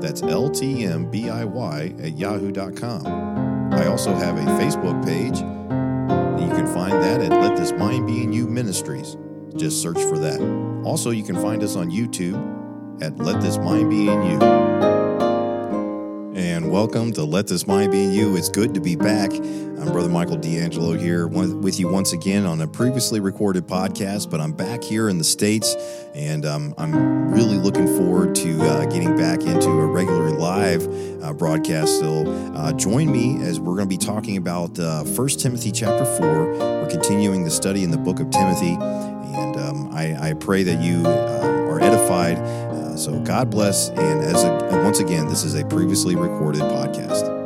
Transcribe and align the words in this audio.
That's 0.00 0.20
ltmbiy 0.22 2.04
at 2.04 2.18
yahoo.com. 2.18 3.06
I 3.72 3.86
also 3.86 4.14
have 4.14 4.36
a 4.36 4.44
Facebook 4.60 5.04
page. 5.04 5.38
You 5.38 6.48
can 6.54 6.66
find 6.72 6.92
that 6.92 7.20
at 7.20 7.30
Let 7.30 7.56
This 7.56 7.72
Mind 7.72 8.06
Be 8.06 8.22
in 8.22 8.32
You 8.32 8.46
Ministries. 8.46 9.16
Just 9.56 9.82
search 9.82 9.98
for 9.98 10.18
that. 10.18 10.40
Also, 10.84 11.10
you 11.10 11.24
can 11.24 11.36
find 11.36 11.62
us 11.62 11.76
on 11.76 11.90
YouTube 11.90 13.02
at 13.02 13.18
Let 13.18 13.40
This 13.40 13.58
Mind 13.58 13.90
Be 13.90 14.08
in 14.08 14.22
You. 14.22 14.97
Welcome 16.68 17.14
to 17.14 17.24
Let 17.24 17.46
This 17.46 17.66
Mind 17.66 17.92
Be 17.92 18.04
You. 18.04 18.36
It's 18.36 18.50
good 18.50 18.74
to 18.74 18.80
be 18.80 18.94
back. 18.94 19.32
I'm 19.32 19.90
Brother 19.90 20.10
Michael 20.10 20.36
D'Angelo 20.36 20.92
here 20.92 21.26
with 21.26 21.80
you 21.80 21.88
once 21.88 22.12
again 22.12 22.44
on 22.44 22.60
a 22.60 22.66
previously 22.66 23.20
recorded 23.20 23.66
podcast, 23.66 24.30
but 24.30 24.38
I'm 24.38 24.52
back 24.52 24.84
here 24.84 25.08
in 25.08 25.16
the 25.16 25.24
States 25.24 25.76
and 26.14 26.44
um, 26.44 26.74
I'm 26.76 27.32
really 27.32 27.56
looking 27.56 27.86
forward 27.86 28.34
to 28.36 28.62
uh, 28.62 28.84
getting 28.84 29.16
back 29.16 29.40
into 29.40 29.70
a 29.70 29.86
regular 29.86 30.30
live 30.30 30.86
uh, 31.22 31.32
broadcast. 31.32 32.00
So 32.00 32.26
uh, 32.54 32.74
join 32.74 33.10
me 33.10 33.42
as 33.42 33.58
we're 33.58 33.76
going 33.76 33.88
to 33.88 33.96
be 33.96 33.96
talking 33.96 34.36
about 34.36 34.78
uh, 34.78 35.04
1 35.04 35.28
Timothy 35.28 35.72
chapter 35.72 36.04
4. 36.04 36.28
We're 36.28 36.90
continuing 36.90 37.44
the 37.44 37.50
study 37.50 37.82
in 37.82 37.90
the 37.90 37.98
book 37.98 38.20
of 38.20 38.28
Timothy, 38.28 38.74
and 38.74 39.56
um, 39.56 39.88
I, 39.94 40.30
I, 40.30 40.32
pray 40.34 40.64
that 40.64 40.82
you 40.82 41.02
uh, 41.06 41.70
are 41.70 41.80
edified 41.80 42.36
so 42.98 43.20
God 43.20 43.48
bless. 43.48 43.90
And 43.90 44.24
as 44.24 44.42
a, 44.42 44.52
and 44.52 44.82
once 44.82 44.98
again, 44.98 45.28
this 45.28 45.44
is 45.44 45.54
a 45.54 45.64
previously 45.64 46.16
recorded 46.16 46.62
podcast. 46.62 47.36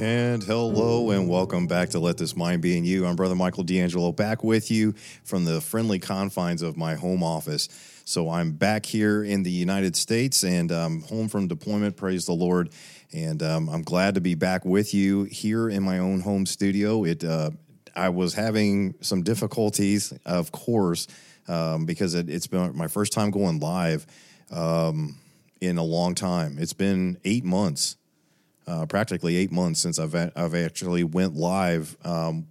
And 0.00 0.42
hello 0.42 1.10
and 1.10 1.28
welcome 1.28 1.68
back 1.68 1.90
to 1.90 2.00
Let 2.00 2.16
This 2.16 2.34
Mind 2.34 2.60
Be 2.60 2.76
in 2.76 2.84
You. 2.84 3.06
I'm 3.06 3.14
Brother 3.14 3.36
Michael 3.36 3.62
D'Angelo 3.62 4.10
back 4.10 4.42
with 4.42 4.70
you 4.70 4.94
from 5.22 5.44
the 5.44 5.60
friendly 5.60 6.00
confines 6.00 6.62
of 6.62 6.76
my 6.76 6.96
home 6.96 7.22
office. 7.22 7.68
So 8.04 8.30
I'm 8.30 8.52
back 8.52 8.84
here 8.84 9.22
in 9.22 9.44
the 9.44 9.50
United 9.52 9.94
States 9.94 10.42
and 10.42 10.72
I'm 10.72 11.02
home 11.02 11.28
from 11.28 11.46
deployment. 11.46 11.96
Praise 11.96 12.26
the 12.26 12.32
Lord. 12.32 12.70
And 13.12 13.42
um, 13.44 13.68
I'm 13.68 13.82
glad 13.82 14.16
to 14.16 14.20
be 14.20 14.34
back 14.34 14.64
with 14.64 14.92
you 14.92 15.24
here 15.24 15.68
in 15.68 15.84
my 15.84 15.98
own 15.98 16.20
home 16.20 16.46
studio. 16.46 17.04
It 17.04 17.22
uh, 17.22 17.50
I 17.94 18.08
was 18.08 18.34
having 18.34 18.94
some 19.00 19.22
difficulties, 19.22 20.12
of 20.24 20.52
course, 20.52 21.06
um, 21.48 21.84
because 21.86 22.14
it, 22.14 22.28
has 22.28 22.46
been 22.46 22.76
my 22.76 22.88
first 22.88 23.12
time 23.12 23.30
going 23.30 23.60
live 23.60 24.06
um, 24.50 25.18
in 25.60 25.78
a 25.78 25.82
long 25.82 26.14
time. 26.14 26.56
It's 26.58 26.72
been 26.72 27.18
eight 27.24 27.44
months, 27.44 27.96
uh, 28.66 28.86
practically 28.86 29.36
eight 29.36 29.52
months 29.52 29.80
since 29.80 29.98
I've 29.98 30.14
I've 30.14 30.54
actually 30.54 31.04
went 31.04 31.36
live, 31.36 31.96
um, 32.04 32.46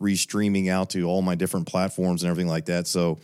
restreaming 0.00 0.68
out 0.68 0.90
to 0.90 1.04
all 1.04 1.22
my 1.22 1.34
different 1.34 1.66
platforms 1.66 2.22
and 2.22 2.30
everything 2.30 2.48
like 2.48 2.66
that. 2.66 2.86
So, 2.86 3.18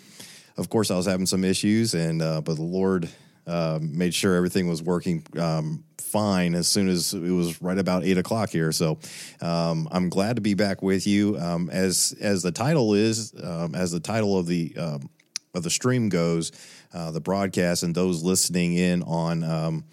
of 0.56 0.68
course, 0.68 0.90
I 0.90 0.96
was 0.96 1.06
having 1.06 1.26
some 1.26 1.44
issues, 1.44 1.94
and 1.94 2.22
uh, 2.22 2.40
but 2.40 2.56
the 2.56 2.62
Lord 2.62 3.08
uh, 3.46 3.78
made 3.80 4.14
sure 4.14 4.34
everything 4.34 4.68
was 4.68 4.82
working 4.82 5.24
um, 5.38 5.84
fine 5.98 6.54
as 6.54 6.68
soon 6.68 6.88
as 6.88 7.14
it 7.14 7.30
was 7.30 7.60
right 7.60 7.78
about 7.78 8.04
eight 8.04 8.18
o'clock 8.18 8.50
here. 8.50 8.72
So 8.72 8.98
um, 9.40 9.88
I'm 9.90 10.08
glad 10.08 10.36
to 10.36 10.42
be 10.42 10.54
back 10.54 10.82
with 10.82 11.06
you. 11.06 11.38
Um, 11.38 11.70
as 11.70 12.14
as 12.20 12.42
the 12.42 12.52
title 12.52 12.94
is, 12.94 13.34
um, 13.42 13.74
as 13.74 13.92
the 13.92 14.00
title 14.00 14.38
of 14.38 14.46
the 14.46 14.74
um, 14.76 15.10
of 15.54 15.62
the 15.62 15.70
stream 15.70 16.08
goes, 16.08 16.52
uh, 16.92 17.10
the 17.10 17.20
broadcast 17.20 17.82
and 17.82 17.94
those 17.94 18.22
listening 18.22 18.74
in 18.74 19.02
on 19.02 19.44
um, 19.44 19.84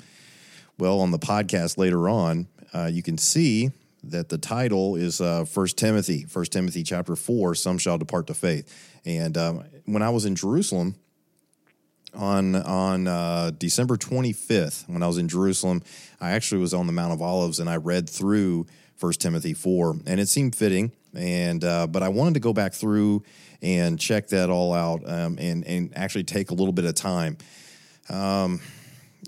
well 0.78 1.00
on 1.00 1.12
the 1.12 1.20
podcast 1.20 1.78
later 1.78 2.10
on, 2.10 2.48
uh, 2.74 2.90
you 2.92 3.04
can 3.04 3.18
see 3.18 3.72
that 4.04 4.30
the 4.30 4.38
title 4.38 4.96
is 4.96 5.22
uh, 5.22 5.46
First 5.46 5.78
Timothy, 5.78 6.26
First 6.26 6.52
Timothy 6.52 6.84
chapter 6.84 7.16
four. 7.16 7.56
Some 7.56 7.78
shall 7.78 7.98
depart 7.98 8.28
to 8.28 8.34
faith. 8.34 9.00
And 9.06 9.38
um, 9.38 9.64
when 9.86 10.02
I 10.02 10.10
was 10.10 10.26
in 10.26 10.36
Jerusalem 10.36 10.96
on 12.16 12.56
on 12.56 13.08
uh, 13.08 13.52
December 13.58 13.98
25th 13.98 14.88
when 14.90 15.04
I 15.04 15.08
was 15.08 15.18
in 15.18 15.28
Jerusalem. 15.28 15.84
I 16.22 16.32
actually 16.32 16.62
was 16.62 16.74
on 16.74 16.88
the 16.88 16.94
Mount 16.94 17.14
of 17.14 17.22
Olives 17.22 17.60
and 17.60 17.70
I 17.70 17.78
read 17.78 18.10
through 18.10 18.68
First 18.96 19.22
Timothy 19.22 19.54
4, 19.54 19.98
and 20.06 20.20
it 20.20 20.30
seemed 20.30 20.56
fitting. 20.56 20.92
And 21.16 21.64
uh, 21.64 21.88
but 21.88 22.04
I 22.04 22.10
wanted 22.10 22.36
to 22.36 22.40
go 22.40 22.54
back 22.54 22.74
through 22.74 23.24
and 23.62 24.00
check 24.00 24.28
that 24.30 24.50
all 24.50 24.74
out 24.74 25.02
um, 25.06 25.38
and 25.40 25.66
and 25.66 25.92
actually 25.96 26.24
take 26.24 26.52
a 26.52 26.54
little 26.54 26.74
bit 26.74 26.86
of 26.86 26.96
time. 26.96 27.38
Um, 28.10 28.62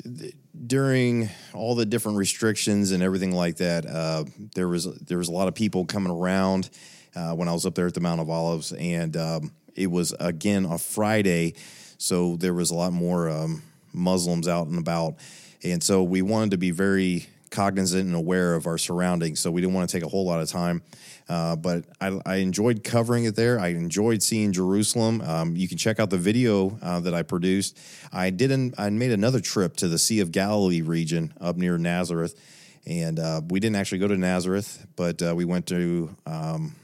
th- 0.03 0.33
during 0.65 1.29
all 1.53 1.75
the 1.75 1.85
different 1.85 2.17
restrictions 2.17 2.91
and 2.91 3.03
everything 3.03 3.33
like 3.33 3.57
that, 3.57 3.85
uh, 3.85 4.25
there 4.55 4.67
was 4.67 4.85
there 4.99 5.17
was 5.17 5.27
a 5.27 5.31
lot 5.31 5.47
of 5.47 5.55
people 5.55 5.85
coming 5.85 6.11
around 6.11 6.69
uh, 7.15 7.33
when 7.33 7.47
I 7.47 7.53
was 7.53 7.65
up 7.65 7.75
there 7.75 7.87
at 7.87 7.93
the 7.93 8.01
Mount 8.01 8.21
of 8.21 8.29
Olives, 8.29 8.71
and 8.71 9.15
um, 9.15 9.51
it 9.75 9.91
was 9.91 10.13
again 10.19 10.65
a 10.65 10.77
Friday 10.77 11.53
so 11.97 12.35
there 12.37 12.53
was 12.53 12.71
a 12.71 12.75
lot 12.75 12.93
more 12.93 13.29
um, 13.29 13.61
Muslims 13.93 14.47
out 14.47 14.67
and 14.67 14.77
about. 14.77 15.15
And 15.63 15.81
so 15.81 16.03
we 16.03 16.21
wanted 16.21 16.51
to 16.51 16.57
be 16.57 16.71
very 16.71 17.27
cognizant 17.49 18.05
and 18.05 18.15
aware 18.15 18.53
of 18.53 18.67
our 18.67 18.77
surroundings. 18.77 19.39
So 19.39 19.49
we 19.49 19.61
didn't 19.61 19.73
want 19.73 19.89
to 19.89 19.95
take 19.95 20.05
a 20.05 20.09
whole 20.09 20.25
lot 20.25 20.41
of 20.41 20.49
time. 20.49 20.83
Uh, 21.27 21.55
but 21.55 21.85
I, 21.99 22.19
I, 22.25 22.35
enjoyed 22.35 22.83
covering 22.83 23.23
it 23.23 23.35
there. 23.35 23.59
I 23.59 23.69
enjoyed 23.69 24.21
seeing 24.21 24.51
Jerusalem. 24.51 25.21
Um, 25.21 25.55
you 25.55 25.67
can 25.67 25.77
check 25.77 25.99
out 25.99 26.11
the 26.11 26.19
video 26.19 26.77
uh, 26.83 26.99
that 26.99 27.15
I 27.15 27.23
produced. 27.23 27.79
I 28.13 28.29
did 28.29 28.51
not 28.51 28.79
I 28.79 28.87
made 28.91 29.11
another 29.11 29.39
trip 29.39 29.75
to 29.77 29.87
the 29.87 29.97
Sea 29.97 30.19
of 30.19 30.31
Galilee 30.31 30.81
region 30.81 31.33
up 31.41 31.55
near 31.55 31.79
Nazareth, 31.79 32.39
and 32.85 33.17
uh, 33.17 33.41
we 33.49 33.59
didn't 33.59 33.77
actually 33.77 33.97
go 33.97 34.07
to 34.07 34.17
Nazareth, 34.17 34.85
but 34.95 35.19
uh, 35.23 35.33
we 35.35 35.45
went 35.45 35.65
to 35.67 36.15
um, 36.27 36.75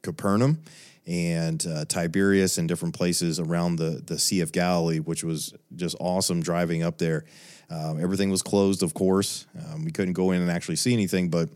Capernaum 0.00 0.62
and 1.06 1.64
uh, 1.66 1.84
Tiberias 1.84 2.58
and 2.58 2.68
different 2.68 2.94
places 2.94 3.40
around 3.40 3.76
the, 3.76 4.02
the 4.04 4.18
Sea 4.18 4.40
of 4.40 4.52
Galilee, 4.52 4.98
which 4.98 5.24
was 5.24 5.54
just 5.74 5.96
awesome 5.98 6.40
driving 6.40 6.82
up 6.82 6.98
there. 6.98 7.24
Um, 7.70 8.00
everything 8.00 8.30
was 8.30 8.42
closed, 8.42 8.82
of 8.82 8.94
course. 8.94 9.46
Um, 9.58 9.84
we 9.84 9.90
couldn't 9.90 10.14
go 10.14 10.30
in 10.30 10.42
and 10.42 10.50
actually 10.50 10.76
see 10.76 10.92
anything, 10.92 11.28
but 11.28 11.48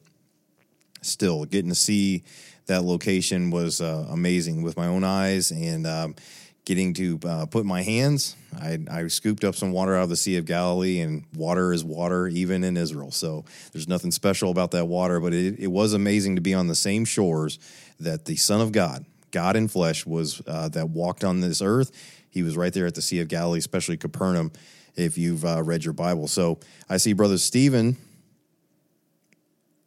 still, 1.02 1.44
getting 1.44 1.68
to 1.68 1.74
see 1.76 2.24
that 2.66 2.82
location 2.82 3.50
was 3.50 3.80
uh, 3.80 4.06
amazing 4.10 4.62
with 4.62 4.76
my 4.76 4.86
own 4.86 5.04
eyes 5.04 5.50
and 5.52 5.86
um, 5.86 6.14
getting 6.64 6.92
to 6.94 7.20
uh, 7.24 7.46
put 7.46 7.64
my 7.64 7.82
hands. 7.82 8.36
I, 8.60 8.78
I, 8.90 9.06
scooped 9.06 9.44
up 9.44 9.54
some 9.54 9.70
water 9.70 9.94
out 9.94 10.04
of 10.04 10.08
the 10.08 10.16
Sea 10.16 10.36
of 10.36 10.46
Galilee, 10.46 11.00
and 11.00 11.24
water 11.34 11.72
is 11.72 11.84
water, 11.84 12.26
even 12.26 12.64
in 12.64 12.76
Israel. 12.76 13.10
So 13.12 13.44
there's 13.72 13.86
nothing 13.86 14.10
special 14.10 14.50
about 14.50 14.72
that 14.72 14.86
water, 14.86 15.20
but 15.20 15.32
it, 15.32 15.60
it 15.60 15.68
was 15.68 15.92
amazing 15.92 16.36
to 16.36 16.42
be 16.42 16.54
on 16.54 16.66
the 16.66 16.74
same 16.74 17.04
shores 17.04 17.58
that 18.00 18.24
the 18.24 18.36
Son 18.36 18.60
of 18.60 18.72
God, 18.72 19.04
God 19.36 19.54
in 19.54 19.68
flesh 19.68 20.06
was 20.06 20.40
uh, 20.46 20.70
that 20.70 20.88
walked 20.88 21.22
on 21.22 21.42
this 21.42 21.60
earth. 21.60 21.92
He 22.30 22.42
was 22.42 22.56
right 22.56 22.72
there 22.72 22.86
at 22.86 22.94
the 22.94 23.02
Sea 23.02 23.20
of 23.20 23.28
Galilee, 23.28 23.58
especially 23.58 23.98
Capernaum, 23.98 24.50
if 24.94 25.18
you've 25.18 25.44
uh, 25.44 25.62
read 25.62 25.84
your 25.84 25.92
Bible. 25.92 26.26
So 26.26 26.58
I 26.88 26.96
see 26.96 27.12
Brother 27.12 27.36
Stephen. 27.36 27.98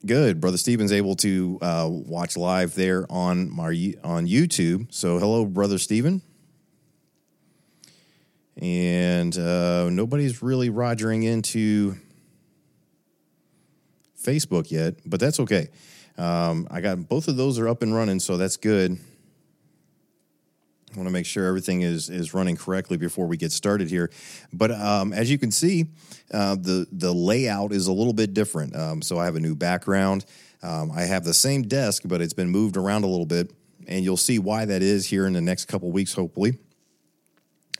Good, 0.06 0.40
Brother 0.40 0.60
Stephen's 0.60 0.92
able 0.92 1.16
to 1.16 1.58
uh, 1.64 1.88
watch 1.90 2.38
live 2.38 2.76
there 2.76 3.08
on 3.10 3.50
my 3.50 3.96
on 4.04 4.28
YouTube. 4.28 4.94
So 4.94 5.18
hello, 5.18 5.48
Brother 5.48 5.80
Stephen. 5.80 6.22
And 8.58 9.36
uh, 9.36 9.90
nobody's 9.90 10.44
really 10.44 10.70
rogering 10.70 11.24
into 11.26 11.96
Facebook 14.24 14.70
yet, 14.70 14.98
but 15.08 15.20
that's 15.20 15.40
okay. 15.40 15.70
Um, 16.20 16.68
I 16.70 16.82
got 16.82 17.10
both 17.10 17.28
of 17.28 17.36
those 17.36 17.58
are 17.58 17.68
up 17.68 17.82
and 17.82 17.96
running, 17.96 18.20
so 18.20 18.38
that's 18.38 18.58
good. 18.58 19.00
I 20.92 20.98
want 20.98 21.08
to 21.08 21.14
make 21.14 21.26
sure 21.26 21.46
everything 21.46 21.82
is 21.82 22.10
is 22.10 22.34
running 22.34 22.58
correctly 22.58 22.98
before 22.98 23.28
we 23.28 23.38
get 23.38 23.52
started 23.52 23.90
here. 23.90 24.10
But 24.52 24.72
um, 24.72 25.14
as 25.14 25.30
you 25.30 25.38
can 25.38 25.52
see, 25.52 25.86
uh, 26.34 26.56
the 26.56 26.88
the 26.92 27.14
layout 27.14 27.72
is 27.72 27.88
a 27.88 27.92
little 27.92 28.14
bit 28.14 28.34
different. 28.34 28.76
Um, 28.76 29.02
so 29.02 29.20
I 29.20 29.26
have 29.26 29.36
a 29.36 29.40
new 29.40 29.56
background. 29.56 30.26
Um, 30.64 30.92
I 30.92 31.04
have 31.04 31.24
the 31.24 31.34
same 31.34 31.64
desk, 31.64 32.04
but 32.06 32.22
it's 32.22 32.34
been 32.34 32.50
moved 32.50 32.76
around 32.76 33.04
a 33.04 33.08
little 33.08 33.26
bit, 33.26 33.52
and 33.88 34.04
you'll 34.04 34.18
see 34.18 34.40
why 34.40 34.66
that 34.66 34.82
is 34.82 35.06
here 35.06 35.28
in 35.28 35.34
the 35.34 35.42
next 35.42 35.66
couple 35.66 35.92
weeks. 35.92 36.14
Hopefully, 36.14 36.58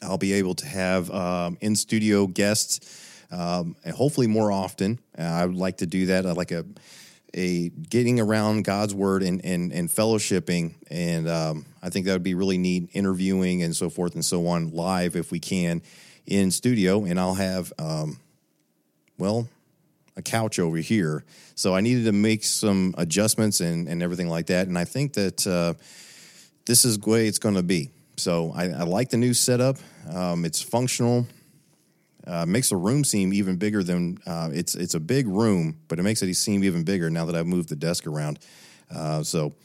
I'll 0.02 0.18
be 0.18 0.34
able 0.34 0.56
to 0.56 0.66
have 0.68 1.10
um, 1.12 1.58
in 1.62 1.76
studio 1.76 2.28
guests. 2.28 3.06
Um, 3.32 3.76
and 3.86 3.94
hopefully 3.94 4.26
more 4.26 4.52
often. 4.52 4.98
Uh, 5.16 5.22
I 5.22 5.46
would 5.46 5.56
like 5.56 5.78
to 5.78 5.86
do 5.86 6.08
that. 6.08 6.26
I 6.26 6.32
like 6.32 6.52
a 6.52 6.66
a 7.34 7.70
getting 7.70 8.20
around 8.20 8.64
God's 8.64 8.94
word 8.94 9.24
and 9.24 9.44
and, 9.46 9.72
and 9.72 9.90
fellowshipping, 9.90 10.76
and 10.90 11.28
um, 11.28 11.66
I 11.82 11.90
think 11.90 12.06
that 12.06 12.14
would 12.14 12.24
be 12.24 12.36
really 12.36 12.58
neat. 12.58 12.90
Interviewing 12.94 13.64
and 13.64 13.76
so 13.76 13.90
forth 13.90 14.16
and 14.16 14.26
so 14.26 14.48
on 14.48 14.72
live 14.72 15.16
if 15.16 15.32
we 15.32 15.40
can 15.40 15.82
in 16.26 16.52
studio, 16.52 17.06
and 17.06 17.20
I'll 17.20 17.36
have 17.36 17.74
um, 17.80 18.20
well, 19.20 19.48
a 20.16 20.22
couch 20.22 20.58
over 20.58 20.78
here. 20.78 21.24
So 21.56 21.76
I 21.76 21.82
needed 21.82 22.06
to 22.06 22.12
make 22.12 22.44
some 22.44 22.96
adjustments 22.98 23.60
and, 23.60 23.88
and 23.88 24.02
everything 24.02 24.30
like 24.30 24.48
that. 24.48 24.68
And 24.68 24.78
I 24.78 24.86
think 24.86 25.14
that 25.14 25.46
uh, 25.46 25.74
this 26.66 26.86
is 26.86 26.98
the 26.98 27.10
way 27.10 27.28
it's 27.28 27.40
going 27.40 27.56
to 27.56 27.64
be. 27.64 27.92
So 28.16 28.52
I, 28.56 28.66
I, 28.66 28.84
like 28.84 29.10
the 29.10 29.18
new 29.18 29.34
setup. 29.34 29.78
Um, 30.14 30.46
it's 30.46 30.62
functional. 30.62 31.28
Uh, 32.30 32.46
makes 32.46 32.70
the 32.70 32.76
room 32.76 33.04
seem 33.04 33.34
even 33.34 33.58
bigger 33.58 33.82
than 33.84 34.20
uh, 34.28 34.50
it's. 34.54 34.76
It's 34.76 34.94
a 34.94 35.00
big 35.00 35.28
room, 35.28 35.80
but 35.88 35.98
it 35.98 36.04
makes 36.04 36.22
it 36.22 36.32
seem 36.36 36.64
even 36.64 36.84
bigger 36.84 37.10
now 37.10 37.26
that 37.26 37.36
I've 37.36 37.48
moved 37.48 37.70
the 37.70 37.76
desk 37.76 38.06
around. 38.06 38.38
Uh, 38.94 39.24
so, 39.24 39.56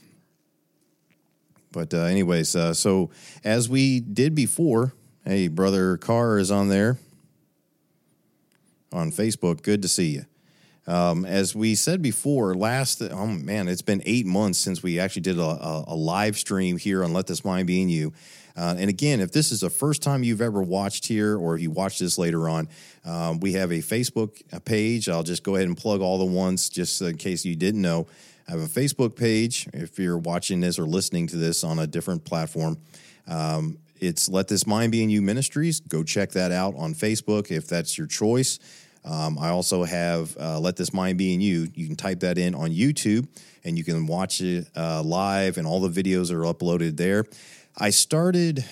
but 1.72 1.92
uh, 1.92 2.04
anyways, 2.04 2.56
uh, 2.56 2.72
so 2.72 3.10
as 3.44 3.68
we 3.68 4.00
did 4.00 4.34
before, 4.34 4.94
hey, 5.26 5.48
brother 5.48 5.98
Carr 5.98 6.38
is 6.38 6.50
on 6.50 6.68
there 6.68 6.96
on 8.92 9.10
Facebook. 9.10 9.62
Good 9.62 9.82
to 9.82 9.88
see 9.88 10.14
you. 10.14 10.24
Um, 10.86 11.24
as 11.24 11.54
we 11.54 11.74
said 11.74 12.00
before, 12.00 12.54
last 12.54 13.02
oh 13.02 13.26
man, 13.26 13.68
it's 13.68 13.82
been 13.82 14.02
eight 14.06 14.26
months 14.26 14.58
since 14.58 14.82
we 14.82 14.98
actually 15.00 15.22
did 15.22 15.38
a, 15.38 15.42
a, 15.42 15.84
a 15.88 15.94
live 15.94 16.38
stream 16.38 16.78
here 16.78 17.04
on 17.04 17.12
Let 17.12 17.26
This 17.26 17.44
Mind 17.44 17.66
Be 17.66 17.82
in 17.82 17.90
You. 17.90 18.12
Uh, 18.56 18.74
and 18.78 18.88
again, 18.88 19.20
if 19.20 19.32
this 19.32 19.50
is 19.50 19.60
the 19.60 19.70
first 19.70 20.02
time 20.02 20.22
you've 20.22 20.40
ever 20.40 20.62
watched 20.62 21.06
here, 21.06 21.36
or 21.36 21.56
if 21.56 21.62
you 21.62 21.70
watch 21.70 21.98
this 21.98 22.18
later 22.18 22.48
on, 22.48 22.68
um, 23.04 23.40
we 23.40 23.52
have 23.54 23.72
a 23.72 23.78
Facebook 23.78 24.42
page. 24.64 25.08
I'll 25.08 25.24
just 25.24 25.42
go 25.42 25.56
ahead 25.56 25.66
and 25.66 25.76
plug 25.76 26.00
all 26.00 26.18
the 26.18 26.24
ones 26.24 26.68
just 26.68 27.02
in 27.02 27.16
case 27.16 27.44
you 27.44 27.56
didn't 27.56 27.82
know. 27.82 28.06
I 28.46 28.52
have 28.52 28.60
a 28.60 28.66
Facebook 28.66 29.16
page. 29.16 29.68
If 29.72 29.98
you're 29.98 30.18
watching 30.18 30.60
this 30.60 30.78
or 30.78 30.84
listening 30.84 31.26
to 31.28 31.36
this 31.36 31.64
on 31.64 31.78
a 31.78 31.86
different 31.86 32.24
platform, 32.24 32.78
um, 33.26 33.78
it's 34.00 34.28
Let 34.28 34.48
This 34.48 34.66
Mind 34.66 34.92
Be 34.92 35.02
in 35.02 35.10
You 35.10 35.22
Ministries. 35.22 35.80
Go 35.80 36.02
check 36.02 36.32
that 36.32 36.52
out 36.52 36.74
on 36.76 36.94
Facebook 36.94 37.50
if 37.50 37.66
that's 37.66 37.96
your 37.96 38.06
choice. 38.06 38.58
Um, 39.04 39.38
I 39.38 39.48
also 39.48 39.84
have 39.84 40.36
uh, 40.38 40.60
Let 40.60 40.76
This 40.76 40.92
Mind 40.92 41.18
Be 41.18 41.34
in 41.34 41.40
You. 41.40 41.68
You 41.74 41.86
can 41.86 41.96
type 41.96 42.20
that 42.20 42.38
in 42.38 42.54
on 42.54 42.70
YouTube 42.70 43.26
and 43.64 43.78
you 43.78 43.84
can 43.84 44.06
watch 44.06 44.40
it 44.40 44.68
uh, 44.76 45.02
live, 45.02 45.56
and 45.56 45.66
all 45.66 45.80
the 45.80 46.02
videos 46.02 46.30
are 46.30 46.42
uploaded 46.42 46.96
there. 46.96 47.24
I 47.76 47.90
started, 47.90 48.64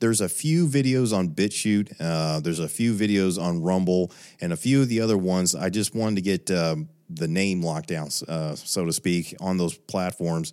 there's 0.00 0.20
a 0.20 0.28
few 0.28 0.66
videos 0.66 1.16
on 1.16 1.28
BitChute, 1.28 1.94
uh, 2.00 2.40
there's 2.40 2.58
a 2.58 2.68
few 2.68 2.92
videos 2.92 3.40
on 3.40 3.62
Rumble, 3.62 4.10
and 4.40 4.52
a 4.52 4.56
few 4.56 4.82
of 4.82 4.88
the 4.88 5.00
other 5.00 5.16
ones. 5.16 5.54
I 5.54 5.70
just 5.70 5.94
wanted 5.94 6.16
to 6.16 6.22
get 6.22 6.50
um, 6.50 6.88
the 7.08 7.28
name 7.28 7.62
locked 7.62 7.88
down, 7.88 8.08
uh, 8.26 8.56
so 8.56 8.84
to 8.84 8.92
speak, 8.92 9.36
on 9.40 9.56
those 9.56 9.78
platforms. 9.78 10.52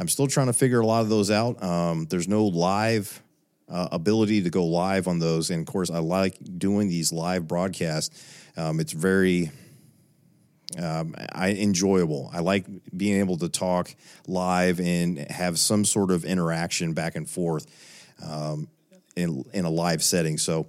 I'm 0.00 0.08
still 0.08 0.26
trying 0.26 0.48
to 0.48 0.52
figure 0.52 0.80
a 0.80 0.86
lot 0.86 1.02
of 1.02 1.08
those 1.08 1.30
out. 1.30 1.62
Um, 1.62 2.06
there's 2.10 2.26
no 2.26 2.46
live 2.46 3.22
uh, 3.68 3.88
ability 3.92 4.42
to 4.42 4.50
go 4.50 4.64
live 4.64 5.06
on 5.06 5.20
those. 5.20 5.50
And 5.50 5.60
of 5.60 5.72
course, 5.72 5.90
I 5.90 5.98
like 5.98 6.36
doing 6.58 6.88
these 6.88 7.12
live 7.12 7.46
broadcasts. 7.46 8.50
Um, 8.56 8.80
it's 8.80 8.92
very 8.92 9.52
um, 10.80 11.14
I 11.32 11.50
enjoyable. 11.50 12.30
I 12.32 12.40
like 12.40 12.66
being 12.96 13.20
able 13.20 13.38
to 13.38 13.48
talk 13.48 13.94
live 14.26 14.80
and 14.80 15.18
have 15.30 15.58
some 15.58 15.84
sort 15.84 16.10
of 16.10 16.24
interaction 16.24 16.92
back 16.92 17.16
and 17.16 17.28
forth 17.28 17.66
um, 18.24 18.68
in 19.16 19.44
in 19.52 19.64
a 19.64 19.70
live 19.70 20.02
setting. 20.02 20.38
So. 20.38 20.66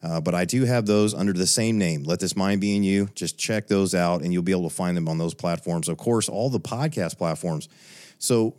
Uh, 0.00 0.20
but 0.20 0.32
I 0.32 0.44
do 0.44 0.64
have 0.64 0.86
those 0.86 1.12
under 1.12 1.32
the 1.32 1.44
same 1.44 1.76
name. 1.76 2.04
Let 2.04 2.20
this 2.20 2.36
mind 2.36 2.60
be 2.60 2.76
in 2.76 2.84
you. 2.84 3.08
Just 3.16 3.36
check 3.36 3.66
those 3.66 3.96
out, 3.96 4.22
and 4.22 4.32
you'll 4.32 4.44
be 4.44 4.52
able 4.52 4.68
to 4.68 4.74
find 4.74 4.96
them 4.96 5.08
on 5.08 5.18
those 5.18 5.34
platforms. 5.34 5.88
Of 5.88 5.98
course, 5.98 6.28
all 6.28 6.50
the 6.50 6.60
podcast 6.60 7.18
platforms. 7.18 7.68
So 8.20 8.54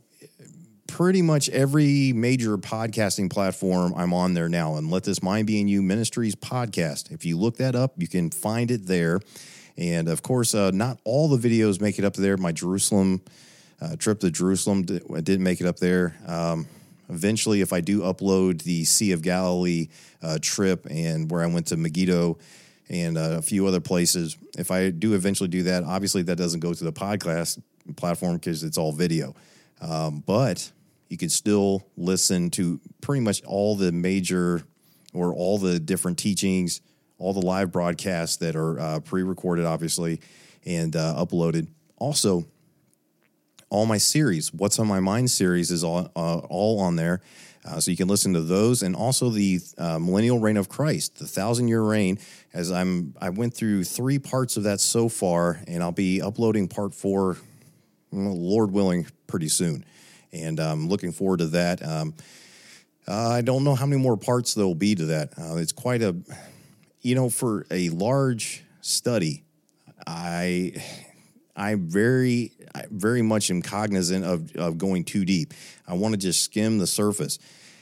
pretty 0.90 1.22
much 1.22 1.50
every 1.50 2.12
major 2.14 2.58
podcasting 2.58 3.30
platform 3.30 3.94
I'm 3.96 4.14
on 4.14 4.34
there 4.34 4.50
now. 4.50 4.76
And 4.76 4.90
Let 4.90 5.04
This 5.04 5.22
Mind 5.22 5.48
Be 5.48 5.62
in 5.62 5.68
You 5.68 5.82
Ministries 5.82 6.36
podcast. 6.36 7.12
If 7.12 7.26
you 7.26 7.38
look 7.38 7.58
that 7.58 7.76
up, 7.76 7.94
you 7.98 8.08
can 8.08 8.32
find 8.32 8.72
it 8.72 8.88
there. 8.88 9.22
And 9.80 10.10
of 10.10 10.22
course, 10.22 10.54
uh, 10.54 10.72
not 10.72 11.00
all 11.06 11.30
the 11.30 11.50
videos 11.50 11.80
make 11.80 11.98
it 11.98 12.06
up 12.06 12.14
there. 12.14 12.36
My 12.36 12.52
Jerusalem 12.52 13.22
uh, 13.82 13.96
trip 13.96 14.20
to 14.20 14.30
Jerusalem 14.30 14.84
didn't 14.84 15.42
make 15.42 15.62
it 15.62 15.68
up 15.68 15.78
there. 15.78 16.18
Um, 16.28 16.68
eventually, 17.10 17.62
if 17.62 17.72
I 17.72 17.80
do 17.80 18.02
upload 18.02 18.64
the 18.64 18.84
Sea 18.84 19.14
of 19.14 19.22
Galilee 19.22 19.88
uh, 20.22 20.38
trip 20.42 20.86
and 20.90 21.32
where 21.32 21.42
I 21.42 21.48
went 21.48 21.68
to 21.68 21.78
Megiddo 21.78 22.38
and 22.90 23.18
uh, 23.18 23.38
a 23.38 23.42
few 23.42 23.66
other 23.68 23.80
places, 23.80 24.38
if 24.58 24.70
I 24.70 24.90
do 24.90 25.14
eventually 25.14 25.48
do 25.48 25.64
that, 25.64 25.86
obviously 25.86 26.24
that 26.24 26.38
doesn't 26.38 26.60
go 26.60 26.74
to 26.74 26.84
the 26.84 26.92
podcast 26.92 27.62
platform 27.96 28.36
because 28.36 28.64
it's 28.64 28.78
all 28.78 28.92
video. 28.92 29.34
Um, 29.80 30.22
but 30.26 30.70
you 31.08 31.18
can 31.18 31.30
still 31.30 31.88
listen 31.96 32.50
to 32.52 32.82
pretty 33.00 33.22
much 33.22 33.42
all 33.46 33.78
the 33.78 33.94
major 33.94 34.64
or 35.14 35.34
all 35.34 35.58
the 35.58 35.80
different 35.80 36.18
teachings, 36.18 36.82
all 37.20 37.34
the 37.34 37.46
live 37.46 37.72
broadcasts 37.72 38.38
that 38.38 38.56
are 38.56 38.80
uh, 38.80 39.00
pre 39.02 39.24
recorded, 39.24 39.66
obviously, 39.66 40.22
and 40.66 40.96
uh, 40.96 41.16
uploaded. 41.18 41.68
Also, 41.98 42.46
all 43.70 43.86
my 43.86 43.98
series, 43.98 44.54
What's 44.54 44.80
on 44.80 44.88
My 44.88 45.00
Mind 45.00 45.30
series, 45.30 45.70
is 45.70 45.84
all, 45.84 46.10
uh, 46.16 46.38
all 46.40 46.80
on 46.80 46.96
there. 46.96 47.22
Uh, 47.66 47.80
so 47.80 47.92
you 47.92 47.98
can 47.98 48.08
listen 48.08 48.34
to 48.34 48.42
those, 48.42 48.82
and 48.82 48.96
also 48.96 49.30
the 49.30 49.60
uh, 49.78 50.00
Millennial 50.00 50.40
Reign 50.40 50.58
of 50.58 50.70
Christ, 50.70 51.20
the 51.20 51.28
Thousand 51.28 51.68
Year 51.68 51.82
Reign. 51.82 52.18
As 52.54 52.72
I'm, 52.72 53.14
I 53.22 53.30
went 53.30 53.54
through 53.54 53.84
three 53.84 54.18
parts 54.18 54.58
of 54.58 54.64
that 54.64 54.80
so 54.80 55.10
far, 55.10 55.62
and 55.68 55.84
I'll 55.84 55.92
be 55.92 56.22
uploading 56.22 56.68
part 56.68 56.96
four, 56.96 57.38
Lord 58.12 58.72
willing, 58.72 59.06
pretty 59.28 59.50
soon 59.50 59.86
and 60.32 60.60
I'm 60.60 60.88
looking 60.88 61.12
forward 61.12 61.40
to 61.40 61.48
that. 61.48 61.86
Um, 61.86 62.14
uh, 63.08 63.30
I 63.30 63.42
don't 63.42 63.64
know 63.64 63.76
how 63.76 63.86
many 63.86 64.02
more 64.02 64.18
parts 64.18 64.54
there 64.54 64.66
will 64.66 64.76
be 64.76 64.96
to 64.96 65.06
that. 65.08 65.34
Uh, 65.38 65.56
it's 65.56 65.72
quite 65.72 66.02
a, 66.02 66.16
you 67.02 67.16
know, 67.16 67.30
for 67.30 67.66
a 67.72 67.90
large 67.90 68.64
study, 68.82 69.44
I, 70.06 70.74
I 71.56 71.76
very, 71.76 72.52
I 72.74 72.86
very 72.90 73.22
much 73.22 73.52
am 73.52 73.62
cognizant 73.62 74.26
of 74.26 74.56
of 74.56 74.78
going 74.78 75.04
too 75.04 75.26
deep. 75.26 75.54
I 75.88 75.94
want 75.94 76.14
to 76.14 76.18
just 76.18 76.44
skim 76.44 76.78
the 76.78 76.88
surface. 76.88 77.40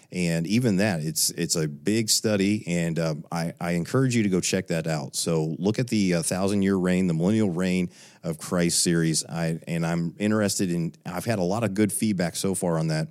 And 0.09 0.47
even 0.47 0.77
that 0.77 1.01
it's 1.01 1.31
it's 1.31 1.57
a 1.57 1.67
big 1.67 2.09
study 2.09 2.63
and 2.65 2.97
uh, 2.97 3.15
I, 3.29 3.53
I 3.59 3.71
encourage 3.71 4.15
you 4.15 4.23
to 4.23 4.29
go 4.29 4.39
check 4.39 4.67
that 4.67 4.87
out. 4.87 5.17
So 5.17 5.57
look 5.59 5.79
at 5.79 5.89
the 5.89 6.15
uh, 6.15 6.21
thousand 6.21 6.61
year 6.61 6.77
reign 6.77 7.07
the 7.07 7.13
millennial 7.13 7.49
reign 7.49 7.89
of 8.23 8.37
christ 8.37 8.81
series. 8.81 9.25
I 9.25 9.59
and 9.67 9.85
i'm 9.85 10.15
interested 10.17 10.71
in 10.71 10.93
i've 11.05 11.25
had 11.25 11.39
a 11.39 11.43
lot 11.43 11.65
of 11.65 11.73
good 11.73 11.91
feedback 11.91 12.37
so 12.37 12.55
far 12.55 12.79
on 12.79 12.87
that 12.87 13.09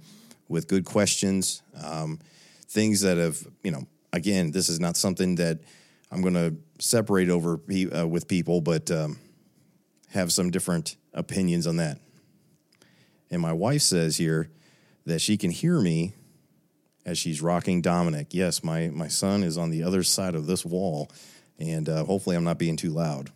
with 0.48 0.68
good 0.68 0.86
questions 0.86 1.62
um, 1.84 2.18
things 2.68 3.02
that 3.02 3.18
have 3.18 3.46
you 3.62 3.70
know 3.70 3.86
again 4.14 4.50
this 4.50 4.70
is 4.70 4.80
not 4.80 4.96
something 4.96 5.34
that 5.34 5.58
i'm 6.10 6.22
going 6.22 6.34
to 6.34 6.54
separate 6.78 7.28
over 7.28 7.60
uh, 7.96 8.06
with 8.06 8.28
people 8.28 8.60
but 8.60 8.90
um, 8.90 9.18
have 10.10 10.32
some 10.32 10.50
different 10.50 10.96
opinions 11.14 11.66
on 11.66 11.76
that 11.76 11.98
and 13.30 13.40
my 13.40 13.52
wife 13.52 13.82
says 13.82 14.16
here 14.16 14.50
that 15.04 15.20
she 15.20 15.36
can 15.36 15.50
hear 15.50 15.80
me 15.80 16.14
as 17.06 17.16
she's 17.16 17.40
rocking 17.40 17.80
Dominic. 17.80 18.28
Yes, 18.32 18.62
my, 18.62 18.88
my 18.88 19.08
son 19.08 19.42
is 19.42 19.56
on 19.56 19.70
the 19.70 19.84
other 19.84 20.02
side 20.02 20.34
of 20.34 20.46
this 20.46 20.64
wall, 20.66 21.08
and 21.58 21.88
uh, 21.88 22.04
hopefully 22.04 22.36
I'm 22.36 22.44
not 22.44 22.58
being 22.58 22.76
too 22.76 22.90
loud. 22.90 23.30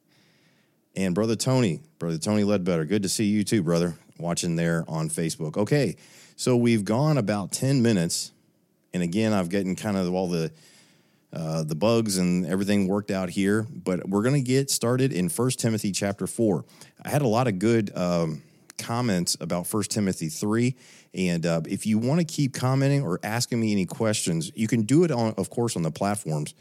and 0.96 1.14
Brother 1.14 1.34
Tony, 1.34 1.82
Brother 1.98 2.18
Tony 2.18 2.44
Ledbetter, 2.44 2.84
good 2.84 3.02
to 3.02 3.08
see 3.08 3.24
you 3.24 3.42
too, 3.42 3.62
brother, 3.62 3.96
watching 4.18 4.54
there 4.54 4.84
on 4.86 5.10
Facebook. 5.10 5.56
Okay, 5.56 5.96
so 6.36 6.56
we've 6.56 6.84
gone 6.84 7.18
about 7.18 7.50
10 7.50 7.82
minutes, 7.82 8.30
and 8.94 9.02
again, 9.02 9.32
I've 9.32 9.50
gotten 9.50 9.74
kind 9.74 9.96
of 9.96 10.14
all 10.14 10.28
the 10.28 10.52
uh, 11.32 11.62
the 11.62 11.74
bugs 11.74 12.18
and 12.18 12.44
everything 12.46 12.88
worked 12.88 13.10
out 13.10 13.30
here, 13.30 13.66
but 13.70 14.08
we're 14.08 14.22
going 14.22 14.34
to 14.34 14.40
get 14.40 14.70
started 14.70 15.12
in 15.12 15.28
First 15.28 15.60
Timothy 15.60 15.92
chapter 15.92 16.26
4. 16.26 16.64
I 17.04 17.08
had 17.08 17.22
a 17.22 17.28
lot 17.28 17.46
of 17.46 17.58
good 17.58 17.96
um, 17.96 18.42
comments 18.78 19.36
about 19.40 19.66
First 19.66 19.90
Timothy 19.90 20.28
3 20.28 20.74
and 21.14 21.44
uh, 21.44 21.62
if 21.66 21.86
you 21.86 21.98
want 21.98 22.20
to 22.20 22.24
keep 22.24 22.54
commenting 22.54 23.02
or 23.02 23.18
asking 23.22 23.60
me 23.60 23.72
any 23.72 23.86
questions, 23.86 24.50
you 24.54 24.68
can 24.68 24.82
do 24.82 25.04
it 25.04 25.10
on, 25.10 25.34
of 25.36 25.50
course, 25.50 25.76
on 25.76 25.82
the 25.82 25.90
platforms, 25.90 26.54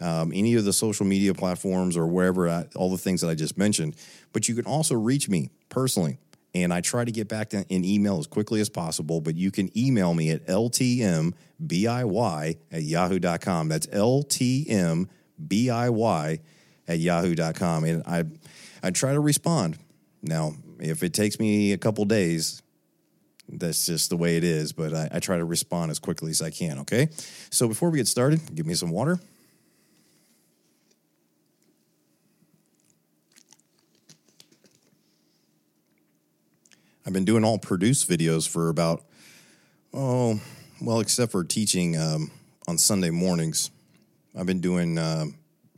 um, 0.00 0.32
any 0.34 0.54
of 0.54 0.64
the 0.64 0.72
social 0.72 1.06
media 1.06 1.34
platforms 1.34 1.96
or 1.96 2.06
wherever, 2.06 2.48
I, 2.48 2.66
all 2.76 2.90
the 2.90 2.98
things 2.98 3.20
that 3.22 3.28
I 3.28 3.34
just 3.34 3.58
mentioned. 3.58 3.96
But 4.32 4.48
you 4.48 4.54
can 4.54 4.66
also 4.66 4.94
reach 4.94 5.28
me 5.28 5.50
personally. 5.68 6.18
And 6.56 6.72
I 6.72 6.80
try 6.80 7.04
to 7.04 7.12
get 7.12 7.28
back 7.28 7.50
to, 7.50 7.66
in 7.68 7.84
email 7.84 8.18
as 8.18 8.26
quickly 8.26 8.62
as 8.62 8.70
possible, 8.70 9.20
but 9.20 9.36
you 9.36 9.50
can 9.50 9.70
email 9.76 10.14
me 10.14 10.30
at 10.30 10.46
ltmbiy 10.46 11.34
at 12.72 12.82
yahoo.com. 12.82 13.68
That's 13.68 13.86
ltmbiy 13.88 15.08
at 16.88 16.98
yahoo.com. 16.98 17.84
And 17.84 18.02
I, 18.06 18.24
I 18.82 18.90
try 18.90 19.12
to 19.12 19.20
respond. 19.20 19.76
Now, 20.22 20.54
if 20.80 21.02
it 21.02 21.12
takes 21.12 21.38
me 21.38 21.74
a 21.74 21.78
couple 21.78 22.06
days, 22.06 22.62
that's 23.50 23.84
just 23.84 24.08
the 24.08 24.16
way 24.16 24.38
it 24.38 24.44
is, 24.44 24.72
but 24.72 24.94
I, 24.94 25.10
I 25.12 25.18
try 25.20 25.36
to 25.36 25.44
respond 25.44 25.90
as 25.90 25.98
quickly 25.98 26.30
as 26.30 26.40
I 26.40 26.48
can, 26.48 26.78
okay? 26.80 27.10
So 27.50 27.68
before 27.68 27.90
we 27.90 27.98
get 27.98 28.08
started, 28.08 28.54
give 28.54 28.64
me 28.64 28.72
some 28.72 28.90
water. 28.90 29.20
I've 37.06 37.12
been 37.12 37.24
doing 37.24 37.44
all 37.44 37.56
produce 37.56 38.04
videos 38.04 38.48
for 38.48 38.68
about, 38.68 39.04
oh, 39.94 40.40
well, 40.82 40.98
except 40.98 41.30
for 41.30 41.44
teaching 41.44 41.96
um, 41.96 42.32
on 42.66 42.78
Sunday 42.78 43.10
mornings. 43.10 43.70
I've 44.36 44.46
been 44.46 44.60
doing 44.60 44.98
uh, 44.98 45.26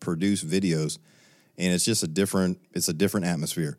produce 0.00 0.42
videos, 0.42 0.99
and 1.58 1.75
it's 1.75 1.85
just 1.85 2.02
a 2.02 2.08
different 2.08 2.58
it's 2.73 2.88
a 2.88 2.94
different 2.94 3.26
atmosphere. 3.26 3.76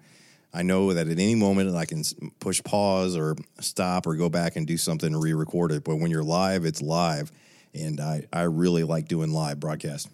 I 0.54 0.62
know 0.62 0.94
that 0.94 1.08
at 1.08 1.20
any 1.20 1.36
moment 1.36 1.76
I 1.76 1.86
can 1.86 2.04
push 2.40 2.64
pause 2.64 3.18
or 3.18 3.36
stop 3.60 4.06
or 4.06 4.16
go 4.16 4.30
back 4.30 4.56
and 4.56 4.68
do 4.68 4.78
something 4.78 5.14
and 5.14 5.22
re-record 5.22 5.72
it. 5.72 5.84
But 5.84 5.98
when 5.98 6.12
you're 6.12 6.24
live, 6.24 6.66
it's 6.66 6.84
live, 6.84 7.32
and 7.74 8.00
I 8.00 8.28
I 8.32 8.44
really 8.44 8.84
like 8.84 9.08
doing 9.08 9.32
live 9.32 9.60
broadcast. 9.60 10.08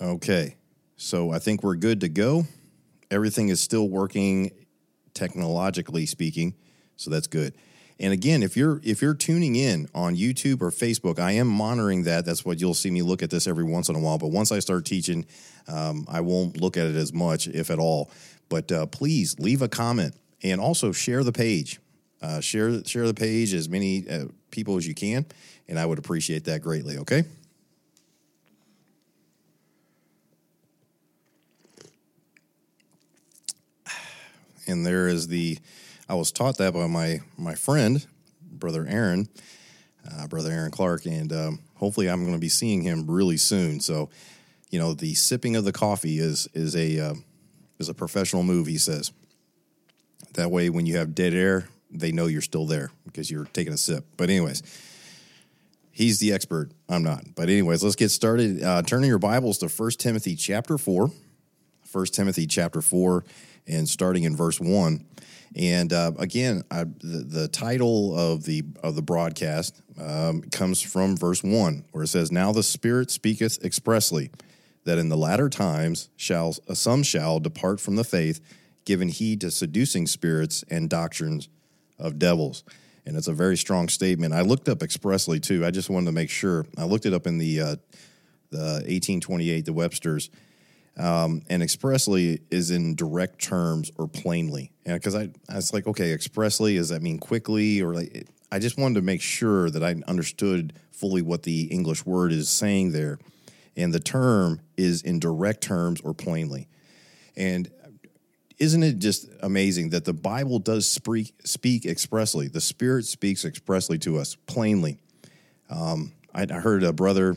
Okay, 0.00 0.54
so 0.96 1.32
I 1.32 1.40
think 1.40 1.64
we're 1.64 1.74
good 1.76 2.00
to 2.02 2.08
go. 2.08 2.46
Everything 3.10 3.48
is 3.48 3.60
still 3.60 3.88
working 3.88 4.50
technologically 5.14 6.06
speaking, 6.06 6.54
so 6.96 7.10
that's 7.10 7.26
good. 7.26 7.54
And 7.98 8.12
again, 8.12 8.42
if 8.42 8.56
you're 8.56 8.80
if 8.84 9.00
you're 9.00 9.14
tuning 9.14 9.56
in 9.56 9.88
on 9.94 10.16
YouTube 10.16 10.60
or 10.60 10.70
Facebook, 10.70 11.18
I 11.18 11.32
am 11.32 11.48
monitoring 11.48 12.02
that. 12.02 12.26
That's 12.26 12.44
what 12.44 12.60
you'll 12.60 12.74
see 12.74 12.90
me 12.90 13.00
look 13.00 13.22
at 13.22 13.30
this 13.30 13.46
every 13.46 13.64
once 13.64 13.88
in 13.88 13.96
a 13.96 13.98
while. 13.98 14.18
But 14.18 14.28
once 14.28 14.52
I 14.52 14.58
start 14.58 14.84
teaching, 14.84 15.24
um, 15.66 16.04
I 16.08 16.20
won't 16.20 16.60
look 16.60 16.76
at 16.76 16.86
it 16.86 16.94
as 16.94 17.12
much, 17.12 17.48
if 17.48 17.70
at 17.70 17.78
all. 17.78 18.10
But 18.50 18.70
uh, 18.70 18.86
please 18.86 19.38
leave 19.38 19.62
a 19.62 19.68
comment 19.68 20.14
and 20.42 20.60
also 20.60 20.92
share 20.92 21.24
the 21.24 21.32
page. 21.32 21.80
Uh, 22.20 22.40
share 22.40 22.84
share 22.84 23.06
the 23.06 23.14
page 23.14 23.54
as 23.54 23.68
many 23.68 24.08
uh, 24.08 24.26
people 24.50 24.76
as 24.76 24.86
you 24.86 24.94
can, 24.94 25.24
and 25.68 25.78
I 25.78 25.86
would 25.86 25.98
appreciate 25.98 26.44
that 26.44 26.60
greatly. 26.60 26.98
Okay. 26.98 27.24
And 34.66 34.84
there 34.84 35.08
is 35.08 35.28
the 35.28 35.58
I 36.08 36.14
was 36.14 36.30
taught 36.30 36.58
that 36.58 36.74
by 36.74 36.86
my 36.86 37.20
my 37.36 37.54
friend, 37.54 38.06
brother 38.42 38.86
Aaron, 38.88 39.28
uh, 40.10 40.26
brother 40.26 40.50
Aaron 40.50 40.70
Clark, 40.70 41.06
and 41.06 41.32
um, 41.32 41.60
hopefully 41.74 42.08
I'm 42.08 42.22
going 42.22 42.34
to 42.34 42.40
be 42.40 42.48
seeing 42.48 42.82
him 42.82 43.06
really 43.10 43.36
soon. 43.36 43.80
So, 43.80 44.10
you 44.70 44.78
know, 44.78 44.94
the 44.94 45.14
sipping 45.14 45.56
of 45.56 45.64
the 45.64 45.72
coffee 45.72 46.18
is 46.18 46.48
is 46.54 46.76
a 46.76 46.98
uh, 46.98 47.14
is 47.78 47.88
a 47.88 47.94
professional 47.94 48.42
move. 48.42 48.66
He 48.66 48.78
says 48.78 49.12
that 50.34 50.50
way 50.50 50.70
when 50.70 50.86
you 50.86 50.96
have 50.96 51.14
dead 51.14 51.34
air, 51.34 51.68
they 51.90 52.12
know 52.12 52.26
you're 52.26 52.42
still 52.42 52.66
there 52.66 52.90
because 53.04 53.30
you're 53.30 53.46
taking 53.46 53.72
a 53.72 53.78
sip. 53.78 54.04
But 54.16 54.30
anyways. 54.30 54.62
He's 55.96 56.18
the 56.18 56.34
expert. 56.34 56.72
I'm 56.90 57.02
not. 57.02 57.24
But 57.34 57.48
anyways, 57.48 57.82
let's 57.82 57.96
get 57.96 58.10
started. 58.10 58.62
Uh, 58.62 58.82
turning 58.82 59.08
your 59.08 59.18
Bibles 59.18 59.56
to 59.58 59.68
1 59.68 59.90
Timothy 59.92 60.36
chapter 60.36 60.76
4. 60.76 61.10
1 61.90 62.06
Timothy 62.08 62.46
chapter 62.46 62.82
4 62.82 63.24
and 63.66 63.88
starting 63.88 64.24
in 64.24 64.36
verse 64.36 64.60
1. 64.60 65.04
And 65.56 65.90
uh, 65.92 66.12
again, 66.18 66.64
I, 66.70 66.84
the, 66.84 67.24
the, 67.26 67.48
title 67.48 68.16
of 68.16 68.44
the 68.44 68.62
of 68.82 68.94
the 68.94 69.00
broadcast 69.00 69.80
um, 69.98 70.42
comes 70.42 70.82
from 70.82 71.16
verse 71.16 71.42
one, 71.42 71.84
where 71.92 72.04
it 72.04 72.08
says, 72.08 72.30
"Now 72.30 72.52
the 72.52 72.62
Spirit 72.62 73.10
speaketh 73.10 73.64
expressly 73.64 74.30
that 74.84 74.98
in 74.98 75.08
the 75.08 75.16
latter 75.16 75.48
times 75.48 76.10
shall 76.14 76.54
uh, 76.68 76.74
some 76.74 77.02
shall 77.02 77.40
depart 77.40 77.80
from 77.80 77.96
the 77.96 78.04
faith, 78.04 78.40
giving 78.84 79.08
heed 79.08 79.40
to 79.40 79.50
seducing 79.50 80.06
spirits 80.06 80.62
and 80.68 80.90
doctrines 80.90 81.48
of 81.98 82.18
devils." 82.18 82.62
And 83.06 83.16
it's 83.16 83.28
a 83.28 83.32
very 83.32 83.56
strong 83.56 83.88
statement. 83.88 84.34
I 84.34 84.42
looked 84.42 84.68
up 84.68 84.82
expressly 84.82 85.40
too. 85.40 85.64
I 85.64 85.70
just 85.70 85.88
wanted 85.88 86.06
to 86.06 86.12
make 86.12 86.28
sure. 86.28 86.66
I 86.76 86.84
looked 86.84 87.06
it 87.06 87.14
up 87.14 87.26
in 87.26 87.38
the 87.38 87.60
uh, 87.60 87.76
the 88.50 88.82
1828, 88.84 89.64
the 89.64 89.72
Webster's 89.72 90.28
um, 90.96 91.42
and 91.48 91.62
expressly 91.62 92.40
is 92.50 92.70
in 92.70 92.94
direct 92.94 93.40
terms 93.40 93.90
or 93.98 94.08
plainly. 94.08 94.72
Because 94.84 95.14
I, 95.14 95.28
I 95.48 95.56
was 95.56 95.72
like, 95.72 95.86
okay, 95.86 96.12
expressly, 96.12 96.76
does 96.76 96.88
that 96.88 97.02
mean 97.02 97.18
quickly? 97.18 97.82
Or 97.82 97.94
like, 97.94 98.26
I 98.50 98.58
just 98.58 98.78
wanted 98.78 98.94
to 98.94 99.02
make 99.02 99.20
sure 99.20 99.70
that 99.70 99.82
I 99.82 99.96
understood 100.06 100.72
fully 100.92 101.22
what 101.22 101.42
the 101.42 101.64
English 101.64 102.06
word 102.06 102.32
is 102.32 102.48
saying 102.48 102.92
there. 102.92 103.18
And 103.76 103.92
the 103.92 104.00
term 104.00 104.60
is 104.76 105.02
in 105.02 105.20
direct 105.20 105.62
terms 105.62 106.00
or 106.00 106.14
plainly. 106.14 106.66
And 107.36 107.70
isn't 108.58 108.82
it 108.82 108.98
just 108.98 109.28
amazing 109.42 109.90
that 109.90 110.06
the 110.06 110.14
Bible 110.14 110.58
does 110.58 110.90
speak, 110.90 111.34
speak 111.44 111.84
expressly? 111.84 112.48
The 112.48 112.62
Spirit 112.62 113.04
speaks 113.04 113.44
expressly 113.44 113.98
to 113.98 114.16
us 114.16 114.34
plainly. 114.46 114.96
Um, 115.68 116.12
I 116.32 116.46
heard 116.46 116.84
a 116.84 116.92
brother 116.92 117.36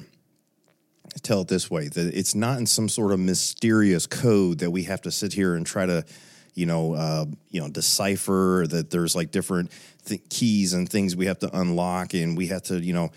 tell 1.22 1.42
it 1.42 1.48
this 1.48 1.70
way 1.70 1.88
that 1.88 2.18
it's 2.18 2.36
not 2.36 2.58
in 2.58 2.66
some 2.66 2.90
sort 2.90 3.12
of 3.12 3.20
mysterious 3.20 4.06
code 4.06 4.60
that 4.60 4.72
we 4.72 4.84
have 4.84 5.02
to 5.02 5.12
sit 5.12 5.34
here 5.34 5.56
and 5.56 5.66
try 5.66 5.86
to 5.86 6.06
you 6.54 6.66
know 6.66 6.94
uh, 6.94 7.26
you 7.50 7.62
know 7.62 7.70
decipher 7.70 8.66
that 8.70 8.90
there's 8.90 9.16
like 9.16 9.32
different 9.32 9.72
th- 10.06 10.22
keys 10.30 10.74
and 10.74 10.90
things 10.90 11.16
we 11.16 11.26
have 11.26 11.40
to 11.40 11.58
unlock 11.58 12.14
and 12.14 12.38
we 12.38 12.48
have 12.48 12.64
to 12.64 12.80
you 12.80 12.94
know 12.94 13.10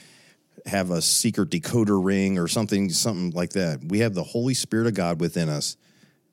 have 0.66 0.90
a 0.90 1.02
secret 1.02 1.50
decoder 1.50 2.02
ring 2.02 2.38
or 2.38 2.48
something 2.48 2.90
something 2.90 3.30
like 3.30 3.50
that. 3.50 3.80
We 3.84 4.00
have 4.00 4.14
the 4.14 4.22
holy 4.22 4.54
spirit 4.54 4.86
of 4.86 4.94
god 4.94 5.20
within 5.20 5.48
us 5.48 5.76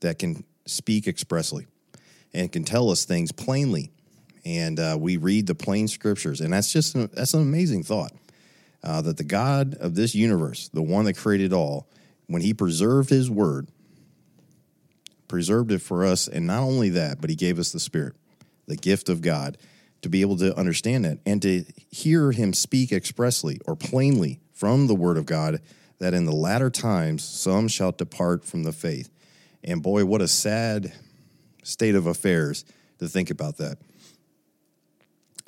that 0.01 0.20
can 0.20 0.44
speak 0.66 1.08
expressly 1.08 1.68
and 2.34 2.51
can 2.51 2.63
tell 2.63 2.89
us 2.89 3.06
things 3.06 3.32
plainly. 3.32 3.92
And 4.46 4.80
uh, 4.80 4.98
we 5.00 5.18
read 5.18 5.48
the 5.48 5.56
plain 5.56 5.88
scriptures. 5.88 6.42
And 6.42 6.54
that's 6.54 6.72
just 6.72 6.96
an, 6.96 7.10
that's 7.13 7.34
an 7.34 7.42
amazing 7.42 7.84
thought 7.84 8.13
uh, 8.83 9.01
that 9.01 9.17
the 9.17 9.24
God 9.24 9.75
of 9.75 9.95
this 9.95 10.15
universe, 10.15 10.69
the 10.69 10.81
one 10.81 11.05
that 11.05 11.17
created 11.17 11.53
all, 11.53 11.88
when 12.27 12.41
he 12.41 12.53
preserved 12.53 13.09
his 13.09 13.29
word, 13.29 13.67
preserved 15.27 15.71
it 15.71 15.81
for 15.81 16.05
us. 16.05 16.27
And 16.27 16.48
not 16.48 16.62
only 16.62 16.89
that, 16.89 17.21
but 17.21 17.29
he 17.29 17.36
gave 17.36 17.59
us 17.59 17.71
the 17.71 17.79
Spirit, 17.79 18.15
the 18.67 18.75
gift 18.75 19.09
of 19.09 19.21
God, 19.21 19.57
to 20.01 20.09
be 20.09 20.21
able 20.21 20.38
to 20.38 20.57
understand 20.57 21.05
it 21.05 21.19
and 21.25 21.41
to 21.41 21.65
hear 21.91 22.31
him 22.31 22.53
speak 22.53 22.91
expressly 22.91 23.59
or 23.65 23.75
plainly 23.75 24.39
from 24.53 24.88
the 24.88 24.95
word 24.95 25.17
of 25.17 25.25
God 25.25 25.62
that 26.00 26.13
in 26.13 26.25
the 26.25 26.31
latter 26.31 26.69
times 26.69 27.24
some 27.24 27.67
shall 27.67 27.91
depart 27.91 28.45
from 28.45 28.63
the 28.63 28.71
faith. 28.71 29.09
And 29.63 29.83
boy, 29.83 30.05
what 30.05 30.21
a 30.21 30.27
sad 30.27 30.93
state 31.63 31.95
of 31.95 32.05
affairs 32.05 32.63
to 33.00 33.07
think 33.07 33.29
about 33.29 33.57
that 33.57 33.77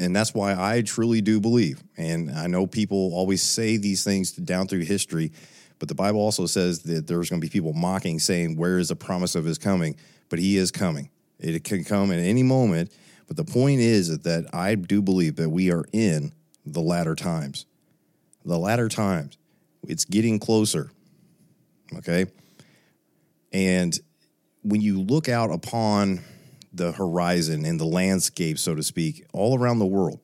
and 0.02 0.16
that's 0.16 0.34
why 0.34 0.56
I 0.58 0.82
truly 0.82 1.22
do 1.22 1.40
believe. 1.40 1.84
And 1.96 2.32
I 2.32 2.48
know 2.48 2.66
people 2.66 3.14
always 3.14 3.44
say 3.44 3.78
these 3.78 4.04
things 4.04 4.32
down 4.32 4.68
through 4.68 4.82
history, 4.82 5.32
but 5.78 5.88
the 5.88 5.96
Bible 5.96 6.20
also 6.20 6.48
says 6.48 6.80
that 6.84 7.08
there's 7.08 7.30
going 7.30 7.40
to 7.40 7.46
be 7.46 7.52
people 7.52 7.74
mocking, 7.74 8.20
saying, 8.20 8.58
Where 8.58 8.80
is 8.80 8.90
the 8.90 8.96
promise 8.96 9.36
of 9.36 9.46
his 9.46 9.58
coming? 9.58 9.96
But 10.30 10.40
he 10.40 10.58
is 10.58 10.72
coming. 10.72 11.10
It 11.40 11.64
can 11.64 11.84
come 11.84 12.12
at 12.12 12.20
any 12.20 12.44
moment. 12.44 12.92
But 13.28 13.38
the 13.38 13.46
point 13.46 13.80
is 13.80 14.20
that 14.20 14.54
I 14.54 14.76
do 14.76 15.02
believe 15.02 15.38
that 15.38 15.50
we 15.50 15.72
are 15.72 15.86
in 15.94 16.34
the 16.66 16.82
latter 16.82 17.16
times. 17.16 17.66
The 18.44 18.58
latter 18.58 18.90
times. 18.90 19.38
It's 19.88 20.06
getting 20.06 20.40
closer. 20.40 20.92
Okay. 21.98 22.26
And 23.54 23.98
when 24.64 24.82
you 24.82 25.02
look 25.02 25.30
out 25.30 25.52
upon 25.52 26.22
the 26.74 26.92
horizon 26.92 27.66
and 27.66 27.80
the 27.80 27.86
landscape, 27.86 28.58
so 28.58 28.76
to 28.76 28.84
speak, 28.84 29.26
all 29.34 29.58
around 29.58 29.80
the 29.80 29.86
world. 29.86 30.20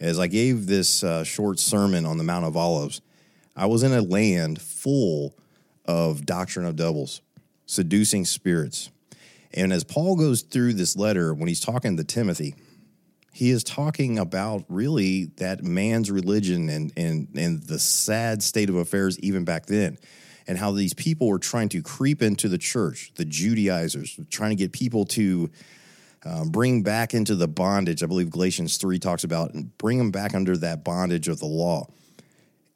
As 0.00 0.18
I 0.18 0.26
gave 0.26 0.66
this 0.66 1.02
uh, 1.02 1.24
short 1.24 1.58
sermon 1.58 2.06
on 2.06 2.18
the 2.18 2.24
Mount 2.24 2.44
of 2.44 2.56
Olives, 2.56 3.00
I 3.56 3.66
was 3.66 3.82
in 3.82 3.92
a 3.92 4.02
land 4.02 4.60
full 4.60 5.34
of 5.84 6.24
doctrine 6.24 6.66
of 6.66 6.76
devils, 6.76 7.20
seducing 7.66 8.24
spirits. 8.24 8.90
And 9.52 9.72
as 9.72 9.82
Paul 9.82 10.16
goes 10.16 10.42
through 10.42 10.74
this 10.74 10.96
letter, 10.96 11.34
when 11.34 11.48
he's 11.48 11.60
talking 11.60 11.96
to 11.96 12.04
Timothy, 12.04 12.54
he 13.32 13.50
is 13.50 13.64
talking 13.64 14.18
about 14.18 14.64
really 14.68 15.26
that 15.36 15.64
man's 15.64 16.10
religion 16.10 16.68
and, 16.68 16.92
and, 16.96 17.28
and 17.34 17.62
the 17.62 17.78
sad 17.78 18.42
state 18.42 18.68
of 18.68 18.76
affairs 18.76 19.18
even 19.20 19.44
back 19.44 19.66
then, 19.66 19.98
and 20.46 20.58
how 20.58 20.72
these 20.72 20.94
people 20.94 21.28
were 21.28 21.38
trying 21.38 21.68
to 21.70 21.82
creep 21.82 22.22
into 22.22 22.48
the 22.48 22.58
church, 22.58 23.12
the 23.16 23.24
Judaizers, 23.24 24.18
trying 24.30 24.50
to 24.50 24.56
get 24.56 24.72
people 24.72 25.04
to 25.06 25.50
um, 26.24 26.50
bring 26.50 26.82
back 26.82 27.14
into 27.14 27.34
the 27.34 27.48
bondage. 27.48 28.02
I 28.02 28.06
believe 28.06 28.30
Galatians 28.30 28.76
3 28.76 28.98
talks 28.98 29.24
about 29.24 29.54
and 29.54 29.76
bring 29.78 29.98
them 29.98 30.10
back 30.10 30.34
under 30.34 30.56
that 30.56 30.84
bondage 30.84 31.28
of 31.28 31.38
the 31.38 31.46
law. 31.46 31.86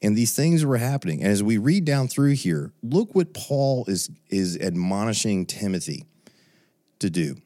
And 0.01 0.17
these 0.17 0.35
things 0.35 0.65
were 0.65 0.79
happening. 0.79 1.23
And 1.23 1.31
as 1.31 1.43
we 1.43 1.59
read 1.59 1.85
down 1.85 2.09
through 2.09 2.33
here, 2.33 2.73
look 2.83 3.15
what 3.15 3.35
Paul 3.35 3.85
is 3.87 4.11
is 4.29 4.59
admonishing 4.59 5.47
Timothy 5.47 6.07
to 6.99 7.09
do. 7.09 7.37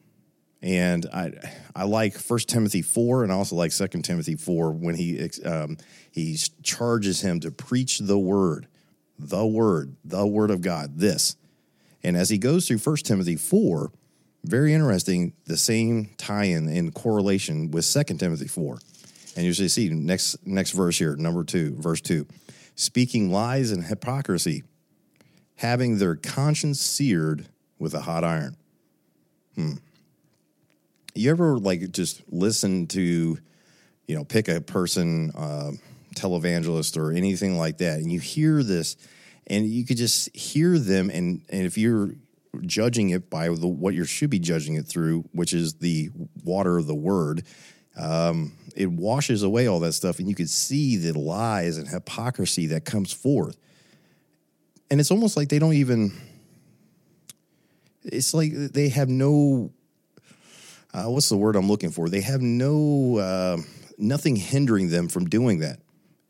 And 0.61 1.05
I 1.13 1.33
I 1.75 1.83
like 1.83 2.17
First 2.17 2.49
Timothy 2.49 2.81
4 2.81 3.23
and 3.23 3.31
I 3.31 3.35
also 3.35 3.55
like 3.55 3.71
Second 3.71 4.03
Timothy 4.03 4.35
4 4.35 4.71
when 4.71 4.95
he 4.95 5.29
um, 5.45 5.77
he 6.11 6.37
charges 6.63 7.21
him 7.21 7.39
to 7.41 7.51
preach 7.51 7.99
the 7.99 8.17
word, 8.17 8.67
the 9.19 9.45
word, 9.45 9.95
the 10.03 10.25
word 10.25 10.49
of 10.49 10.61
God, 10.61 10.97
this. 10.97 11.35
And 12.03 12.17
as 12.17 12.29
he 12.29 12.39
goes 12.39 12.67
through 12.67 12.79
First 12.79 13.05
Timothy 13.05 13.35
4, 13.35 13.91
very 14.43 14.73
interesting, 14.73 15.33
the 15.45 15.57
same 15.57 16.11
tie-in 16.17 16.69
in 16.69 16.91
correlation 16.91 17.71
with 17.71 17.85
Second 17.85 18.19
Timothy 18.19 18.47
4. 18.47 18.79
And 19.35 19.45
you 19.45 19.53
see 19.53 19.89
next 19.89 20.35
next 20.47 20.71
verse 20.71 20.97
here, 20.97 21.15
number 21.15 21.43
two, 21.43 21.75
verse 21.75 22.01
two. 22.01 22.25
Speaking 22.75 23.31
lies 23.31 23.71
and 23.71 23.83
hypocrisy, 23.83 24.63
having 25.55 25.99
their 25.99 26.15
conscience 26.15 26.81
seared 26.81 27.47
with 27.77 27.93
a 27.93 28.01
hot 28.01 28.23
iron. 28.23 28.57
Hmm. 29.55 29.73
You 31.13 31.29
ever 31.29 31.59
like 31.59 31.91
just 31.91 32.23
listen 32.29 32.87
to, 32.87 33.37
you 34.07 34.15
know, 34.15 34.23
pick 34.23 34.47
a 34.47 34.59
person, 34.59 35.31
uh, 35.35 35.71
televangelist 36.15 36.97
or 36.97 37.11
anything 37.11 37.59
like 37.59 37.77
that, 37.77 37.99
and 37.99 38.11
you 38.11 38.19
hear 38.19 38.63
this 38.63 38.97
and 39.47 39.65
you 39.65 39.85
could 39.85 39.97
just 39.97 40.35
hear 40.35 40.77
them. 40.77 41.09
And 41.09 41.41
and 41.49 41.65
if 41.65 41.77
you're 41.77 42.11
judging 42.65 43.09
it 43.09 43.29
by 43.29 43.47
the, 43.49 43.67
what 43.67 43.93
you 43.93 44.03
should 44.03 44.29
be 44.29 44.39
judging 44.39 44.75
it 44.75 44.87
through, 44.87 45.25
which 45.31 45.53
is 45.53 45.75
the 45.75 46.09
water 46.43 46.77
of 46.77 46.87
the 46.87 46.95
word, 46.95 47.43
um, 47.97 48.53
it 48.75 48.91
washes 48.91 49.41
away 49.43 49.67
all 49.67 49.79
that 49.79 49.93
stuff, 49.93 50.19
and 50.19 50.29
you 50.29 50.35
can 50.35 50.47
see 50.47 50.97
the 50.97 51.17
lies 51.17 51.77
and 51.77 51.87
hypocrisy 51.87 52.67
that 52.67 52.85
comes 52.85 53.11
forth. 53.11 53.57
And 54.91 54.99
it's 54.99 55.11
almost 55.11 55.35
like 55.35 55.49
they 55.49 55.59
don't 55.59 55.73
even. 55.73 56.13
It's 58.03 58.33
like 58.33 58.53
they 58.53 58.89
have 58.89 59.09
no. 59.09 59.71
Uh, 60.93 61.05
what's 61.05 61.29
the 61.29 61.37
word 61.37 61.55
I'm 61.55 61.67
looking 61.67 61.91
for? 61.91 62.07
They 62.07 62.21
have 62.21 62.41
no 62.41 63.17
uh, 63.17 63.57
nothing 63.97 64.35
hindering 64.35 64.89
them 64.89 65.09
from 65.09 65.25
doing 65.25 65.59
that. 65.59 65.79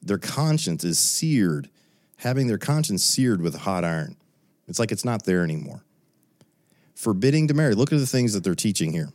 Their 0.01 0.17
conscience 0.17 0.83
is 0.83 0.97
seared, 0.97 1.69
having 2.17 2.47
their 2.47 2.57
conscience 2.57 3.03
seared 3.03 3.41
with 3.41 3.55
hot 3.55 3.83
iron. 3.83 4.15
It's 4.67 4.79
like 4.79 4.91
it's 4.91 5.05
not 5.05 5.25
there 5.25 5.43
anymore. 5.43 5.83
Forbidding 6.97 7.47
to 7.49 7.53
marry. 7.53 7.75
Look 7.75 7.93
at 7.93 7.99
the 7.99 8.07
things 8.07 8.33
that 8.33 8.43
they're 8.43 8.55
teaching 8.55 8.91
here. 8.91 9.09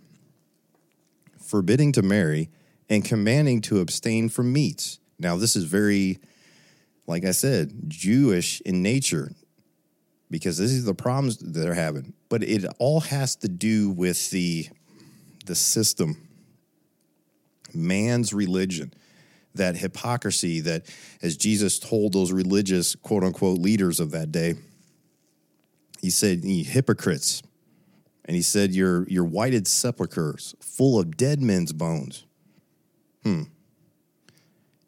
Forbidding 1.45 1.91
to 1.95 2.03
marry 2.03 2.49
and 2.89 3.05
commanding 3.05 3.61
to 3.63 3.81
abstain 3.81 4.29
from 4.29 4.53
meats. 4.53 5.01
Now, 5.19 5.37
this 5.37 5.57
is 5.57 5.65
very, 5.65 6.21
like 7.09 7.25
I 7.25 7.33
said, 7.33 7.73
Jewish 7.89 8.61
in 8.61 8.85
nature 8.85 9.33
because 10.31 10.59
this 10.59 10.71
is 10.71 10.85
the 10.85 10.95
problems 10.95 11.39
that 11.39 11.59
they're 11.59 11.75
having. 11.75 12.13
But 12.29 12.45
it 12.45 12.65
all 12.79 13.01
has 13.01 13.35
to 13.37 13.49
do 13.49 13.91
with 13.91 14.31
the 14.31 14.69
the 15.47 15.57
system, 15.57 16.29
man's 17.75 18.33
religion, 18.33 18.95
that 19.57 19.77
hypocrisy 19.77 20.61
that, 20.61 20.87
as 21.21 21.37
Jesus 21.37 21.81
told 21.81 22.13
those 22.13 22.31
religious 22.31 22.95
quote 22.95 23.25
unquote 23.25 23.59
leaders 23.59 23.99
of 23.99 24.13
that 24.13 24.31
day, 24.31 24.55
he 26.01 26.11
said, 26.11 26.45
"Ye 26.45 26.63
hypocrites," 26.63 27.43
and 28.25 28.37
he 28.37 28.43
said, 28.43 28.73
"You're 28.73 29.07
you're 29.09 29.25
whited 29.25 29.67
sepulchres 29.67 30.55
full 30.61 30.99
of 30.99 31.17
dead 31.17 31.41
men's 31.41 31.73
bones." 31.73 32.25
Hmm. 33.23 33.43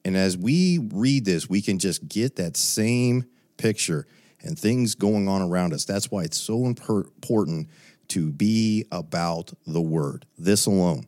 And 0.04 0.16
as 0.16 0.36
we 0.36 0.78
read 0.92 1.24
this, 1.24 1.48
we 1.48 1.62
can 1.62 1.78
just 1.78 2.08
get 2.08 2.36
that 2.36 2.56
same 2.56 3.24
picture 3.56 4.06
and 4.42 4.58
things 4.58 4.94
going 4.94 5.28
on 5.28 5.40
around 5.40 5.72
us. 5.72 5.84
That's 5.84 6.10
why 6.10 6.24
it's 6.24 6.38
so 6.38 6.66
important 6.66 7.68
to 8.08 8.30
be 8.30 8.84
about 8.92 9.52
the 9.66 9.80
word, 9.80 10.26
this 10.36 10.66
alone. 10.66 11.06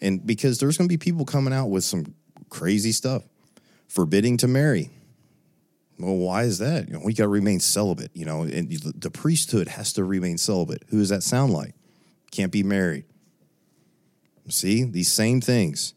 And 0.00 0.24
because 0.24 0.58
there's 0.58 0.78
going 0.78 0.88
to 0.88 0.92
be 0.92 0.98
people 0.98 1.24
coming 1.24 1.52
out 1.52 1.66
with 1.66 1.82
some 1.82 2.14
crazy 2.50 2.92
stuff, 2.92 3.24
forbidding 3.88 4.36
to 4.38 4.48
marry. 4.48 4.90
Well, 5.98 6.16
why 6.16 6.44
is 6.44 6.58
that? 6.58 6.86
You 6.86 6.94
know, 6.94 7.00
we 7.04 7.12
got 7.12 7.24
to 7.24 7.28
remain 7.28 7.60
celibate, 7.60 8.12
you 8.14 8.24
know, 8.24 8.42
and 8.42 8.70
the 8.70 9.10
priesthood 9.10 9.68
has 9.68 9.92
to 9.94 10.04
remain 10.04 10.38
celibate. 10.38 10.84
Who 10.90 10.98
does 10.98 11.08
that 11.08 11.22
sound 11.22 11.52
like? 11.52 11.74
Can't 12.30 12.52
be 12.52 12.62
married. 12.62 13.04
See, 14.48 14.84
these 14.84 15.10
same 15.10 15.40
things 15.40 15.94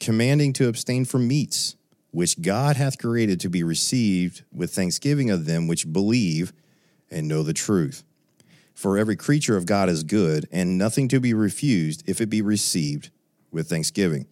commanding 0.00 0.52
to 0.54 0.68
abstain 0.68 1.04
from 1.04 1.28
meats, 1.28 1.76
which 2.10 2.40
God 2.40 2.76
hath 2.76 2.98
created 2.98 3.40
to 3.40 3.48
be 3.48 3.62
received 3.62 4.42
with 4.52 4.74
thanksgiving 4.74 5.30
of 5.30 5.46
them 5.46 5.66
which 5.66 5.92
believe 5.92 6.52
and 7.10 7.28
know 7.28 7.42
the 7.42 7.52
truth. 7.52 8.02
For 8.74 8.98
every 8.98 9.16
creature 9.16 9.56
of 9.56 9.64
God 9.64 9.88
is 9.88 10.02
good, 10.02 10.46
and 10.52 10.76
nothing 10.76 11.08
to 11.08 11.20
be 11.20 11.32
refused 11.32 12.02
if 12.06 12.20
it 12.20 12.28
be 12.28 12.42
received 12.42 13.10
with 13.50 13.68
thanksgiving. 13.68 14.26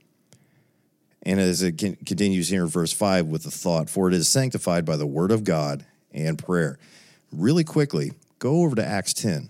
And 1.24 1.40
as 1.40 1.62
it 1.62 1.78
continues 1.78 2.50
here 2.50 2.62
in 2.62 2.68
verse 2.68 2.92
5 2.92 3.26
with 3.26 3.44
the 3.44 3.50
thought, 3.50 3.88
for 3.88 4.08
it 4.08 4.14
is 4.14 4.28
sanctified 4.28 4.84
by 4.84 4.96
the 4.96 5.06
word 5.06 5.30
of 5.30 5.42
God 5.42 5.84
and 6.12 6.38
prayer. 6.38 6.78
Really 7.32 7.64
quickly, 7.64 8.12
go 8.38 8.62
over 8.62 8.76
to 8.76 8.84
Acts 8.84 9.14
10. 9.14 9.48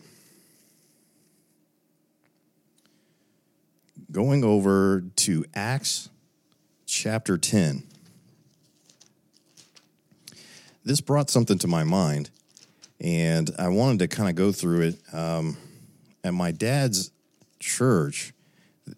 going 4.15 4.45
over 4.45 5.03
to 5.17 5.45
Acts 5.57 6.09
chapter 6.87 7.37
10. 7.37 7.83
This 10.85 11.01
brought 11.01 11.31
something 11.31 11.59
to 11.59 11.67
my 11.67 11.83
mind, 11.83 12.31
and 13.01 13.51
I 13.59 13.69
wanted 13.69 13.99
to 13.99 14.09
kind 14.09 14.29
of 14.29 14.37
go 14.37 14.53
through 14.53 14.83
it. 14.83 14.99
Um, 15.13 15.57
at 16.23 16.33
my 16.33 16.53
dad's 16.53 17.11
church 17.59 18.33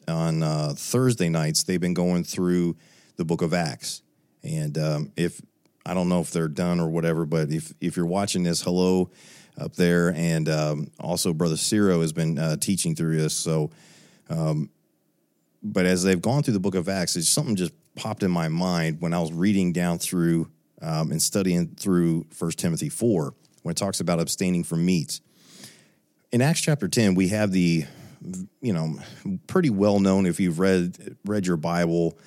on 0.09 0.43
uh, 0.43 0.75
Thursday 0.77 1.29
nights, 1.29 1.63
they've 1.65 1.81
been 1.81 1.95
going 1.95 2.25
through 2.25 2.77
the 3.17 3.25
book 3.25 3.43
of 3.43 3.55
Acts. 3.55 4.03
And 4.43 4.77
um, 4.79 5.13
if 5.17 5.41
I 5.85 5.95
don't 5.95 6.09
know 6.09 6.21
if 6.21 6.31
they're 6.31 6.49
done 6.49 6.81
or 6.81 6.89
whatever, 6.89 7.27
but 7.27 7.51
if, 7.51 7.73
if 7.81 7.97
you're 7.97 8.07
watching 8.07 8.43
this, 8.43 8.63
hello 8.63 9.11
up 9.59 9.75
there. 9.75 10.13
And 10.15 10.49
um, 10.49 10.91
also, 11.01 11.33
Brother 11.33 11.57
Ciro 11.57 12.01
has 12.01 12.13
been 12.13 12.39
uh, 12.39 12.57
teaching 12.57 12.95
through 12.95 13.17
this. 13.17 13.35
So, 13.35 13.71
um, 14.29 14.71
but 15.63 15.87
as 15.87 16.03
they've 16.03 16.21
gone 16.21 16.43
through 16.43 16.55
the 16.55 16.61
book 16.61 16.75
of 16.75 16.89
Acts, 16.89 17.17
it's 17.17 17.29
something 17.29 17.57
just 17.57 17.73
popped 17.95 18.23
in 18.23 18.31
my 18.31 18.49
mind 18.49 19.01
when 19.01 19.15
I 19.15 19.21
was 19.21 19.33
reading 19.33 19.73
down 19.73 19.99
through 19.99 20.51
um, 20.83 21.11
and 21.11 21.21
studying 21.21 21.69
through 21.69 22.27
First 22.31 22.59
Timothy 22.59 22.89
4 22.89 23.35
when 23.63 23.73
it 23.73 23.77
talks 23.77 24.01
about 24.01 24.21
abstaining 24.21 24.65
from 24.65 24.85
meats. 24.85 25.21
In 26.33 26.43
Acts 26.43 26.61
chapter 26.61 26.89
10, 26.89 27.15
we 27.15 27.29
have 27.29 27.53
the, 27.53 27.87
you 28.61 28.73
know, 28.73 28.97
pretty 29.47 29.71
well 29.71 30.01
known 30.01 30.27
if 30.27 30.41
you've 30.41 30.59
read 30.59 31.17
read 31.25 31.47
your 31.47 31.57
Bible 31.57 32.19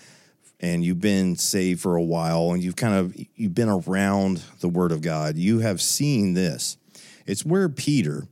and 0.59 0.83
you've 0.83 0.99
been 0.99 1.35
saved 1.35 1.81
for 1.81 1.95
a 1.95 2.03
while 2.03 2.51
and 2.51 2.63
you've 2.63 2.75
kind 2.75 2.95
of 2.95 3.15
you've 3.35 3.55
been 3.55 3.69
around 3.69 4.43
the 4.59 4.69
word 4.69 4.91
of 4.91 5.01
God, 5.01 5.37
you 5.37 5.59
have 5.59 5.81
seen 5.81 6.33
this. 6.33 6.77
It's 7.25 7.45
where 7.45 7.69
Peter 7.69 8.27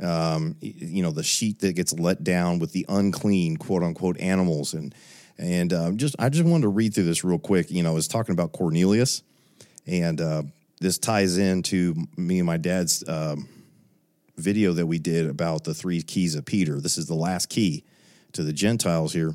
um, 0.00 0.56
you 0.60 1.02
know, 1.02 1.10
the 1.10 1.22
sheet 1.22 1.60
that 1.60 1.74
gets 1.74 1.92
let 1.92 2.24
down 2.24 2.58
with 2.58 2.72
the 2.72 2.84
unclean 2.88 3.56
quote 3.56 3.82
unquote 3.82 4.18
animals. 4.18 4.74
And, 4.74 4.94
and 5.38 5.72
um, 5.72 5.96
just, 5.96 6.16
I 6.18 6.28
just 6.28 6.44
wanted 6.44 6.62
to 6.62 6.68
read 6.68 6.94
through 6.94 7.04
this 7.04 7.24
real 7.24 7.38
quick. 7.38 7.70
You 7.70 7.82
know, 7.82 7.90
I 7.90 7.94
was 7.94 8.08
talking 8.08 8.32
about 8.32 8.52
Cornelius, 8.52 9.22
and 9.86 10.20
uh, 10.20 10.42
this 10.80 10.98
ties 10.98 11.38
into 11.38 11.94
me 12.16 12.38
and 12.38 12.46
my 12.46 12.56
dad's 12.56 13.04
um, 13.08 13.48
video 14.36 14.72
that 14.72 14.86
we 14.86 14.98
did 14.98 15.28
about 15.28 15.64
the 15.64 15.74
three 15.74 16.02
keys 16.02 16.34
of 16.34 16.44
Peter. 16.44 16.80
This 16.80 16.98
is 16.98 17.06
the 17.06 17.14
last 17.14 17.48
key 17.48 17.84
to 18.32 18.42
the 18.42 18.52
Gentiles 18.52 19.12
here. 19.12 19.34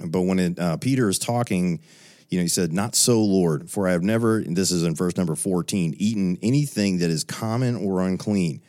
But 0.00 0.22
when 0.22 0.38
it, 0.38 0.58
uh, 0.58 0.76
Peter 0.76 1.08
is 1.08 1.18
talking, 1.18 1.80
you 2.28 2.38
know, 2.38 2.42
he 2.42 2.48
said, 2.48 2.72
Not 2.72 2.94
so, 2.94 3.20
Lord, 3.20 3.70
for 3.70 3.88
I 3.88 3.92
have 3.92 4.02
never, 4.02 4.42
this 4.42 4.70
is 4.70 4.82
in 4.82 4.94
verse 4.94 5.16
number 5.16 5.34
14, 5.34 5.94
eaten 5.98 6.38
anything 6.42 6.98
that 6.98 7.10
is 7.10 7.24
common 7.24 7.76
or 7.76 8.02
unclean. 8.02 8.62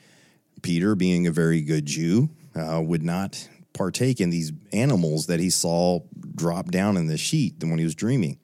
Peter, 0.62 0.96
being 0.96 1.28
a 1.28 1.32
very 1.32 1.62
good 1.62 1.86
Jew, 1.86 2.30
uh, 2.56 2.82
would 2.84 3.04
not 3.04 3.48
partake 3.74 4.22
in 4.22 4.30
these 4.30 4.52
animals 4.72 5.28
that 5.28 5.40
he 5.40 5.50
saw 5.50 6.00
drop 6.36 6.72
down 6.72 6.96
in 6.96 7.08
the 7.08 7.18
sheet 7.18 7.56
when 7.62 7.78
he 7.78 7.84
was 7.84 7.96
dreaming. 7.96 8.38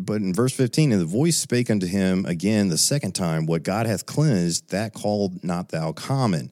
But 0.00 0.22
in 0.22 0.32
verse 0.32 0.54
15, 0.54 0.92
and 0.92 1.00
the 1.00 1.06
voice 1.06 1.36
spake 1.36 1.70
unto 1.70 1.86
him 1.86 2.24
again 2.26 2.68
the 2.68 2.78
second 2.78 3.12
time, 3.12 3.46
What 3.46 3.62
God 3.62 3.86
hath 3.86 4.06
cleansed, 4.06 4.70
that 4.70 4.94
called 4.94 5.44
not 5.44 5.68
thou 5.68 5.92
common. 5.92 6.50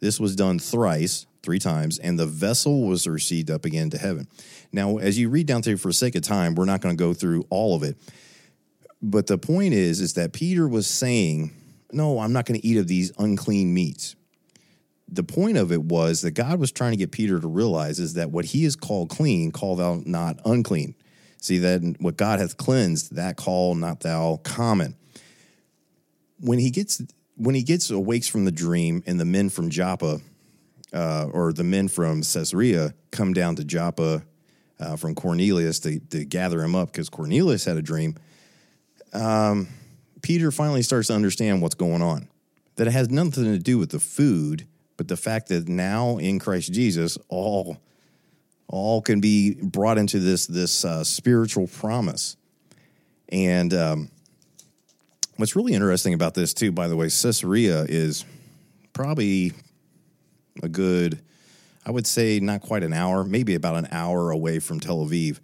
This 0.00 0.20
was 0.20 0.36
done 0.36 0.58
thrice, 0.58 1.26
three 1.42 1.58
times, 1.58 1.98
and 1.98 2.18
the 2.18 2.26
vessel 2.26 2.86
was 2.86 3.06
received 3.06 3.50
up 3.50 3.64
again 3.64 3.90
to 3.90 3.98
heaven. 3.98 4.28
Now, 4.72 4.98
as 4.98 5.18
you 5.18 5.30
read 5.30 5.46
down 5.46 5.62
through 5.62 5.78
for 5.78 5.92
sake 5.92 6.14
of 6.14 6.22
time, 6.22 6.54
we're 6.54 6.64
not 6.64 6.80
going 6.80 6.96
to 6.96 7.02
go 7.02 7.14
through 7.14 7.46
all 7.48 7.74
of 7.74 7.82
it. 7.82 7.96
But 9.02 9.26
the 9.26 9.38
point 9.38 9.72
is, 9.72 10.00
is 10.00 10.14
that 10.14 10.32
Peter 10.32 10.68
was 10.68 10.86
saying 10.86 11.52
no, 11.92 12.20
I'm 12.20 12.32
not 12.32 12.46
going 12.46 12.60
to 12.60 12.66
eat 12.66 12.76
of 12.76 12.86
these 12.86 13.12
unclean 13.18 13.74
meats. 13.74 14.14
The 15.08 15.24
point 15.24 15.56
of 15.56 15.72
it 15.72 15.82
was 15.82 16.22
that 16.22 16.32
God 16.32 16.60
was 16.60 16.70
trying 16.70 16.92
to 16.92 16.96
get 16.96 17.10
Peter 17.10 17.40
to 17.40 17.48
realize 17.48 17.98
is 17.98 18.14
that 18.14 18.30
what 18.30 18.44
he 18.44 18.64
is 18.64 18.76
called 18.76 19.10
clean, 19.10 19.50
call 19.50 19.76
thou 19.76 20.00
not 20.04 20.38
unclean. 20.44 20.94
See 21.40 21.58
that 21.58 21.96
what 22.00 22.16
God 22.16 22.38
hath 22.38 22.56
cleansed, 22.56 23.16
that 23.16 23.36
call 23.36 23.74
not 23.74 24.00
thou 24.00 24.40
common. 24.42 24.94
When 26.38 26.58
he 26.58 26.70
gets 26.70 27.02
when 27.36 27.54
he 27.54 27.62
gets 27.62 27.90
awakes 27.90 28.28
from 28.28 28.44
the 28.44 28.52
dream, 28.52 29.02
and 29.06 29.18
the 29.18 29.24
men 29.24 29.48
from 29.48 29.70
Joppa, 29.70 30.20
uh, 30.92 31.28
or 31.32 31.54
the 31.54 31.64
men 31.64 31.88
from 31.88 32.20
Caesarea, 32.20 32.92
come 33.10 33.32
down 33.32 33.56
to 33.56 33.64
Joppa 33.64 34.22
uh, 34.78 34.96
from 34.96 35.14
Cornelius 35.14 35.80
to, 35.80 36.00
to 36.10 36.26
gather 36.26 36.62
him 36.62 36.74
up 36.74 36.92
because 36.92 37.08
Cornelius 37.08 37.64
had 37.64 37.78
a 37.78 37.82
dream. 37.82 38.16
Um, 39.14 39.68
Peter 40.20 40.50
finally 40.50 40.82
starts 40.82 41.08
to 41.08 41.14
understand 41.14 41.62
what's 41.62 41.74
going 41.74 42.02
on. 42.02 42.28
That 42.76 42.86
it 42.86 42.92
has 42.92 43.08
nothing 43.10 43.44
to 43.44 43.58
do 43.58 43.78
with 43.78 43.90
the 43.90 44.00
food, 44.00 44.66
but 44.98 45.08
the 45.08 45.16
fact 45.16 45.48
that 45.48 45.68
now 45.68 46.18
in 46.18 46.38
Christ 46.38 46.72
Jesus, 46.72 47.16
all 47.28 47.78
all 48.70 49.02
can 49.02 49.20
be 49.20 49.54
brought 49.54 49.98
into 49.98 50.20
this 50.20 50.46
this 50.46 50.84
uh, 50.84 51.04
spiritual 51.04 51.66
promise. 51.66 52.36
And 53.28 53.74
um, 53.74 54.10
what's 55.36 55.56
really 55.56 55.74
interesting 55.74 56.14
about 56.14 56.34
this 56.34 56.54
too, 56.54 56.72
by 56.72 56.88
the 56.88 56.96
way, 56.96 57.06
Caesarea 57.06 57.84
is 57.88 58.24
probably 58.92 59.52
a 60.62 60.68
good, 60.68 61.20
I 61.84 61.90
would 61.90 62.06
say, 62.06 62.40
not 62.40 62.60
quite 62.60 62.82
an 62.82 62.92
hour, 62.92 63.24
maybe 63.24 63.54
about 63.54 63.76
an 63.76 63.88
hour 63.90 64.30
away 64.30 64.58
from 64.60 64.80
Tel 64.80 65.04
Aviv, 65.04 65.40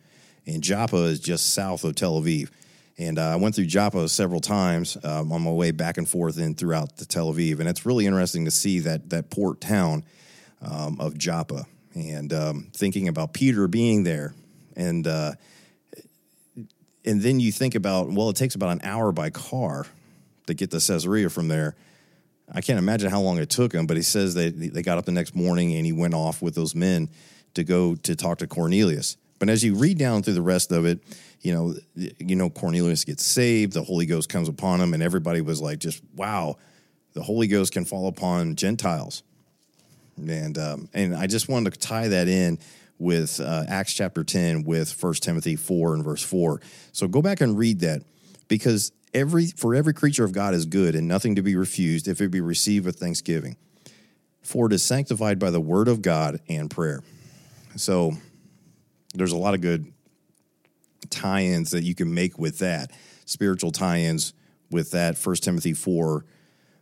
and 0.47 0.62
Joppa 0.62 0.97
is 1.05 1.21
just 1.21 1.53
south 1.53 1.85
of 1.85 1.95
Tel 1.95 2.21
Aviv. 2.21 2.51
And 2.99 3.19
uh, 3.19 3.29
I 3.29 3.37
went 3.37 3.55
through 3.55 3.67
Joppa 3.67 4.09
several 4.09 4.41
times 4.41 4.97
um, 5.05 5.31
on 5.31 5.43
my 5.43 5.51
way 5.51 5.71
back 5.71 5.99
and 5.99 6.09
forth 6.09 6.39
and 6.39 6.57
throughout 6.57 6.97
the 6.97 7.05
Tel 7.05 7.33
Aviv, 7.33 7.61
and 7.61 7.69
it's 7.69 7.85
really 7.85 8.07
interesting 8.07 8.45
to 8.45 8.51
see 8.51 8.79
that 8.81 9.11
that 9.11 9.31
port 9.31 9.61
town 9.61 10.05
um, 10.62 11.01
of 11.01 11.19
Joppa, 11.19 11.67
and 11.97 12.33
um, 12.33 12.69
thinking 12.73 13.09
about 13.09 13.33
Peter 13.33 13.67
being 13.67 14.05
there, 14.05 14.35
and 14.77 15.07
uh, 15.07 15.33
and 17.05 17.23
then 17.23 17.41
you 17.41 17.51
think 17.51 17.75
about 17.75 18.11
well, 18.11 18.29
it 18.31 18.37
takes 18.37 18.55
about 18.55 18.71
an 18.71 18.81
hour 18.85 19.13
by 19.13 19.31
car 19.31 19.87
to 20.47 20.55
get 20.55 20.71
to 20.71 20.81
Caesarea 20.81 21.31
from 21.31 21.49
there. 21.49 21.75
I 22.53 22.61
can't 22.61 22.79
imagine 22.79 23.11
how 23.11 23.21
long 23.21 23.39
it 23.39 23.51
took 23.51 23.73
him, 23.73 23.87
but 23.87 23.97
he 23.97 24.03
says 24.05 24.35
that 24.35 24.59
they 24.59 24.83
got 24.83 24.99
up 24.99 25.05
the 25.05 25.13
next 25.13 25.35
morning 25.35 25.75
and 25.75 25.85
he 25.85 25.93
went 25.93 26.15
off 26.15 26.41
with 26.41 26.55
those 26.55 26.75
men 26.77 27.09
to 27.55 27.65
go 27.65 27.97
to 27.97 28.15
talk 28.15 28.39
to 28.39 28.47
Cornelius. 28.47 29.17
But 29.39 29.49
as 29.49 29.65
you 29.65 29.75
read 29.75 29.99
down 29.99 30.23
through 30.23 30.35
the 30.35 30.43
rest 30.43 30.71
of 30.71 30.87
it, 30.87 31.01
you 31.41 31.53
know, 31.53 31.75
you 31.95 32.37
know 32.37 32.49
Cornelius 32.49 33.05
gets 33.05 33.25
saved, 33.25 33.73
the 33.73 33.83
Holy 33.83 34.07
Ghost 34.07 34.29
comes 34.29 34.49
upon 34.49 34.81
him, 34.81 34.95
and 34.95 35.03
everybody 35.03 35.41
was 35.41 35.61
like, 35.61 35.79
just 35.79 36.03
wow, 36.15 36.57
the 37.13 37.23
Holy 37.23 37.47
Ghost 37.47 37.73
can 37.73 37.85
fall 37.85 38.09
upon 38.09 38.57
Gentiles, 38.57 39.23
and 40.17 40.59
um, 40.59 40.89
and 40.95 41.15
I 41.15 41.27
just 41.27 41.49
wanted 41.49 41.73
to 41.73 41.79
tie 41.79 42.09
that 42.09 42.29
in 42.29 42.59
with 42.99 43.41
uh, 43.41 43.65
Acts 43.69 43.93
chapter 43.95 44.25
ten 44.25 44.65
with 44.65 44.93
First 44.93 45.23
Timothy 45.23 45.57
four 45.57 45.95
and 45.95 46.05
verse 46.05 46.23
four. 46.23 46.61
So 46.93 47.09
go 47.09 47.23
back 47.23 47.41
and 47.41 47.59
read 47.59 47.81
that 47.81 48.03
because 48.49 48.93
every 49.13 49.47
for 49.47 49.75
every 49.75 49.95
creature 49.95 50.25
of 50.25 50.33
God 50.33 50.55
is 50.55 50.67
good 50.67 50.95
and 50.95 51.07
nothing 51.09 51.37
to 51.37 51.43
be 51.43 51.57
refused 51.57 52.09
if 52.09 52.21
it 52.21 52.31
be 52.31 52.41
received 52.41 52.87
with 52.87 52.97
thanksgiving, 52.97 53.57
for 54.43 54.67
it 54.67 54.73
is 54.73 54.83
sanctified 54.83 55.39
by 55.39 55.51
the 55.51 55.61
word 55.61 55.89
of 55.89 56.03
God 56.03 56.41
and 56.49 56.71
prayer. 56.71 57.03
So 57.77 58.13
there's 59.15 59.33
a 59.33 59.37
lot 59.37 59.55
of 59.55 59.61
good 59.61 59.93
tie-ins 61.11 61.71
that 61.71 61.85
you 61.85 61.95
can 61.95 62.13
make 62.13 62.39
with 62.39 62.59
that 62.59 62.91
spiritual 63.25 63.71
tie-ins 63.71 64.33
with 64.71 64.93
that 64.93 65.17
First 65.17 65.45
Timothy 65.45 65.73
4 65.73 66.25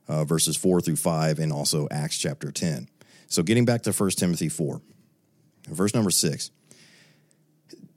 uh, 0.07 0.25
verses 0.25 0.57
4 0.57 0.81
through 0.81 0.97
5 0.97 1.38
and 1.38 1.53
also 1.53 1.88
Acts 1.90 2.18
chapter 2.18 2.51
10. 2.51 2.88
So 3.35 3.42
getting 3.42 3.64
back 3.64 3.83
to 3.83 3.92
First 3.92 4.18
Timothy 4.20 4.49
4, 4.49 4.81
verse 5.68 5.92
number 5.92 6.11
6. 6.11 6.51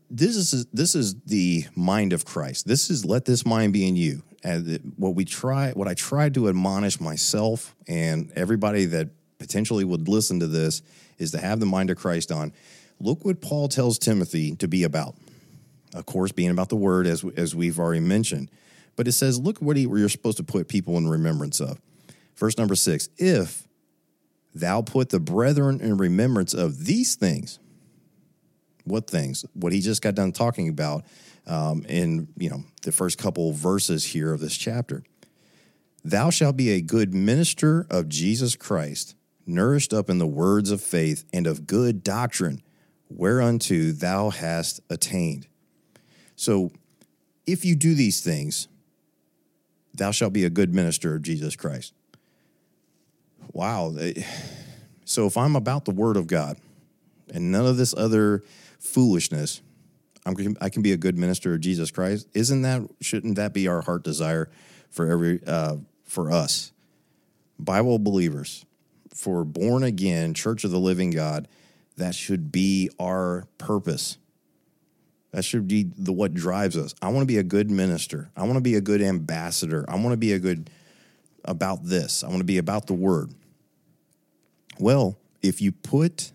This 0.09 0.35
is 0.35 0.65
this 0.67 0.95
is 0.95 1.15
the 1.25 1.65
mind 1.75 2.13
of 2.13 2.25
Christ. 2.25 2.65
This 2.65 2.89
is 2.89 3.05
let 3.05 3.25
this 3.25 3.45
mind 3.45 3.73
be 3.73 3.87
in 3.87 3.95
you. 3.95 4.23
And 4.43 4.93
what 4.95 5.15
we 5.15 5.25
try 5.25 5.71
what 5.71 5.87
I 5.87 5.93
tried 5.93 6.33
to 6.35 6.47
admonish 6.47 6.99
myself 6.99 7.75
and 7.87 8.31
everybody 8.35 8.85
that 8.85 9.09
potentially 9.37 9.83
would 9.83 10.07
listen 10.07 10.39
to 10.39 10.47
this 10.47 10.81
is 11.19 11.31
to 11.31 11.39
have 11.39 11.59
the 11.59 11.65
mind 11.65 11.89
of 11.89 11.97
Christ 11.97 12.31
on. 12.31 12.53
Look 12.99 13.23
what 13.23 13.41
Paul 13.41 13.67
tells 13.67 13.99
Timothy 13.99 14.55
to 14.55 14.67
be 14.67 14.83
about. 14.83 15.15
Of 15.93 16.05
course, 16.05 16.31
being 16.31 16.49
about 16.49 16.69
the 16.69 16.75
word, 16.75 17.05
as, 17.05 17.23
as 17.35 17.53
we've 17.53 17.77
already 17.77 17.99
mentioned. 17.99 18.49
But 18.95 19.07
it 19.07 19.11
says, 19.11 19.39
look 19.39 19.59
what 19.59 19.77
he, 19.77 19.83
you're 19.83 20.09
supposed 20.09 20.37
to 20.37 20.43
put 20.43 20.67
people 20.67 20.97
in 20.97 21.07
remembrance 21.07 21.59
of. 21.59 21.79
Verse 22.35 22.57
number 22.57 22.75
six 22.75 23.09
If 23.17 23.66
thou 24.59 24.81
put 24.81 25.09
the 25.09 25.19
brethren 25.19 25.79
in 25.81 25.97
remembrance 25.97 26.53
of 26.53 26.85
these 26.85 27.15
things, 27.15 27.59
what 28.83 29.09
things? 29.09 29.45
What 29.53 29.73
he 29.73 29.81
just 29.81 30.01
got 30.01 30.15
done 30.15 30.31
talking 30.31 30.69
about 30.69 31.05
um, 31.45 31.85
in 31.87 32.27
you 32.37 32.49
know 32.49 32.63
the 32.83 32.91
first 32.91 33.17
couple 33.17 33.51
verses 33.53 34.03
here 34.05 34.33
of 34.33 34.39
this 34.39 34.55
chapter. 34.55 35.03
Thou 36.03 36.29
shalt 36.29 36.55
be 36.55 36.71
a 36.71 36.81
good 36.81 37.13
minister 37.13 37.85
of 37.89 38.07
Jesus 38.07 38.55
Christ, 38.55 39.15
nourished 39.45 39.93
up 39.93 40.09
in 40.09 40.19
the 40.19 40.27
words 40.27 40.71
of 40.71 40.81
faith 40.81 41.25
and 41.33 41.47
of 41.47 41.67
good 41.67 42.03
doctrine, 42.03 42.61
whereunto 43.09 43.91
thou 43.91 44.29
hast 44.29 44.79
attained. 44.89 45.47
So, 46.35 46.71
if 47.45 47.65
you 47.65 47.75
do 47.75 47.93
these 47.95 48.21
things, 48.21 48.67
thou 49.93 50.11
shalt 50.11 50.33
be 50.33 50.45
a 50.45 50.49
good 50.49 50.73
minister 50.73 51.15
of 51.15 51.23
Jesus 51.23 51.55
Christ. 51.55 51.93
Wow. 53.53 53.95
So, 55.05 55.25
if 55.25 55.37
I'm 55.37 55.55
about 55.55 55.85
the 55.85 55.91
word 55.91 56.17
of 56.17 56.27
God 56.27 56.57
and 57.33 57.51
none 57.51 57.65
of 57.65 57.77
this 57.77 57.93
other 57.95 58.43
foolishness, 58.79 59.61
I'm, 60.25 60.57
I 60.59 60.69
can 60.69 60.81
be 60.81 60.91
a 60.91 60.97
good 60.97 61.17
minister 61.17 61.53
of 61.53 61.61
Jesus 61.61 61.91
Christ. 61.91 62.27
Isn't 62.33 62.63
that, 62.63 62.81
shouldn't 63.01 63.37
that 63.37 63.53
be 63.53 63.67
our 63.67 63.81
heart 63.81 64.03
desire 64.03 64.49
for 64.89 65.09
every, 65.09 65.39
uh, 65.45 65.77
for 66.03 66.31
us? 66.31 66.73
Bible 67.59 67.97
believers, 67.99 68.65
for 69.13 69.43
born 69.43 69.83
again, 69.83 70.33
church 70.33 70.63
of 70.63 70.71
the 70.71 70.79
living 70.79 71.11
God, 71.11 71.47
that 71.95 72.13
should 72.13 72.51
be 72.51 72.89
our 72.99 73.47
purpose. 73.57 74.17
That 75.31 75.43
should 75.43 75.67
be 75.67 75.83
the 75.97 76.13
what 76.13 76.33
drives 76.33 76.77
us. 76.77 76.93
I 77.01 77.09
want 77.09 77.23
to 77.23 77.27
be 77.27 77.37
a 77.37 77.43
good 77.43 77.71
minister. 77.71 78.29
I 78.35 78.43
want 78.43 78.55
to 78.55 78.61
be 78.61 78.75
a 78.75 78.81
good 78.81 79.01
ambassador. 79.01 79.85
I 79.87 79.95
want 79.95 80.11
to 80.11 80.17
be 80.17 80.33
a 80.33 80.39
good 80.39 80.69
about 81.47 81.85
this. 81.85 82.23
I 82.23 82.27
want 82.27 82.39
to 82.39 82.45
be 82.45 82.57
about 82.57 82.87
the 82.87 82.93
word. 82.93 83.33
Well, 84.79 85.17
if 85.41 85.61
you 85.61 85.71
put 85.71 86.31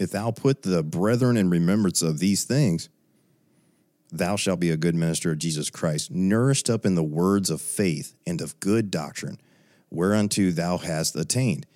if 0.00 0.10
thou 0.10 0.30
put 0.30 0.62
the 0.62 0.82
brethren 0.82 1.36
in 1.36 1.50
remembrance 1.50 2.00
of 2.00 2.18
these 2.18 2.44
things, 2.44 2.88
thou 4.10 4.34
shalt 4.34 4.58
be 4.58 4.70
a 4.70 4.76
good 4.76 4.94
minister 4.94 5.30
of 5.30 5.38
Jesus 5.38 5.68
Christ, 5.68 6.10
nourished 6.10 6.70
up 6.70 6.86
in 6.86 6.94
the 6.94 7.02
words 7.02 7.50
of 7.50 7.60
faith 7.60 8.14
and 8.26 8.40
of 8.40 8.58
good 8.60 8.90
doctrine, 8.90 9.38
whereunto 9.90 10.52
thou 10.52 10.78
hast 10.78 11.14
attained. 11.16 11.66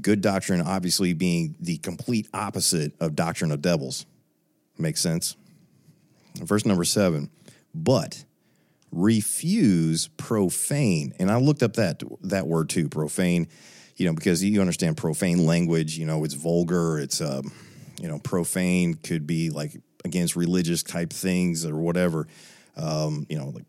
Good 0.00 0.22
doctrine, 0.22 0.62
obviously, 0.62 1.12
being 1.12 1.54
the 1.60 1.76
complete 1.76 2.28
opposite 2.32 2.94
of 2.98 3.14
doctrine 3.14 3.52
of 3.52 3.60
devils. 3.60 4.06
Makes 4.78 5.02
sense? 5.02 5.36
Verse 6.36 6.64
number 6.64 6.84
seven, 6.84 7.28
but 7.74 8.24
refuse 8.90 10.08
profane. 10.16 11.12
And 11.18 11.30
I 11.30 11.38
looked 11.38 11.62
up 11.62 11.74
that 11.74 12.02
that 12.22 12.46
word 12.46 12.68
too, 12.68 12.88
profane, 12.88 13.48
you 13.96 14.06
know, 14.06 14.12
because 14.12 14.42
you 14.42 14.60
understand 14.60 14.96
profane 14.96 15.44
language, 15.44 15.98
you 15.98 16.06
know, 16.06 16.24
it's 16.24 16.34
vulgar, 16.34 16.98
it's 16.98 17.20
um, 17.20 17.52
you 18.00 18.08
know, 18.08 18.18
profane 18.18 18.94
could 18.94 19.26
be 19.26 19.50
like 19.50 19.72
against 20.04 20.36
religious 20.36 20.82
type 20.82 21.12
things 21.12 21.66
or 21.66 21.76
whatever. 21.76 22.26
Um, 22.76 23.26
you 23.28 23.38
know, 23.38 23.48
like 23.48 23.64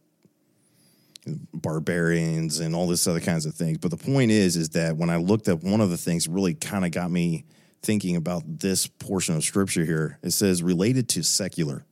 barbarians 1.53 2.59
and 2.59 2.75
all 2.75 2.87
this 2.87 3.07
other 3.07 3.19
kinds 3.19 3.45
of 3.45 3.53
things. 3.53 3.77
But 3.77 3.91
the 3.91 3.97
point 3.97 4.31
is, 4.31 4.55
is 4.55 4.69
that 4.69 4.97
when 4.97 5.09
I 5.09 5.17
looked 5.17 5.47
up, 5.47 5.63
one 5.63 5.81
of 5.81 5.89
the 5.89 5.97
things 5.97 6.27
really 6.27 6.53
kind 6.53 6.85
of 6.85 6.91
got 6.91 7.11
me 7.11 7.45
thinking 7.81 8.15
about 8.15 8.43
this 8.45 8.87
portion 8.87 9.35
of 9.35 9.43
scripture 9.43 9.85
here. 9.85 10.19
It 10.21 10.31
says 10.31 10.61
related 10.61 11.09
to 11.09 11.23
secular. 11.23 11.85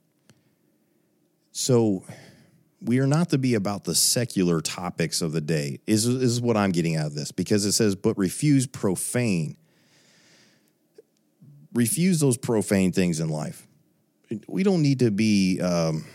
So 1.51 2.03
we 2.81 2.99
are 2.99 3.07
not 3.07 3.29
to 3.29 3.37
be 3.37 3.55
about 3.55 3.83
the 3.83 3.95
secular 3.95 4.61
topics 4.61 5.21
of 5.21 5.31
the 5.31 5.41
day. 5.41 5.79
Is 5.87 6.05
is 6.05 6.39
what 6.41 6.57
I'm 6.57 6.71
getting 6.71 6.95
out 6.95 7.07
of 7.07 7.15
this 7.15 7.31
because 7.31 7.65
it 7.65 7.71
says, 7.71 7.95
but 7.95 8.17
refuse 8.17 8.67
profane. 8.67 9.57
Refuse 11.73 12.19
those 12.19 12.37
profane 12.37 12.91
things 12.91 13.19
in 13.19 13.29
life. 13.29 13.67
We 14.47 14.63
don't 14.63 14.81
need 14.81 14.99
to 14.99 15.11
be. 15.11 15.59
Um, 15.61 16.05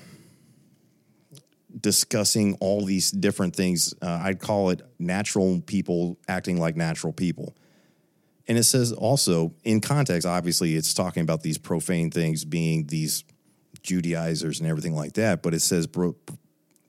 discussing 1.78 2.56
all 2.60 2.84
these 2.84 3.10
different 3.10 3.56
things. 3.56 3.94
Uh, 4.02 4.20
I'd 4.22 4.40
call 4.40 4.70
it 4.70 4.82
natural 4.98 5.60
people 5.60 6.18
acting 6.28 6.58
like 6.58 6.76
natural 6.76 7.12
people. 7.12 7.56
And 8.48 8.58
it 8.58 8.64
says 8.64 8.92
also 8.92 9.54
in 9.64 9.80
context, 9.80 10.26
obviously, 10.26 10.74
it's 10.74 10.94
talking 10.94 11.22
about 11.22 11.42
these 11.42 11.58
profane 11.58 12.10
things 12.10 12.44
being 12.44 12.86
these 12.86 13.24
Judaizers 13.82 14.60
and 14.60 14.68
everything 14.68 14.94
like 14.94 15.14
that. 15.14 15.42
But 15.42 15.54
it 15.54 15.60
says, 15.60 15.86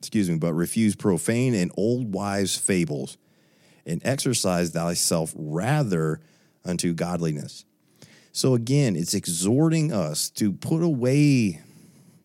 excuse 0.04 0.28
me, 0.28 0.36
but 0.36 0.52
refuse 0.52 0.94
profane 0.94 1.54
and 1.54 1.72
old 1.78 2.12
wives' 2.12 2.56
fables 2.56 3.16
and 3.86 4.02
exercise 4.04 4.70
thyself 4.70 5.32
rather 5.34 6.20
unto 6.64 6.92
godliness. 6.92 7.64
So 8.32 8.54
again, 8.54 8.96
it's 8.96 9.14
exhorting 9.14 9.92
us 9.92 10.28
to 10.30 10.52
put 10.52 10.82
away 10.82 11.62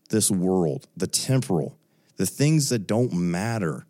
this 0.09 0.29
world, 0.29 0.87
the 0.97 1.07
temporal, 1.07 1.77
the 2.17 2.25
things 2.25 2.67
that 2.69 2.87
don't 2.87 3.13
matter, 3.13 3.85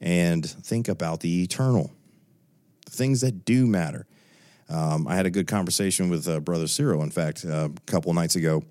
and 0.00 0.44
think 0.44 0.88
about 0.88 1.20
the 1.20 1.42
eternal, 1.42 1.90
the 2.84 2.92
things 2.92 3.22
that 3.22 3.46
do 3.46 3.66
matter. 3.66 4.06
Um, 4.68 5.08
I 5.08 5.14
had 5.14 5.24
a 5.24 5.30
good 5.30 5.46
conversation 5.46 6.10
with 6.10 6.28
uh, 6.28 6.40
Brother 6.40 6.66
Cyril, 6.66 7.02
in 7.02 7.10
fact, 7.10 7.46
uh, 7.46 7.70
a 7.74 7.90
couple 7.90 8.12
nights 8.12 8.36
ago. 8.36 8.62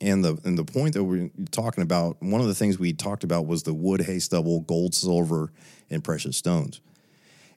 And 0.00 0.24
the 0.24 0.38
and 0.44 0.56
the 0.56 0.64
point 0.64 0.94
that 0.94 1.04
we're 1.04 1.30
talking 1.50 1.82
about, 1.82 2.22
one 2.22 2.40
of 2.40 2.46
the 2.46 2.54
things 2.54 2.78
we 2.78 2.92
talked 2.92 3.22
about 3.22 3.46
was 3.46 3.64
the 3.64 3.74
wood, 3.74 4.00
hay, 4.00 4.18
stubble, 4.18 4.60
gold, 4.60 4.94
silver, 4.94 5.52
and 5.90 6.02
precious 6.02 6.36
stones. 6.36 6.80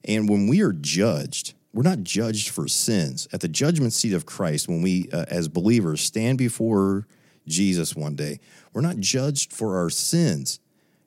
And 0.04 0.28
when 0.28 0.48
we 0.48 0.62
are 0.62 0.74
judged, 0.74 1.54
we're 1.74 1.84
not 1.84 2.04
judged 2.04 2.50
for 2.50 2.68
sins. 2.68 3.28
At 3.32 3.40
the 3.40 3.48
judgment 3.48 3.94
seat 3.94 4.14
of 4.14 4.26
Christ, 4.26 4.68
when 4.68 4.82
we, 4.82 5.10
uh, 5.14 5.26
as 5.30 5.48
believers, 5.48 6.02
stand 6.02 6.38
before 6.38 7.08
Jesus 7.48 7.96
one 7.96 8.16
day. 8.16 8.40
We're 8.74 8.82
not 8.82 8.98
judged 8.98 9.54
for 9.54 9.78
our 9.78 9.90
sins. 9.90 10.60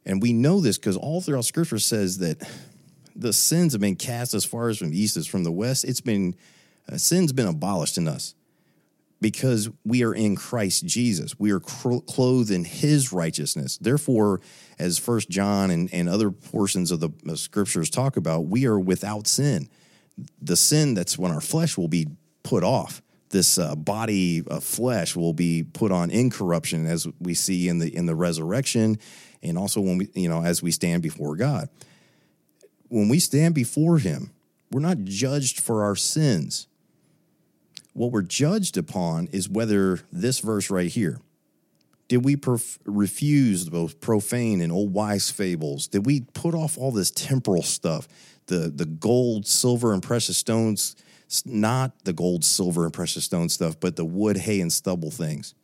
And 0.05 0.23
we 0.23 0.33
know 0.33 0.61
this 0.61 0.79
because 0.79 0.97
all 0.97 1.21
throughout 1.21 1.45
scripture 1.45 1.79
says 1.79 2.19
that 2.19 2.49
the 3.15 3.33
sins 3.33 3.73
have 3.73 3.81
been 3.81 3.97
cast 3.97 4.35
as 4.35 4.45
far 4.45 4.69
as 4.69 4.79
from 4.79 4.91
the 4.91 5.01
east 5.01 5.17
as 5.17 5.27
from 5.27 5.45
the 5.45 5.53
west. 5.53 5.85
It's 5.85 6.01
been, 6.01 6.37
uh, 6.91 6.97
sin's 6.97 7.33
been 7.33 7.47
abolished 7.47 7.99
in 7.99 8.07
us. 8.07 8.35
Because 9.27 9.69
we 9.85 10.05
are 10.05 10.15
in 10.15 10.37
Christ 10.37 10.87
Jesus. 10.87 11.37
We 11.37 11.51
are 11.51 11.59
clothed 11.59 12.53
in 12.53 12.65
his 12.65 13.13
righteousness. 13.13 13.77
Therefore, 13.77 14.41
as 14.79 14.99
First 14.99 15.29
John 15.29 15.73
and, 15.73 15.93
and 15.93 16.09
other 16.09 16.31
portions 16.31 16.93
of 16.93 17.01
the 17.01 17.37
scriptures 17.37 17.91
talk 17.91 18.17
about, 18.17 18.47
we 18.47 18.67
are 18.67 18.79
without 18.79 19.27
sin. 19.27 19.69
The 20.41 20.55
sin 20.55 20.95
that's 20.95 21.19
when 21.19 21.33
our 21.33 21.41
flesh 21.41 21.77
will 21.77 21.89
be 21.89 22.07
put 22.45 22.63
off. 22.63 23.03
This 23.31 23.59
uh, 23.59 23.75
body 23.75 24.45
of 24.47 24.63
flesh 24.63 25.17
will 25.17 25.33
be 25.33 25.65
put 25.65 25.91
on 25.91 26.13
incorruption, 26.13 26.87
as 26.87 27.09
we 27.19 27.35
see 27.35 27.69
in 27.69 27.81
the 27.81 27.93
in 27.93 28.07
the 28.07 28.15
resurrection, 28.15 29.01
and 29.43 29.59
also 29.59 29.81
when 29.81 29.99
we 29.99 30.09
you 30.15 30.29
know 30.29 30.45
as 30.45 30.63
we 30.63 30.71
stand 30.71 31.03
before 31.03 31.35
God. 31.35 31.69
When 32.87 33.09
we 33.09 33.19
stand 33.19 33.57
before 33.57 33.99
Him, 33.99 34.31
we're 34.71 34.79
not 34.79 35.03
judged 35.03 35.59
for 35.59 35.83
our 35.83 35.97
sins 35.97 36.69
what 37.97 38.13
we're 38.13 38.23
judged 38.23 38.77
upon 38.77 39.29
is 39.33 39.49
whether 39.49 40.01
this 40.13 40.41
verse 40.41 40.71
right 40.71 40.91
here 40.91 41.21
did 42.09 42.25
we 42.25 42.37
prof- 42.37 42.79
refuse 42.85 43.69
both 43.69 44.01
profane 44.01 44.61
and 44.61 44.71
old 44.71 44.93
wise 44.93 45.31
fables? 45.31 45.89
Did 45.89 46.07
we 46.07 46.21
put 46.21 46.55
off 46.55 46.79
all 46.79 46.93
this 46.93 47.11
temporal 47.11 47.63
stuff, 47.63 48.07
the 48.47 48.71
the 48.75 48.87
gold, 48.87 49.47
silver, 49.47 49.93
and 49.93 50.03
precious 50.03 50.37
stones? 50.37 50.95
Not 51.45 52.05
the 52.05 52.13
gold, 52.13 52.45
silver, 52.45 52.85
and 52.85 52.95
precious 52.95 53.25
stone 53.25 53.49
stuff, 53.49 53.81
but 53.81 53.97
the 53.97 54.05
wood, 54.05 54.37
hay, 54.37 54.61
and 54.61 54.73
stubble 54.73 55.11
things, 55.11 55.55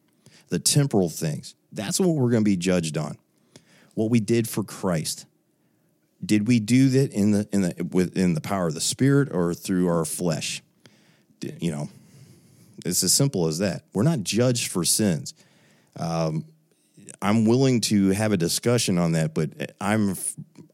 the 0.48 0.58
temporal 0.58 1.08
things. 1.08 1.54
That's 1.70 2.00
what 2.00 2.08
we're 2.08 2.30
going 2.30 2.42
to 2.42 2.50
be 2.50 2.56
judged 2.56 2.98
on. 2.98 3.16
What 3.94 4.10
we 4.10 4.18
did 4.18 4.48
for 4.48 4.64
Christ. 4.64 5.26
Did 6.24 6.48
we 6.48 6.58
do 6.58 6.88
that 6.88 7.12
in 7.12 7.30
the 7.30 7.48
in 7.52 7.62
the 7.62 7.88
within 7.92 8.34
the 8.34 8.40
power 8.40 8.66
of 8.66 8.74
the 8.74 8.80
Spirit 8.80 9.28
or 9.30 9.54
through 9.54 9.86
our 9.86 10.04
flesh? 10.04 10.60
You 11.60 11.70
know, 11.70 11.88
it's 12.84 13.02
as 13.02 13.12
simple 13.12 13.46
as 13.46 13.58
that. 13.58 13.84
We're 13.92 14.02
not 14.02 14.22
judged 14.22 14.70
for 14.70 14.84
sins. 14.84 15.34
Um, 15.96 16.44
I'm 17.20 17.44
willing 17.44 17.80
to 17.82 18.10
have 18.10 18.32
a 18.32 18.36
discussion 18.36 18.98
on 18.98 19.12
that, 19.12 19.34
but 19.34 19.74
I'm 19.80 20.14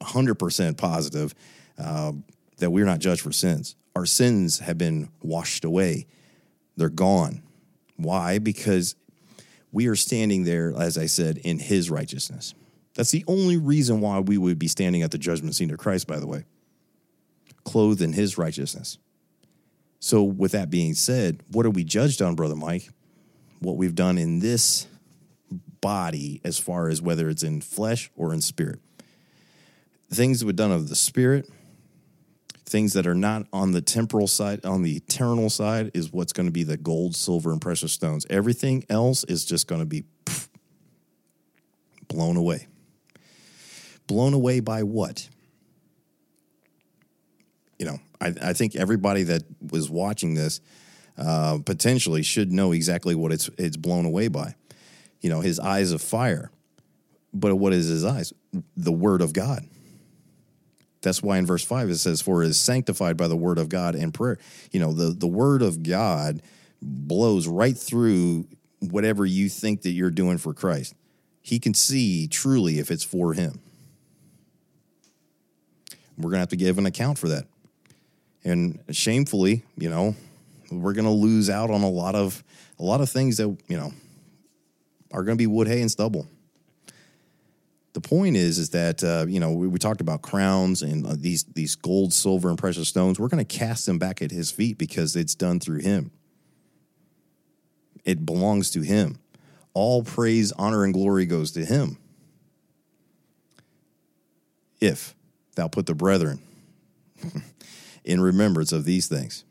100% 0.00 0.76
positive 0.76 1.34
uh, 1.78 2.12
that 2.58 2.70
we're 2.70 2.86
not 2.86 3.00
judged 3.00 3.22
for 3.22 3.32
sins. 3.32 3.76
Our 3.94 4.06
sins 4.06 4.60
have 4.60 4.78
been 4.78 5.08
washed 5.22 5.64
away, 5.64 6.06
they're 6.76 6.88
gone. 6.88 7.42
Why? 7.96 8.38
Because 8.38 8.94
we 9.72 9.88
are 9.88 9.96
standing 9.96 10.44
there, 10.44 10.72
as 10.78 10.96
I 10.96 11.06
said, 11.06 11.38
in 11.38 11.58
His 11.58 11.90
righteousness. 11.90 12.54
That's 12.94 13.10
the 13.10 13.24
only 13.26 13.56
reason 13.56 14.00
why 14.00 14.20
we 14.20 14.38
would 14.38 14.58
be 14.58 14.68
standing 14.68 15.02
at 15.02 15.10
the 15.10 15.18
judgment 15.18 15.56
seat 15.56 15.70
of 15.70 15.78
Christ, 15.78 16.06
by 16.06 16.18
the 16.18 16.26
way, 16.26 16.44
clothed 17.64 18.00
in 18.00 18.12
His 18.12 18.38
righteousness. 18.38 18.98
So, 20.00 20.22
with 20.22 20.52
that 20.52 20.70
being 20.70 20.94
said, 20.94 21.42
what 21.50 21.66
are 21.66 21.70
we 21.70 21.84
judged 21.84 22.22
on, 22.22 22.34
Brother 22.34 22.54
Mike? 22.54 22.88
What 23.60 23.76
we've 23.76 23.94
done 23.94 24.16
in 24.18 24.38
this 24.38 24.86
body, 25.80 26.40
as 26.44 26.58
far 26.58 26.88
as 26.88 27.02
whether 27.02 27.28
it's 27.28 27.42
in 27.42 27.60
flesh 27.60 28.10
or 28.16 28.32
in 28.32 28.40
spirit. 28.40 28.80
Things 30.10 30.44
were 30.44 30.52
done 30.52 30.72
of 30.72 30.88
the 30.88 30.96
spirit, 30.96 31.48
things 32.64 32.92
that 32.94 33.06
are 33.06 33.14
not 33.14 33.46
on 33.52 33.72
the 33.72 33.80
temporal 33.80 34.26
side, 34.26 34.64
on 34.64 34.82
the 34.82 34.96
eternal 34.96 35.50
side, 35.50 35.90
is 35.94 36.12
what's 36.12 36.32
going 36.32 36.46
to 36.46 36.52
be 36.52 36.64
the 36.64 36.76
gold, 36.76 37.14
silver, 37.14 37.52
and 37.52 37.60
precious 37.60 37.92
stones. 37.92 38.26
Everything 38.30 38.84
else 38.88 39.24
is 39.24 39.44
just 39.44 39.66
going 39.66 39.80
to 39.80 39.86
be 39.86 40.04
pff, 40.24 40.48
blown 42.08 42.36
away. 42.36 42.68
Blown 44.06 44.32
away 44.32 44.60
by 44.60 44.82
what? 44.82 45.28
You 47.78 47.86
know, 47.86 48.00
I, 48.20 48.34
I 48.42 48.52
think 48.52 48.76
everybody 48.76 49.22
that 49.24 49.44
was 49.70 49.90
watching 49.90 50.34
this 50.34 50.60
uh, 51.16 51.58
potentially 51.64 52.22
should 52.22 52.52
know 52.52 52.72
exactly 52.72 53.14
what 53.14 53.32
it's 53.32 53.50
it's 53.58 53.76
blown 53.76 54.04
away 54.04 54.28
by. 54.28 54.54
You 55.20 55.30
know, 55.30 55.40
his 55.40 55.58
eyes 55.58 55.92
of 55.92 56.00
fire. 56.00 56.50
But 57.34 57.56
what 57.56 57.72
is 57.72 57.88
his 57.88 58.04
eyes? 58.04 58.32
The 58.76 58.92
word 58.92 59.20
of 59.20 59.32
God. 59.32 59.64
That's 61.02 61.22
why 61.22 61.38
in 61.38 61.46
verse 61.46 61.64
5 61.64 61.90
it 61.90 61.96
says, 61.98 62.20
For 62.20 62.42
it 62.42 62.48
is 62.48 62.58
sanctified 62.58 63.16
by 63.16 63.28
the 63.28 63.36
word 63.36 63.58
of 63.58 63.68
God 63.68 63.94
and 63.94 64.12
prayer. 64.12 64.38
You 64.72 64.80
know, 64.80 64.92
the, 64.92 65.10
the 65.10 65.26
word 65.26 65.62
of 65.62 65.82
God 65.82 66.42
blows 66.80 67.46
right 67.46 67.76
through 67.76 68.46
whatever 68.80 69.24
you 69.26 69.48
think 69.48 69.82
that 69.82 69.90
you're 69.90 70.10
doing 70.10 70.38
for 70.38 70.54
Christ. 70.54 70.94
He 71.40 71.58
can 71.58 71.74
see 71.74 72.26
truly 72.26 72.78
if 72.78 72.90
it's 72.90 73.04
for 73.04 73.32
him. 73.32 73.60
We're 76.16 76.30
going 76.30 76.34
to 76.34 76.40
have 76.40 76.48
to 76.48 76.56
give 76.56 76.78
an 76.78 76.86
account 76.86 77.18
for 77.18 77.28
that. 77.28 77.46
And 78.48 78.80
shamefully, 78.90 79.62
you 79.76 79.90
know, 79.90 80.16
we're 80.70 80.94
going 80.94 81.04
to 81.04 81.10
lose 81.10 81.50
out 81.50 81.70
on 81.70 81.82
a 81.82 81.90
lot 81.90 82.14
of 82.14 82.42
a 82.78 82.82
lot 82.82 83.00
of 83.00 83.10
things 83.10 83.36
that, 83.36 83.56
you 83.68 83.76
know, 83.76 83.92
are 85.12 85.22
going 85.22 85.36
to 85.36 85.42
be 85.42 85.46
wood, 85.46 85.68
hay, 85.68 85.80
and 85.80 85.90
stubble. 85.90 86.26
The 87.92 88.00
point 88.00 88.36
is, 88.36 88.58
is 88.58 88.70
that 88.70 89.02
uh, 89.02 89.26
you 89.28 89.40
know 89.40 89.52
we, 89.52 89.66
we, 89.66 89.78
talked 89.78 90.00
about 90.00 90.22
crowns 90.22 90.82
and 90.82 91.06
uh, 91.06 91.14
these 91.16 91.44
these 91.44 91.74
gold, 91.74 92.12
silver, 92.12 92.48
and 92.48 92.56
precious 92.56 92.88
stones. 92.88 93.18
We're 93.18 93.28
going 93.28 93.44
to 93.44 93.58
cast 93.58 93.86
them 93.86 93.98
back 93.98 94.22
at 94.22 94.30
His 94.30 94.50
feet 94.50 94.78
because 94.78 95.16
it's 95.16 95.34
done 95.34 95.60
through 95.60 95.80
Him. 95.80 96.10
It 98.04 98.24
belongs 98.24 98.70
to 98.70 98.82
Him. 98.82 99.18
All 99.74 100.02
praise, 100.02 100.52
honor, 100.52 100.84
and 100.84 100.94
glory 100.94 101.26
goes 101.26 101.52
to 101.52 101.64
Him. 101.64 101.98
If 104.80 105.14
thou 105.56 105.66
put 105.68 105.86
the 105.86 105.94
brethren 105.94 106.40
in 108.08 108.20
remembrance 108.22 108.72
of 108.72 108.86
these 108.86 109.06
things. 109.06 109.44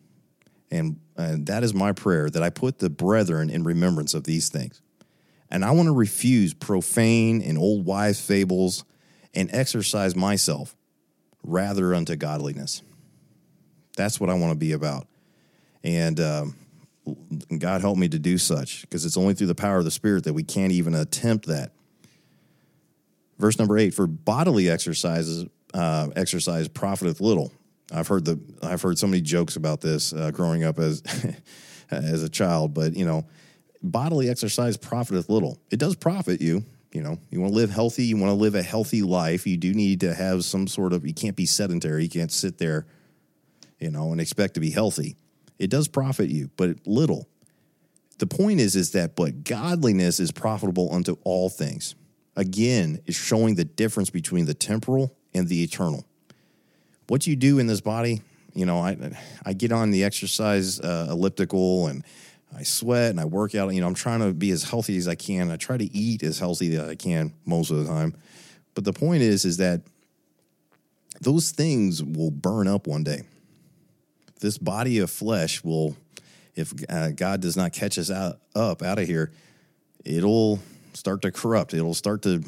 And, 0.71 0.99
and 1.15 1.45
that 1.45 1.63
is 1.63 1.73
my 1.73 1.93
prayer 1.93 2.29
that 2.29 2.41
I 2.41 2.49
put 2.49 2.79
the 2.79 2.89
brethren 2.89 3.49
in 3.49 3.63
remembrance 3.63 4.13
of 4.13 4.23
these 4.23 4.49
things. 4.49 4.81
And 5.49 5.63
I 5.63 5.71
want 5.71 5.87
to 5.87 5.93
refuse 5.93 6.53
profane 6.53 7.41
and 7.41 7.57
old 7.57 7.85
wives' 7.85 8.19
fables 8.19 8.83
and 9.33 9.49
exercise 9.53 10.15
myself 10.15 10.75
rather 11.43 11.93
unto 11.93 12.15
godliness. 12.15 12.81
That's 13.95 14.19
what 14.19 14.29
I 14.29 14.33
want 14.33 14.51
to 14.51 14.57
be 14.57 14.73
about. 14.73 15.07
And 15.83 16.19
um, 16.19 16.55
God 17.57 17.81
help 17.81 17.97
me 17.97 18.09
to 18.09 18.19
do 18.19 18.39
such 18.39 18.81
because 18.81 19.05
it's 19.05 19.17
only 19.17 19.35
through 19.35 19.47
the 19.47 19.55
power 19.55 19.77
of 19.77 19.85
the 19.85 19.91
Spirit 19.91 20.23
that 20.23 20.33
we 20.33 20.43
can't 20.43 20.71
even 20.71 20.95
attempt 20.95 21.45
that. 21.45 21.71
Verse 23.37 23.59
number 23.59 23.77
eight 23.77 23.93
for 23.93 24.07
bodily 24.07 24.67
exercises, 24.67 25.45
uh, 25.75 26.09
exercise 26.15 26.67
profiteth 26.67 27.21
little, 27.21 27.53
I've 27.91 28.07
heard 28.07 28.25
the 28.25 28.39
I've 28.61 28.81
heard 28.81 28.97
so 28.97 29.07
many 29.07 29.21
jokes 29.21 29.55
about 29.55 29.81
this 29.81 30.13
uh, 30.13 30.31
growing 30.31 30.63
up 30.63 30.79
as 30.79 31.01
as 31.91 32.23
a 32.23 32.29
child, 32.29 32.73
but 32.73 32.95
you 32.95 33.05
know, 33.05 33.25
bodily 33.81 34.29
exercise 34.29 34.77
profiteth 34.77 35.29
little. 35.29 35.59
It 35.71 35.79
does 35.79 35.95
profit 35.95 36.41
you. 36.41 36.63
You 36.91 37.03
know, 37.03 37.19
you 37.29 37.41
want 37.41 37.53
to 37.53 37.55
live 37.55 37.69
healthy. 37.69 38.05
You 38.05 38.17
want 38.17 38.31
to 38.31 38.35
live 38.41 38.55
a 38.55 38.63
healthy 38.63 39.03
life. 39.03 39.45
You 39.45 39.57
do 39.57 39.73
need 39.73 40.01
to 40.01 40.13
have 40.13 40.43
some 40.43 40.67
sort 40.67 40.93
of. 40.93 41.05
You 41.05 41.13
can't 41.13 41.35
be 41.35 41.45
sedentary. 41.45 42.03
You 42.03 42.09
can't 42.09 42.31
sit 42.31 42.57
there, 42.57 42.87
you 43.79 43.89
know, 43.89 44.11
and 44.11 44.19
expect 44.19 44.55
to 44.55 44.59
be 44.59 44.71
healthy. 44.71 45.15
It 45.59 45.69
does 45.69 45.87
profit 45.87 46.29
you, 46.29 46.49
but 46.57 46.85
little. 46.85 47.27
The 48.19 48.27
point 48.27 48.59
is, 48.59 48.75
is 48.75 48.91
that 48.91 49.15
but 49.15 49.43
godliness 49.43 50.19
is 50.19 50.31
profitable 50.31 50.91
unto 50.91 51.17
all 51.23 51.49
things. 51.49 51.95
Again, 52.35 52.99
is 53.05 53.15
showing 53.15 53.55
the 53.55 53.65
difference 53.65 54.09
between 54.09 54.45
the 54.45 54.53
temporal 54.53 55.15
and 55.33 55.47
the 55.47 55.63
eternal 55.63 56.05
what 57.07 57.27
you 57.27 57.35
do 57.35 57.59
in 57.59 57.67
this 57.67 57.81
body, 57.81 58.21
you 58.53 58.65
know, 58.65 58.79
I 58.79 58.97
I 59.45 59.53
get 59.53 59.71
on 59.71 59.91
the 59.91 60.03
exercise 60.03 60.79
uh, 60.79 61.07
elliptical 61.09 61.87
and 61.87 62.03
I 62.55 62.63
sweat 62.63 63.11
and 63.11 63.19
I 63.19 63.25
work 63.25 63.55
out. 63.55 63.73
You 63.73 63.81
know, 63.81 63.87
I'm 63.87 63.93
trying 63.93 64.21
to 64.21 64.33
be 64.33 64.51
as 64.51 64.63
healthy 64.63 64.97
as 64.97 65.07
I 65.07 65.15
can. 65.15 65.51
I 65.51 65.57
try 65.57 65.77
to 65.77 65.95
eat 65.95 66.23
as 66.23 66.39
healthy 66.39 66.75
as 66.75 66.87
I 66.87 66.95
can 66.95 67.33
most 67.45 67.71
of 67.71 67.77
the 67.77 67.85
time. 67.85 68.15
But 68.73 68.83
the 68.83 68.93
point 68.93 69.21
is, 69.21 69.45
is 69.45 69.57
that 69.57 69.81
those 71.21 71.51
things 71.51 72.03
will 72.03 72.31
burn 72.31 72.67
up 72.67 72.87
one 72.87 73.03
day. 73.03 73.23
This 74.39 74.57
body 74.57 74.99
of 74.99 75.09
flesh 75.09 75.63
will, 75.63 75.97
if 76.55 76.73
uh, 76.89 77.09
God 77.09 77.41
does 77.41 77.57
not 77.57 77.73
catch 77.73 77.97
us 77.97 78.11
out, 78.11 78.39
up 78.55 78.83
out 78.83 78.99
of 78.99 79.07
here, 79.07 79.31
it'll 80.05 80.59
start 80.93 81.23
to 81.23 81.31
corrupt. 81.31 81.73
It'll 81.73 81.95
start 81.95 82.21
to 82.23 82.43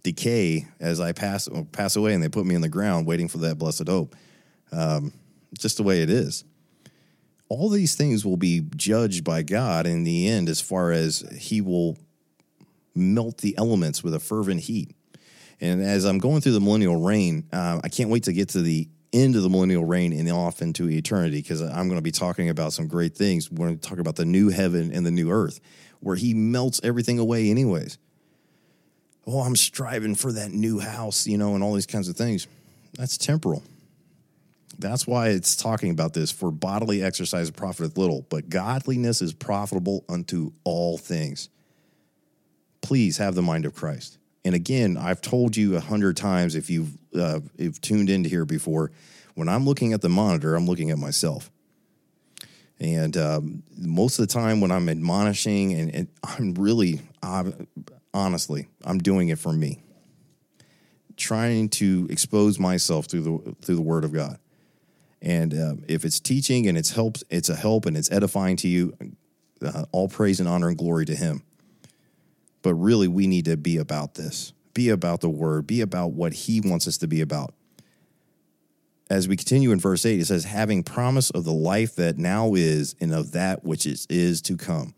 decay 0.00 0.66
as 0.78 1.00
I 1.00 1.12
pass 1.12 1.48
pass 1.72 1.96
away, 1.96 2.14
and 2.14 2.22
they 2.22 2.28
put 2.28 2.46
me 2.46 2.54
in 2.54 2.60
the 2.60 2.68
ground 2.68 3.06
waiting 3.06 3.28
for 3.28 3.38
that 3.38 3.58
blessed 3.58 3.88
hope. 3.88 4.14
Um, 4.72 5.12
just 5.58 5.76
the 5.76 5.82
way 5.82 6.02
it 6.02 6.10
is. 6.10 6.44
All 7.48 7.68
these 7.68 7.96
things 7.96 8.24
will 8.24 8.36
be 8.36 8.62
judged 8.76 9.24
by 9.24 9.42
God 9.42 9.86
in 9.86 10.04
the 10.04 10.28
end, 10.28 10.48
as 10.48 10.60
far 10.60 10.92
as 10.92 11.20
He 11.38 11.60
will 11.60 11.98
melt 12.94 13.38
the 13.38 13.56
elements 13.58 14.02
with 14.02 14.14
a 14.14 14.20
fervent 14.20 14.60
heat. 14.60 14.94
And 15.60 15.82
as 15.82 16.04
I'm 16.04 16.18
going 16.18 16.40
through 16.40 16.52
the 16.52 16.60
millennial 16.60 16.96
reign, 16.96 17.48
uh, 17.52 17.80
I 17.82 17.88
can't 17.88 18.08
wait 18.08 18.24
to 18.24 18.32
get 18.32 18.50
to 18.50 18.62
the 18.62 18.88
end 19.12 19.34
of 19.34 19.42
the 19.42 19.50
millennial 19.50 19.84
reign 19.84 20.12
and 20.12 20.30
off 20.30 20.62
into 20.62 20.88
eternity 20.88 21.42
because 21.42 21.60
I'm 21.60 21.88
going 21.88 21.98
to 21.98 22.02
be 22.02 22.12
talking 22.12 22.48
about 22.48 22.72
some 22.72 22.86
great 22.86 23.16
things. 23.16 23.50
We're 23.50 23.66
going 23.66 23.78
to 23.78 23.88
talk 23.88 23.98
about 23.98 24.16
the 24.16 24.24
new 24.24 24.48
heaven 24.50 24.92
and 24.92 25.04
the 25.04 25.10
new 25.10 25.30
earth, 25.30 25.60
where 25.98 26.16
He 26.16 26.32
melts 26.32 26.80
everything 26.84 27.18
away, 27.18 27.50
anyways 27.50 27.98
oh, 29.26 29.40
I'm 29.40 29.56
striving 29.56 30.14
for 30.14 30.32
that 30.32 30.52
new 30.52 30.78
house, 30.78 31.26
you 31.26 31.38
know, 31.38 31.54
and 31.54 31.62
all 31.62 31.74
these 31.74 31.86
kinds 31.86 32.08
of 32.08 32.16
things. 32.16 32.46
That's 32.94 33.16
temporal. 33.16 33.62
That's 34.78 35.06
why 35.06 35.28
it's 35.28 35.56
talking 35.56 35.90
about 35.90 36.14
this. 36.14 36.30
For 36.30 36.50
bodily 36.50 37.02
exercise 37.02 37.50
profiteth 37.50 37.98
little, 37.98 38.26
but 38.30 38.48
godliness 38.48 39.20
is 39.20 39.32
profitable 39.32 40.04
unto 40.08 40.52
all 40.64 40.96
things. 40.96 41.48
Please 42.80 43.18
have 43.18 43.34
the 43.34 43.42
mind 43.42 43.66
of 43.66 43.74
Christ. 43.74 44.16
And 44.44 44.54
again, 44.54 44.96
I've 44.96 45.20
told 45.20 45.56
you 45.56 45.76
a 45.76 45.80
hundred 45.80 46.16
times 46.16 46.54
if 46.54 46.70
you've 46.70 46.96
uh, 47.14 47.40
if 47.58 47.80
tuned 47.80 48.08
into 48.08 48.30
here 48.30 48.46
before, 48.46 48.90
when 49.34 49.48
I'm 49.48 49.66
looking 49.66 49.92
at 49.92 50.00
the 50.00 50.08
monitor, 50.08 50.54
I'm 50.54 50.66
looking 50.66 50.90
at 50.90 50.98
myself. 50.98 51.50
And 52.78 53.16
um, 53.18 53.62
most 53.76 54.18
of 54.18 54.26
the 54.26 54.32
time, 54.32 54.62
when 54.62 54.70
I'm 54.70 54.88
admonishing, 54.88 55.74
and, 55.74 55.94
and 55.94 56.08
I'm 56.24 56.54
really, 56.54 57.00
honestly, 58.12 58.68
I'm 58.84 58.98
doing 58.98 59.28
it 59.28 59.38
for 59.38 59.52
me, 59.52 59.82
trying 61.16 61.68
to 61.70 62.06
expose 62.10 62.58
myself 62.58 63.06
through 63.06 63.22
the 63.22 63.56
through 63.62 63.76
the 63.76 63.82
Word 63.82 64.04
of 64.04 64.12
God. 64.12 64.38
And 65.22 65.52
uh, 65.52 65.74
if 65.86 66.04
it's 66.04 66.18
teaching 66.18 66.66
and 66.66 66.78
it's 66.78 66.92
helps, 66.92 67.22
it's 67.30 67.48
a 67.48 67.56
help 67.56 67.86
and 67.86 67.96
it's 67.96 68.10
edifying 68.10 68.56
to 68.56 68.68
you. 68.68 68.96
Uh, 69.62 69.84
all 69.92 70.08
praise 70.08 70.40
and 70.40 70.48
honor 70.48 70.68
and 70.68 70.78
glory 70.78 71.04
to 71.04 71.14
Him. 71.14 71.42
But 72.62 72.74
really, 72.74 73.08
we 73.08 73.26
need 73.26 73.44
to 73.44 73.56
be 73.56 73.76
about 73.76 74.14
this. 74.14 74.52
Be 74.72 74.88
about 74.88 75.20
the 75.20 75.28
Word. 75.28 75.66
Be 75.66 75.82
about 75.82 76.12
what 76.12 76.32
He 76.32 76.60
wants 76.60 76.88
us 76.88 76.96
to 76.98 77.06
be 77.06 77.20
about 77.20 77.54
as 79.10 79.26
we 79.26 79.36
continue 79.36 79.72
in 79.72 79.80
verse 79.80 80.06
8, 80.06 80.20
it 80.20 80.26
says, 80.26 80.44
having 80.44 80.84
promise 80.84 81.30
of 81.30 81.44
the 81.44 81.52
life 81.52 81.96
that 81.96 82.16
now 82.16 82.54
is 82.54 82.94
and 83.00 83.12
of 83.12 83.32
that 83.32 83.64
which 83.64 83.84
is, 83.84 84.06
is 84.08 84.40
to 84.42 84.56
come. 84.56 84.94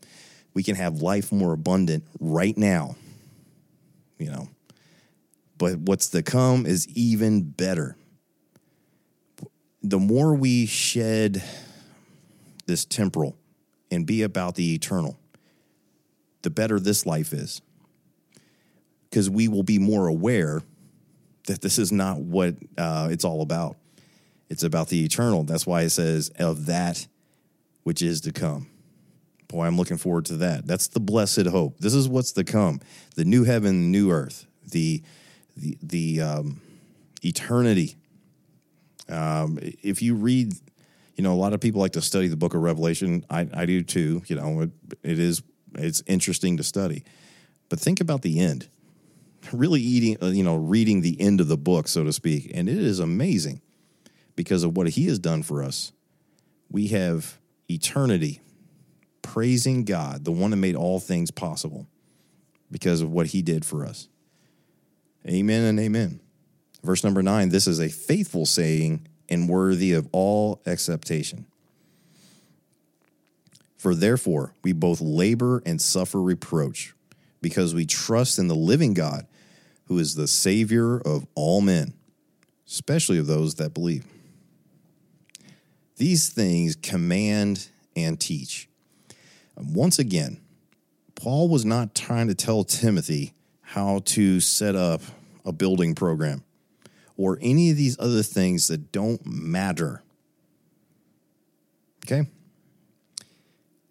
We 0.53 0.61
can 0.61 0.75
have 0.75 1.01
life 1.01 1.31
more 1.31 1.51
abundant 1.51 2.05
right 2.19 2.55
now, 2.55 2.95
you 4.23 4.31
know. 4.31 4.47
But 5.57 5.79
what's 5.79 6.09
to 6.09 6.23
come 6.23 6.65
is 6.65 6.87
even 6.89 7.43
better. 7.43 7.95
The 9.81 9.99
more 9.99 10.33
we 10.33 10.65
shed 10.65 11.43
this 12.65 12.85
temporal 12.85 13.35
and 13.91 14.05
be 14.05 14.23
about 14.23 14.55
the 14.55 14.73
eternal, 14.73 15.19
the 16.41 16.49
better 16.49 16.79
this 16.79 17.05
life 17.05 17.33
is. 17.33 17.61
Because 19.09 19.29
we 19.29 19.47
will 19.47 19.63
be 19.63 19.77
more 19.77 20.07
aware 20.07 20.61
that 21.47 21.61
this 21.61 21.77
is 21.77 21.91
not 21.91 22.19
what 22.19 22.55
uh, 22.77 23.09
it's 23.11 23.25
all 23.25 23.41
about 23.41 23.75
it's 24.53 24.63
about 24.63 24.89
the 24.89 25.03
eternal. 25.03 25.43
That's 25.43 25.65
why 25.65 25.81
it 25.81 25.89
says, 25.89 26.29
of 26.37 26.67
that 26.67 27.07
which 27.81 28.03
is 28.03 28.21
to 28.21 28.31
come. 28.31 28.67
Boy, 29.53 29.65
I'm 29.65 29.77
looking 29.77 29.97
forward 29.97 30.25
to 30.25 30.37
that. 30.37 30.65
That's 30.65 30.87
the 30.87 30.99
blessed 30.99 31.45
hope. 31.45 31.77
This 31.77 31.93
is 31.93 32.09
what's 32.09 32.31
to 32.31 32.43
come 32.43 32.81
the 33.15 33.23
new 33.23 33.43
heaven, 33.43 33.91
new 33.91 34.09
earth, 34.09 34.47
the, 34.71 35.03
the, 35.55 35.77
the 35.83 36.21
um, 36.21 36.61
eternity. 37.23 37.95
Um, 39.07 39.59
if 39.61 40.01
you 40.01 40.15
read, 40.15 40.53
you 41.15 41.23
know, 41.23 41.33
a 41.33 41.37
lot 41.37 41.53
of 41.53 41.61
people 41.61 41.79
like 41.79 41.91
to 41.91 42.01
study 42.01 42.27
the 42.27 42.35
book 42.35 42.55
of 42.55 42.63
Revelation. 42.63 43.23
I, 43.29 43.47
I 43.53 43.67
do 43.67 43.83
too. 43.83 44.23
You 44.25 44.37
know, 44.37 44.61
it, 44.61 44.71
it 45.03 45.19
is, 45.19 45.43
it's 45.75 46.01
interesting 46.07 46.57
to 46.57 46.63
study. 46.63 47.03
But 47.69 47.79
think 47.79 48.01
about 48.01 48.23
the 48.23 48.39
end. 48.39 48.69
Really 49.51 49.81
eating, 49.81 50.17
uh, 50.19 50.31
you 50.31 50.43
know, 50.43 50.55
reading 50.55 51.01
the 51.01 51.21
end 51.21 51.39
of 51.39 51.47
the 51.47 51.57
book, 51.57 51.87
so 51.87 52.03
to 52.03 52.11
speak. 52.11 52.49
And 52.55 52.67
it 52.67 52.79
is 52.79 52.97
amazing 52.97 53.61
because 54.35 54.63
of 54.63 54.75
what 54.75 54.89
he 54.89 55.05
has 55.09 55.19
done 55.19 55.43
for 55.43 55.61
us. 55.61 55.91
We 56.71 56.87
have 56.87 57.37
eternity 57.69 58.41
praising 59.23 59.83
God, 59.83 60.23
the 60.25 60.31
one 60.31 60.51
that 60.51 60.57
made 60.57 60.75
all 60.75 60.99
things 60.99 61.31
possible 61.31 61.87
because 62.69 63.01
of 63.01 63.11
what 63.11 63.27
he 63.27 63.41
did 63.41 63.65
for 63.65 63.85
us. 63.85 64.07
Amen 65.27 65.63
and 65.63 65.79
amen. 65.79 66.19
Verse 66.83 67.03
number 67.03 67.23
nine 67.23 67.49
this 67.49 67.65
is 67.65 67.79
a 67.79 67.89
faithful 67.89 68.45
saying 68.45 69.07
and 69.29 69.49
worthy 69.49 69.93
of 69.93 70.07
all 70.11 70.61
acceptation. 70.67 71.45
For 73.77 73.95
therefore, 73.95 74.53
we 74.63 74.71
both 74.71 75.01
labor 75.01 75.61
and 75.65 75.81
suffer 75.81 76.21
reproach 76.21 76.93
because 77.41 77.75
we 77.75 77.85
trust 77.85 78.39
in 78.39 78.47
the 78.47 78.55
living 78.55 78.93
God, 78.93 79.27
who 79.87 79.99
is 79.99 80.15
the 80.15 80.27
Savior 80.27 80.99
of 80.99 81.27
all 81.35 81.59
men, 81.59 81.93
especially 82.65 83.17
of 83.17 83.27
those 83.27 83.55
that 83.55 83.73
believe. 83.73 84.05
These 85.97 86.29
things 86.29 86.75
command 86.75 87.67
and 87.95 88.19
teach. 88.19 88.69
Once 89.57 89.99
again, 89.99 90.39
Paul 91.15 91.49
was 91.49 91.65
not 91.65 91.95
trying 91.95 92.27
to 92.27 92.35
tell 92.35 92.63
Timothy 92.63 93.33
how 93.61 94.01
to 94.05 94.39
set 94.39 94.75
up 94.75 95.01
a 95.45 95.51
building 95.51 95.95
program 95.95 96.43
or 97.17 97.37
any 97.41 97.69
of 97.69 97.77
these 97.77 97.97
other 97.99 98.23
things 98.23 98.67
that 98.67 98.91
don't 98.91 99.25
matter. 99.25 100.03
Okay? 102.05 102.27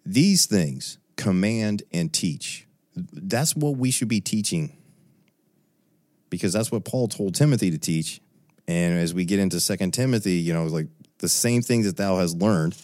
These 0.05 0.45
things 0.45 0.97
command 1.15 1.83
and 1.91 2.11
teach. 2.13 2.67
That's 2.95 3.55
what 3.55 3.77
we 3.77 3.91
should 3.91 4.09
be 4.09 4.21
teaching 4.21 4.75
because 6.29 6.53
that's 6.53 6.71
what 6.71 6.83
Paul 6.83 7.07
told 7.07 7.35
Timothy 7.35 7.71
to 7.71 7.77
teach. 7.77 8.19
And 8.67 8.99
as 8.99 9.13
we 9.13 9.25
get 9.25 9.39
into 9.39 9.59
Second 9.59 9.91
Timothy, 9.93 10.33
you 10.33 10.53
know, 10.53 10.65
like 10.65 10.87
the 11.19 11.29
same 11.29 11.61
things 11.61 11.85
that 11.85 11.97
thou 11.97 12.17
hast 12.17 12.37
learned. 12.37 12.75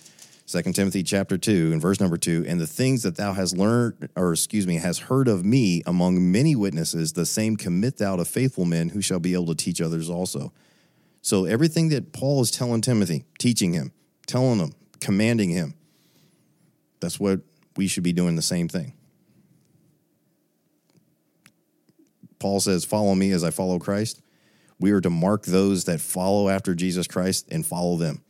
Second 0.50 0.74
Timothy 0.74 1.04
chapter 1.04 1.38
2 1.38 1.72
and 1.74 1.80
verse 1.80 2.00
number 2.00 2.18
2 2.18 2.46
and 2.48 2.60
the 2.60 2.66
things 2.66 3.04
that 3.04 3.18
thou 3.18 3.34
hast 3.34 3.56
learned 3.56 4.10
or 4.16 4.34
excuse 4.34 4.66
me 4.66 4.78
has 4.78 4.98
heard 4.98 5.28
of 5.28 5.46
me 5.46 5.84
among 5.86 6.32
many 6.32 6.56
witnesses 6.56 7.14
the 7.14 7.28
same 7.28 7.56
commit 7.56 7.98
thou 7.98 8.16
to 8.16 8.26
faithful 8.26 8.66
men 8.66 8.90
who 8.90 9.00
shall 9.00 9.20
be 9.20 9.34
able 9.34 9.46
to 9.46 9.54
teach 9.54 9.80
others 9.80 10.10
also. 10.10 10.52
So 11.22 11.46
everything 11.46 11.90
that 11.90 12.14
Paul 12.14 12.42
is 12.42 12.50
telling 12.50 12.82
Timothy, 12.82 13.26
teaching 13.38 13.74
him, 13.74 13.92
telling 14.26 14.58
him, 14.58 14.74
commanding 15.00 15.52
him, 15.52 15.76
that's 17.00 17.20
what 17.20 17.42
we 17.78 17.86
should 17.86 18.02
be 18.02 18.12
doing 18.12 18.36
the 18.36 18.42
same 18.42 18.68
thing. 18.68 18.94
Paul 22.40 22.60
says, 22.60 22.86
Follow 22.86 23.14
me 23.14 23.30
as 23.34 23.44
I 23.44 23.52
follow 23.52 23.78
Christ. 23.78 24.20
We 24.80 24.94
are 24.94 25.02
to 25.02 25.12
mark 25.12 25.46
those 25.46 25.84
that 25.84 26.02
follow 26.02 26.50
after 26.50 26.74
Jesus 26.74 27.06
Christ 27.06 27.48
and 27.52 27.64
follow 27.64 27.98
them 27.98 28.24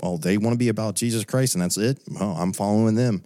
well, 0.00 0.18
they 0.18 0.36
want 0.38 0.54
to 0.54 0.58
be 0.58 0.68
about 0.68 0.94
Jesus 0.94 1.24
Christ 1.24 1.54
and 1.54 1.62
that's 1.62 1.76
it. 1.76 1.98
Well, 2.08 2.36
I'm 2.36 2.52
following 2.52 2.94
them. 2.94 3.22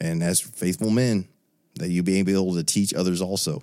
And 0.00 0.22
as 0.22 0.40
faithful 0.40 0.90
men, 0.90 1.28
that 1.76 1.88
you 1.88 2.02
be 2.02 2.18
able 2.18 2.54
to 2.54 2.64
teach 2.64 2.92
others 2.92 3.20
also. 3.22 3.62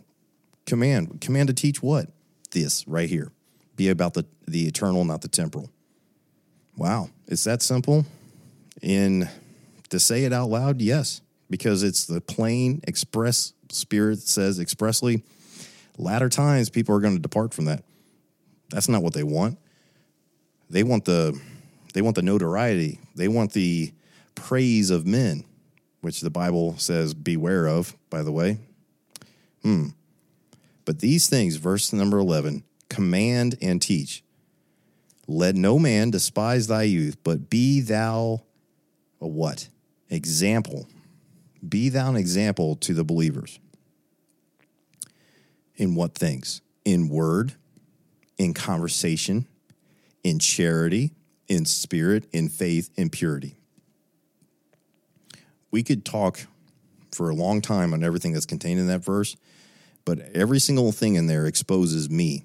Command, 0.66 1.22
command 1.22 1.48
to 1.48 1.54
teach 1.54 1.82
what? 1.82 2.08
This 2.52 2.88
right 2.88 3.10
here. 3.10 3.32
Be 3.76 3.90
about 3.90 4.14
the, 4.14 4.26
the 4.48 4.68
eternal, 4.68 5.06
not 5.06 5.22
the 5.22 5.28
temporal. 5.28 5.70
Wow. 6.76 7.10
It's 7.28 7.44
that 7.44 7.62
simple. 7.62 8.06
In 8.82 9.30
to 9.90 10.00
say 10.00 10.24
it 10.24 10.34
out 10.34 10.50
loud, 10.50 10.82
yes, 10.82 11.22
because 11.50 11.84
it's 11.84 12.06
the 12.06 12.22
plain 12.22 12.82
express 12.88 13.54
spirit 13.72 14.20
says 14.20 14.60
expressly. 14.60 15.24
Latter 15.98 16.30
times, 16.30 16.70
people 16.70 16.96
are 16.96 17.00
going 17.00 17.16
to 17.16 17.22
depart 17.22 17.54
from 17.54 17.66
that. 17.66 17.84
That's 18.70 18.88
not 18.88 19.04
what 19.04 19.14
they 19.14 19.24
want. 19.24 19.58
They 20.70 20.84
want 20.84 21.06
the 21.06 21.40
they 21.94 22.02
want 22.02 22.16
the 22.16 22.22
notoriety. 22.22 23.00
They 23.16 23.28
want 23.28 23.54
the 23.54 23.92
praise 24.36 24.90
of 24.90 25.06
men, 25.06 25.44
which 26.02 26.22
the 26.22 26.30
Bible 26.30 26.78
says 26.78 27.14
beware 27.14 27.68
of, 27.68 27.96
by 28.10 28.24
the 28.24 28.32
way. 28.32 28.58
Hmm. 29.64 29.88
But 30.86 31.00
these 31.00 31.28
things, 31.28 31.58
verse 31.58 31.94
number 31.94 32.18
11, 32.18 32.64
command 32.90 33.58
and 33.62 33.82
teach. 33.82 34.24
Let 35.28 35.56
no 35.56 35.78
man 35.78 36.10
despise 36.10 36.68
thy 36.68 36.84
youth, 36.84 37.18
but 37.24 37.50
be 37.50 37.82
thou 37.82 38.42
a 39.22 39.28
what? 39.28 39.68
Example. 40.10 40.88
Be 41.68 41.90
thou 41.90 42.10
an 42.10 42.16
example 42.16 42.76
to 42.78 42.94
the 42.94 43.04
believers. 43.04 43.60
In 45.76 45.94
what 45.94 46.16
things? 46.16 46.62
In 46.84 47.10
word, 47.10 47.54
in 48.38 48.54
conversation, 48.54 49.46
in 50.24 50.40
charity, 50.40 51.12
in 51.50 51.66
spirit, 51.66 52.30
in 52.32 52.48
faith, 52.48 52.90
in 52.96 53.10
purity. 53.10 53.58
We 55.72 55.84
could 55.84 56.06
talk 56.06 56.40
for 57.12 57.30
a 57.30 57.36
long 57.36 57.62
time 57.62 57.94
on 57.94 58.04
everything 58.04 58.34
that's 58.34 58.46
contained 58.46 58.80
in 58.80 58.88
that 58.88 59.04
verse, 59.04 59.36
but 60.06 60.20
every 60.34 60.60
single 60.60 60.92
thing 60.92 61.16
in 61.16 61.28
there 61.28 61.46
exposes 61.46 62.10
me, 62.10 62.44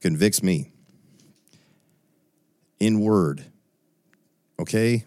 convicts 0.00 0.42
me 0.42 0.70
in 2.78 3.00
word. 3.00 3.44
Okay? 4.58 5.04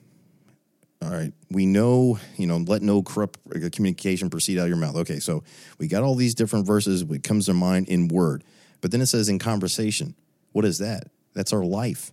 All 1.01 1.09
right. 1.09 1.33
We 1.49 1.65
know, 1.65 2.19
you 2.37 2.45
know, 2.45 2.57
let 2.57 2.81
no 2.81 3.01
corrupt 3.01 3.39
communication 3.71 4.29
proceed 4.29 4.59
out 4.59 4.63
of 4.63 4.67
your 4.67 4.77
mouth. 4.77 4.97
Okay. 4.97 5.19
So 5.19 5.43
we 5.77 5.87
got 5.87 6.03
all 6.03 6.15
these 6.15 6.35
different 6.35 6.67
verses. 6.67 7.03
It 7.03 7.23
comes 7.23 7.45
to 7.45 7.53
mind 7.53 7.87
in 7.87 8.09
word. 8.09 8.43
But 8.81 8.91
then 8.91 9.01
it 9.01 9.05
says 9.05 9.29
in 9.29 9.39
conversation. 9.39 10.15
What 10.51 10.65
is 10.65 10.79
that? 10.79 11.07
That's 11.33 11.53
our 11.53 11.63
life. 11.63 12.11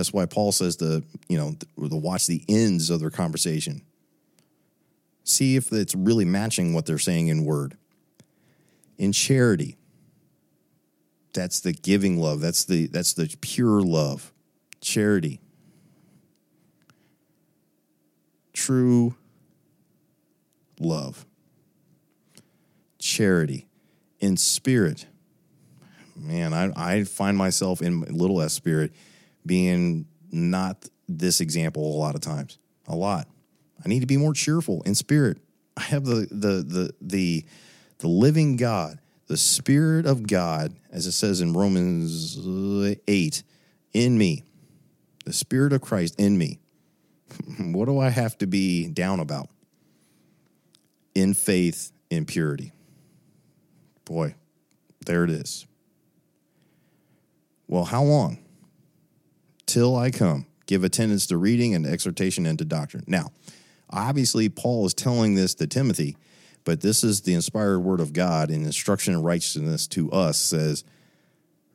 That's 0.00 0.14
why 0.14 0.24
Paul 0.24 0.50
says 0.50 0.76
to, 0.76 1.04
you 1.28 1.36
know, 1.36 1.56
to 1.86 1.94
watch 1.94 2.26
the 2.26 2.42
ends 2.48 2.88
of 2.88 3.00
their 3.00 3.10
conversation. 3.10 3.82
See 5.24 5.56
if 5.56 5.70
it's 5.74 5.94
really 5.94 6.24
matching 6.24 6.72
what 6.72 6.86
they're 6.86 6.96
saying 6.96 7.28
in 7.28 7.44
word. 7.44 7.76
In 8.96 9.12
charity. 9.12 9.76
That's 11.34 11.60
the 11.60 11.74
giving 11.74 12.18
love. 12.18 12.40
That's 12.40 12.64
the 12.64 12.86
that's 12.86 13.12
the 13.12 13.36
pure 13.42 13.82
love. 13.82 14.32
Charity. 14.80 15.42
True 18.54 19.16
love. 20.80 21.26
Charity 22.98 23.66
in 24.18 24.38
spirit. 24.38 25.04
Man, 26.16 26.54
I, 26.54 26.72
I 26.74 27.04
find 27.04 27.36
myself 27.36 27.82
in 27.82 28.00
little 28.00 28.40
s 28.40 28.54
spirit 28.54 28.92
being 29.44 30.06
not 30.30 30.88
this 31.08 31.40
example 31.40 31.82
a 31.82 31.98
lot 31.98 32.14
of 32.14 32.20
times. 32.20 32.58
A 32.86 32.94
lot. 32.94 33.28
I 33.84 33.88
need 33.88 34.00
to 34.00 34.06
be 34.06 34.16
more 34.16 34.34
cheerful 34.34 34.82
in 34.82 34.94
spirit. 34.94 35.38
I 35.76 35.82
have 35.82 36.04
the 36.04 36.26
the 36.30 36.62
the 36.62 36.94
the 37.00 37.44
the 38.00 38.08
living 38.08 38.56
God, 38.56 38.98
the 39.26 39.36
Spirit 39.36 40.06
of 40.06 40.26
God, 40.26 40.74
as 40.90 41.06
it 41.06 41.12
says 41.12 41.40
in 41.40 41.52
Romans 41.52 42.38
8, 43.06 43.42
in 43.92 44.18
me, 44.18 44.44
the 45.24 45.32
Spirit 45.32 45.72
of 45.72 45.80
Christ 45.80 46.18
in 46.18 46.36
me. 46.36 46.58
what 47.58 47.86
do 47.86 47.98
I 47.98 48.08
have 48.08 48.36
to 48.38 48.46
be 48.46 48.88
down 48.88 49.20
about? 49.20 49.48
In 51.14 51.34
faith, 51.34 51.92
in 52.08 52.24
purity. 52.24 52.72
Boy, 54.04 54.34
there 55.06 55.24
it 55.24 55.30
is. 55.30 55.66
Well, 57.68 57.84
how 57.84 58.02
long? 58.02 58.38
Till 59.70 59.96
I 59.96 60.10
come. 60.10 60.46
Give 60.66 60.84
attendance 60.84 61.26
to 61.26 61.36
reading 61.36 61.74
and 61.74 61.86
exhortation 61.86 62.46
and 62.46 62.58
to 62.58 62.64
doctrine. 62.64 63.04
Now, 63.06 63.30
obviously, 63.88 64.48
Paul 64.48 64.86
is 64.86 64.94
telling 64.94 65.34
this 65.34 65.54
to 65.54 65.66
Timothy 65.66 66.16
but 66.64 66.80
this 66.80 67.02
is 67.02 67.22
the 67.22 67.34
inspired 67.34 67.80
word 67.80 68.00
of 68.00 68.12
God, 68.12 68.50
and 68.50 68.64
instruction 68.64 69.14
and 69.14 69.24
righteousness 69.24 69.86
to 69.88 70.10
us 70.12 70.38
says 70.38 70.84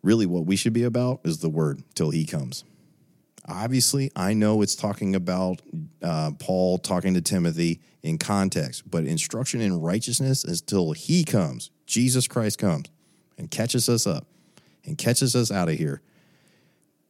really 0.04 0.26
what 0.26 0.46
we 0.46 0.56
should 0.56 0.74
be 0.74 0.84
about 0.84 1.22
is 1.24 1.40
the 1.40 1.50
word 1.50 1.84
till 1.96 2.12
he 2.12 2.26
comes. 2.26 2.64
Obviously, 3.48 4.12
I 4.16 4.34
know 4.34 4.62
it's 4.62 4.76
talking 4.76 5.16
about 5.16 5.62
uh, 6.02 6.32
Paul 6.40 6.78
talking 6.78 7.14
to 7.14 7.22
Timothy 7.22 7.82
in 8.02 8.18
context, 8.18 8.90
but 8.90 9.06
instruction 9.06 9.62
in 9.62 9.82
righteousness 9.82 10.46
is 10.46 10.62
till 10.62 10.94
he 10.94 11.24
comes, 11.24 11.72
Jesus 11.86 12.28
Christ 12.28 12.58
comes 12.58 12.88
and 13.38 13.52
catches 13.52 13.90
us 13.90 14.08
up 14.08 14.26
and 14.84 14.98
catches 14.98 15.36
us 15.36 15.52
out 15.52 15.70
of 15.70 15.76
here. 15.76 16.02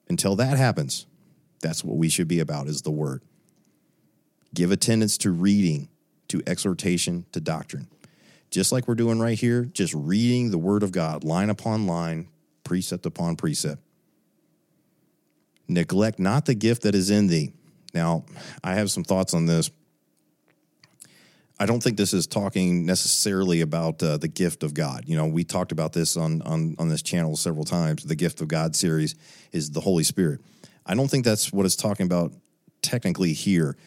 Until 0.07 0.35
that 0.35 0.57
happens, 0.57 1.05
that's 1.61 1.83
what 1.83 1.97
we 1.97 2.09
should 2.09 2.27
be 2.27 2.39
about 2.39 2.67
is 2.67 2.81
the 2.81 2.91
word. 2.91 3.21
Give 4.53 4.71
attendance 4.71 5.17
to 5.19 5.31
reading, 5.31 5.89
to 6.29 6.41
exhortation 6.47 7.25
to 7.31 7.41
doctrine. 7.41 7.87
Just 8.51 8.71
like 8.71 8.87
we're 8.87 8.95
doing 8.95 9.19
right 9.19 9.37
here, 9.37 9.65
just 9.65 9.93
reading 9.93 10.51
the 10.51 10.57
word 10.57 10.83
of 10.83 10.91
God 10.91 11.23
line 11.23 11.49
upon 11.49 11.87
line, 11.87 12.27
precept 12.63 13.05
upon 13.05 13.35
precept. 13.35 13.81
Neglect 15.67 16.19
not 16.19 16.45
the 16.45 16.53
gift 16.53 16.83
that 16.83 16.95
is 16.95 17.09
in 17.09 17.27
thee. 17.27 17.53
Now, 17.93 18.25
I 18.63 18.75
have 18.75 18.91
some 18.91 19.03
thoughts 19.03 19.33
on 19.33 19.45
this. 19.45 19.71
I 21.57 21.65
don't 21.65 21.81
think 21.81 21.97
this 21.97 22.13
is 22.13 22.27
talking 22.27 22.85
necessarily 22.85 23.61
about 23.61 24.03
uh, 24.03 24.17
the 24.17 24.27
gift 24.27 24.63
of 24.63 24.73
God. 24.73 25.03
You 25.07 25.15
know, 25.15 25.25
we 25.25 25.43
talked 25.43 25.71
about 25.71 25.93
this 25.93 26.17
on, 26.17 26.41
on 26.41 26.75
on 26.79 26.89
this 26.89 27.01
channel 27.01 27.35
several 27.35 27.63
times. 27.63 28.03
The 28.03 28.15
gift 28.15 28.41
of 28.41 28.47
God 28.47 28.75
series 28.75 29.15
is 29.51 29.71
the 29.71 29.79
Holy 29.79 30.03
Spirit. 30.03 30.41
I 30.85 30.95
don't 30.95 31.09
think 31.09 31.23
that's 31.23 31.53
what 31.53 31.65
it's 31.65 31.75
talking 31.75 32.05
about 32.05 32.33
technically 32.81 33.33
here 33.33 33.77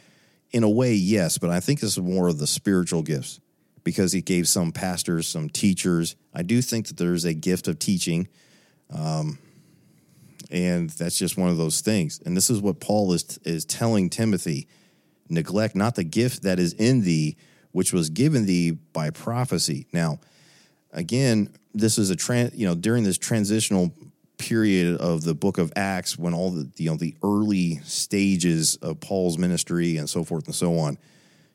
in 0.50 0.62
a 0.62 0.70
way, 0.70 0.94
yes, 0.94 1.38
but 1.38 1.50
I 1.50 1.60
think 1.60 1.80
this 1.80 1.92
is 1.92 2.02
more 2.02 2.28
of 2.28 2.38
the 2.38 2.46
spiritual 2.46 3.02
gifts 3.02 3.40
because 3.84 4.12
he 4.12 4.22
gave 4.22 4.48
some 4.48 4.72
pastors, 4.72 5.26
some 5.28 5.48
teachers. 5.48 6.16
I 6.34 6.42
do 6.42 6.62
think 6.62 6.88
that 6.88 6.96
there's 6.96 7.24
a 7.24 7.34
gift 7.34 7.68
of 7.68 7.78
teaching. 7.78 8.28
Um, 8.90 9.38
and 10.50 10.88
that's 10.90 11.18
just 11.18 11.36
one 11.36 11.50
of 11.50 11.58
those 11.58 11.82
things. 11.82 12.20
And 12.24 12.36
this 12.36 12.48
is 12.48 12.60
what 12.60 12.80
Paul 12.80 13.12
is, 13.12 13.38
is 13.44 13.64
telling 13.64 14.08
Timothy 14.08 14.66
neglect 15.28 15.76
not 15.76 15.94
the 15.94 16.04
gift 16.04 16.42
that 16.42 16.58
is 16.58 16.72
in 16.72 17.02
thee, 17.02 17.36
which 17.72 17.92
was 17.92 18.10
given 18.10 18.46
thee 18.46 18.70
by 18.70 19.10
prophecy. 19.10 19.86
Now, 19.92 20.20
again, 20.92 21.50
this 21.74 21.98
is 21.98 22.10
a 22.10 22.16
trans, 22.16 22.54
you 22.54 22.66
know, 22.66 22.74
during 22.74 23.04
this 23.04 23.18
transitional 23.18 23.92
period 24.38 25.00
of 25.00 25.24
the 25.24 25.34
book 25.34 25.58
of 25.58 25.72
Acts 25.76 26.16
when 26.16 26.32
all 26.32 26.50
the 26.50 26.70
you 26.76 26.88
know 26.88 26.96
the 26.96 27.14
early 27.22 27.80
stages 27.84 28.76
of 28.76 29.00
Paul's 29.00 29.36
ministry 29.36 29.96
and 29.96 30.08
so 30.08 30.24
forth 30.24 30.46
and 30.46 30.54
so 30.54 30.78
on. 30.78 30.98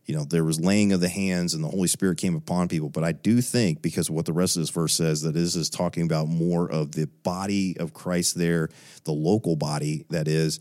You 0.06 0.18
know, 0.18 0.26
there 0.26 0.44
was 0.44 0.60
laying 0.60 0.92
of 0.92 1.00
the 1.00 1.08
hands 1.08 1.54
and 1.54 1.64
the 1.64 1.70
Holy 1.70 1.88
Spirit 1.88 2.18
came 2.18 2.36
upon 2.36 2.68
people. 2.68 2.90
But 2.90 3.06
I 3.06 3.14
do 3.14 3.40
think, 3.40 3.82
because 3.82 4.10
of 4.10 4.16
what 4.16 4.26
the 4.26 4.34
rest 4.34 4.58
of 4.58 4.62
this 4.62 4.70
verse 4.70 4.94
says, 4.94 5.22
that 5.22 5.34
this 5.34 5.56
is 5.56 5.70
talking 5.70 6.04
about 6.04 6.28
more 6.28 6.70
of 6.70 6.92
the 6.92 7.08
body 7.24 7.78
of 7.80 7.94
Christ 7.94 8.38
there, 8.38 8.68
the 9.06 9.14
local 9.14 9.56
body 9.56 10.06
that 10.10 10.28
is, 10.28 10.60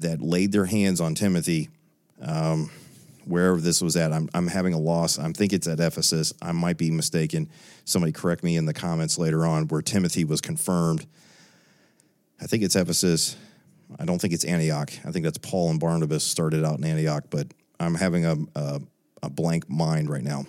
that 0.00 0.20
laid 0.20 0.50
their 0.50 0.64
hands 0.64 1.00
on 1.00 1.14
Timothy, 1.14 1.68
um, 2.20 2.72
wherever 3.24 3.60
this 3.60 3.80
was 3.80 3.96
at. 3.96 4.12
I'm, 4.12 4.28
I'm 4.34 4.46
having 4.46 4.74
a 4.74 4.78
loss. 4.78 5.18
I 5.18 5.30
think 5.32 5.52
it's 5.52 5.66
at 5.66 5.80
Ephesus. 5.80 6.32
I 6.42 6.52
might 6.52 6.78
be 6.78 6.90
mistaken. 6.90 7.48
Somebody 7.84 8.12
correct 8.12 8.42
me 8.42 8.56
in 8.56 8.66
the 8.66 8.74
comments 8.74 9.18
later 9.18 9.46
on 9.46 9.68
where 9.68 9.82
Timothy 9.82 10.24
was 10.24 10.40
confirmed 10.40 11.06
I 12.42 12.46
think 12.46 12.64
it's 12.64 12.74
Ephesus. 12.74 13.36
I 14.00 14.04
don't 14.04 14.20
think 14.20 14.34
it's 14.34 14.44
Antioch. 14.44 14.90
I 15.04 15.12
think 15.12 15.24
that's 15.24 15.38
Paul 15.38 15.70
and 15.70 15.78
Barnabas 15.78 16.24
started 16.24 16.64
out 16.64 16.78
in 16.78 16.84
Antioch, 16.84 17.24
but 17.30 17.46
I'm 17.78 17.94
having 17.94 18.26
a, 18.26 18.36
a, 18.56 18.80
a 19.22 19.30
blank 19.30 19.70
mind 19.70 20.10
right 20.10 20.24
now. 20.24 20.44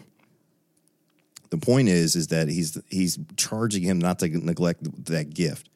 The 1.52 1.58
point 1.60 1.88
is, 1.88 2.16
is 2.16 2.28
that 2.28 2.48
he's 2.48 2.80
he's 2.90 3.20
charging 3.38 3.84
him 3.84 4.00
not 4.00 4.18
to 4.20 4.28
neglect 4.28 5.06
that 5.06 5.36
gift. 5.36 5.70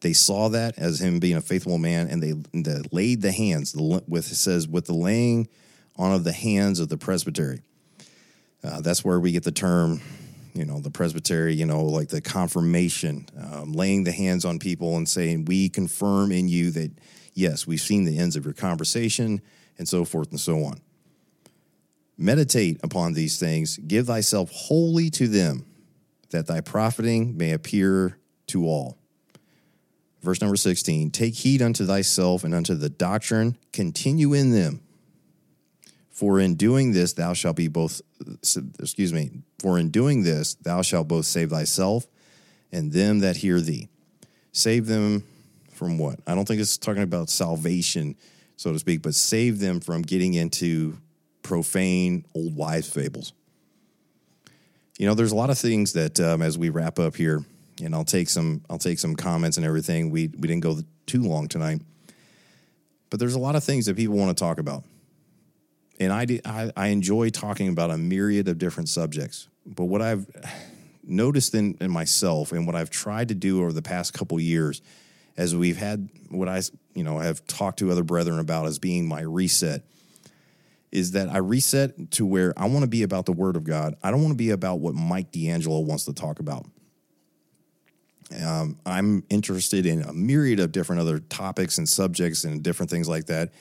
They 0.00 0.12
saw 0.12 0.48
that 0.48 0.76
as 0.76 1.00
him 1.00 1.20
being 1.20 1.36
a 1.36 1.40
faithful 1.40 1.78
man, 1.78 2.08
and 2.08 2.20
they, 2.20 2.32
they 2.52 2.80
laid 2.90 3.22
the 3.22 3.30
hands. 3.30 3.76
With 3.76 4.32
it 4.32 4.34
says 4.34 4.66
with 4.66 4.86
the 4.86 4.94
laying 4.94 5.46
on 5.96 6.12
of 6.12 6.24
the 6.24 6.32
hands 6.32 6.80
of 6.80 6.88
the 6.88 6.96
presbytery. 6.96 7.62
Uh, 8.62 8.80
that's 8.80 9.04
where 9.04 9.20
we 9.20 9.32
get 9.32 9.44
the 9.44 9.52
term 9.52 10.00
you 10.54 10.64
know, 10.64 10.78
the 10.78 10.90
presbytery, 10.90 11.54
you 11.54 11.66
know, 11.66 11.84
like 11.84 12.08
the 12.08 12.20
confirmation, 12.20 13.26
um, 13.36 13.72
laying 13.72 14.04
the 14.04 14.12
hands 14.12 14.44
on 14.44 14.60
people 14.60 14.96
and 14.96 15.08
saying, 15.08 15.46
We 15.46 15.68
confirm 15.68 16.30
in 16.30 16.48
you 16.48 16.70
that, 16.70 16.92
yes, 17.34 17.66
we've 17.66 17.80
seen 17.80 18.04
the 18.04 18.18
ends 18.18 18.36
of 18.36 18.44
your 18.44 18.54
conversation, 18.54 19.42
and 19.78 19.88
so 19.88 20.04
forth 20.04 20.30
and 20.30 20.38
so 20.38 20.62
on. 20.64 20.80
Meditate 22.16 22.78
upon 22.84 23.14
these 23.14 23.38
things, 23.40 23.78
give 23.78 24.06
thyself 24.06 24.48
wholly 24.52 25.10
to 25.10 25.26
them, 25.26 25.66
that 26.30 26.46
thy 26.46 26.60
profiting 26.60 27.36
may 27.36 27.50
appear 27.50 28.16
to 28.46 28.66
all. 28.66 28.96
Verse 30.22 30.40
number 30.40 30.56
16 30.56 31.10
Take 31.10 31.34
heed 31.34 31.62
unto 31.62 31.84
thyself 31.84 32.44
and 32.44 32.54
unto 32.54 32.74
the 32.74 32.88
doctrine, 32.88 33.58
continue 33.72 34.32
in 34.32 34.52
them 34.52 34.83
for 36.14 36.38
in 36.38 36.54
doing 36.54 36.92
this, 36.92 37.12
thou 37.12 37.32
shalt 37.32 37.56
be 37.56 37.66
both, 37.66 38.00
excuse 38.78 39.12
me, 39.12 39.32
for 39.58 39.80
in 39.80 39.90
doing 39.90 40.22
this, 40.22 40.54
thou 40.54 40.80
shalt 40.80 41.08
both 41.08 41.26
save 41.26 41.50
thyself 41.50 42.06
and 42.70 42.92
them 42.92 43.18
that 43.18 43.36
hear 43.36 43.60
thee. 43.60 43.88
Save 44.52 44.86
them 44.86 45.24
from 45.72 45.98
what? 45.98 46.20
I 46.24 46.36
don't 46.36 46.46
think 46.46 46.60
it's 46.60 46.78
talking 46.78 47.02
about 47.02 47.30
salvation, 47.30 48.14
so 48.56 48.72
to 48.72 48.78
speak, 48.78 49.02
but 49.02 49.16
save 49.16 49.58
them 49.58 49.80
from 49.80 50.02
getting 50.02 50.34
into 50.34 50.96
profane 51.42 52.24
old 52.32 52.54
wives' 52.54 52.88
fables. 52.88 53.32
You 54.96 55.06
know, 55.06 55.14
there's 55.14 55.32
a 55.32 55.36
lot 55.36 55.50
of 55.50 55.58
things 55.58 55.94
that 55.94 56.20
um, 56.20 56.42
as 56.42 56.56
we 56.56 56.68
wrap 56.68 57.00
up 57.00 57.16
here, 57.16 57.44
and 57.82 57.92
I'll 57.92 58.04
take 58.04 58.28
some, 58.28 58.62
I'll 58.70 58.78
take 58.78 59.00
some 59.00 59.16
comments 59.16 59.56
and 59.56 59.66
everything. 59.66 60.10
We 60.10 60.28
we 60.28 60.46
didn't 60.46 60.62
go 60.62 60.78
too 61.06 61.24
long 61.24 61.48
tonight, 61.48 61.80
but 63.10 63.18
there's 63.18 63.34
a 63.34 63.40
lot 63.40 63.56
of 63.56 63.64
things 63.64 63.86
that 63.86 63.96
people 63.96 64.16
want 64.16 64.36
to 64.36 64.40
talk 64.40 64.58
about 64.58 64.84
and 66.00 66.12
I, 66.12 66.40
I, 66.44 66.72
I 66.76 66.86
enjoy 66.88 67.30
talking 67.30 67.68
about 67.68 67.90
a 67.90 67.98
myriad 67.98 68.48
of 68.48 68.58
different 68.58 68.88
subjects. 68.88 69.48
But 69.66 69.84
what 69.84 70.02
I've 70.02 70.26
noticed 71.02 71.54
in, 71.54 71.76
in 71.80 71.90
myself 71.90 72.52
and 72.52 72.66
what 72.66 72.74
I've 72.74 72.90
tried 72.90 73.28
to 73.28 73.34
do 73.34 73.60
over 73.60 73.72
the 73.72 73.82
past 73.82 74.12
couple 74.12 74.38
years, 74.40 74.82
as 75.36 75.54
we've 75.54 75.76
had 75.76 76.08
what 76.30 76.48
I 76.48 76.62
you 76.94 77.04
know 77.04 77.18
have 77.18 77.46
talked 77.46 77.78
to 77.80 77.90
other 77.90 78.02
brethren 78.02 78.38
about 78.38 78.66
as 78.66 78.78
being 78.78 79.06
my 79.06 79.20
reset, 79.20 79.82
is 80.92 81.12
that 81.12 81.28
I 81.28 81.38
reset 81.38 82.12
to 82.12 82.26
where 82.26 82.52
I 82.56 82.66
want 82.66 82.82
to 82.82 82.88
be 82.88 83.02
about 83.02 83.26
the 83.26 83.32
Word 83.32 83.56
of 83.56 83.64
God. 83.64 83.96
I 84.02 84.10
don't 84.10 84.22
want 84.22 84.32
to 84.32 84.36
be 84.36 84.50
about 84.50 84.80
what 84.80 84.94
Mike 84.94 85.32
D'Angelo 85.32 85.80
wants 85.80 86.04
to 86.04 86.12
talk 86.12 86.38
about. 86.38 86.66
Um, 88.44 88.78
I'm 88.86 89.22
interested 89.28 89.86
in 89.86 90.02
a 90.02 90.12
myriad 90.12 90.58
of 90.58 90.72
different 90.72 91.00
other 91.00 91.18
topics 91.18 91.78
and 91.78 91.88
subjects 91.88 92.44
and 92.44 92.62
different 92.62 92.90
things 92.90 93.08
like 93.08 93.26
that 93.26 93.52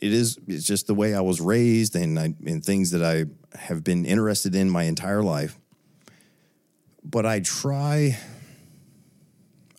it 0.00 0.12
is 0.12 0.38
it's 0.46 0.66
just 0.66 0.86
the 0.86 0.94
way 0.94 1.14
I 1.14 1.20
was 1.20 1.40
raised 1.40 1.96
and 1.96 2.18
I, 2.18 2.34
and 2.46 2.64
things 2.64 2.90
that 2.90 3.02
I 3.02 3.24
have 3.56 3.84
been 3.84 4.04
interested 4.04 4.54
in 4.54 4.68
my 4.68 4.84
entire 4.84 5.22
life. 5.22 5.58
But 7.02 7.26
I 7.26 7.40
try 7.40 8.18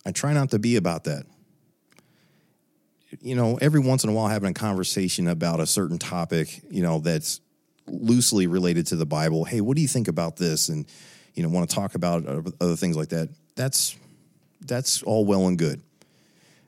I 0.04 0.12
try 0.12 0.32
not 0.32 0.50
to 0.50 0.58
be 0.58 0.76
about 0.76 1.04
that. 1.04 1.26
You 3.20 3.34
know, 3.34 3.58
every 3.60 3.80
once 3.80 4.04
in 4.04 4.10
a 4.10 4.12
while 4.12 4.28
having 4.28 4.50
a 4.50 4.54
conversation 4.54 5.26
about 5.26 5.60
a 5.60 5.66
certain 5.66 5.98
topic, 5.98 6.60
you 6.70 6.82
know, 6.82 7.00
that's 7.00 7.40
loosely 7.86 8.46
related 8.46 8.86
to 8.88 8.96
the 8.96 9.06
Bible. 9.06 9.44
Hey, 9.44 9.60
what 9.60 9.76
do 9.76 9.82
you 9.82 9.88
think 9.88 10.08
about 10.08 10.36
this? 10.36 10.68
And 10.68 10.86
you 11.34 11.42
know, 11.42 11.48
want 11.48 11.68
to 11.68 11.74
talk 11.74 11.94
about 11.94 12.24
other 12.60 12.76
things 12.76 12.96
like 12.96 13.10
that. 13.10 13.28
That's 13.54 13.96
that's 14.62 15.02
all 15.02 15.24
well 15.24 15.46
and 15.46 15.58
good. 15.58 15.82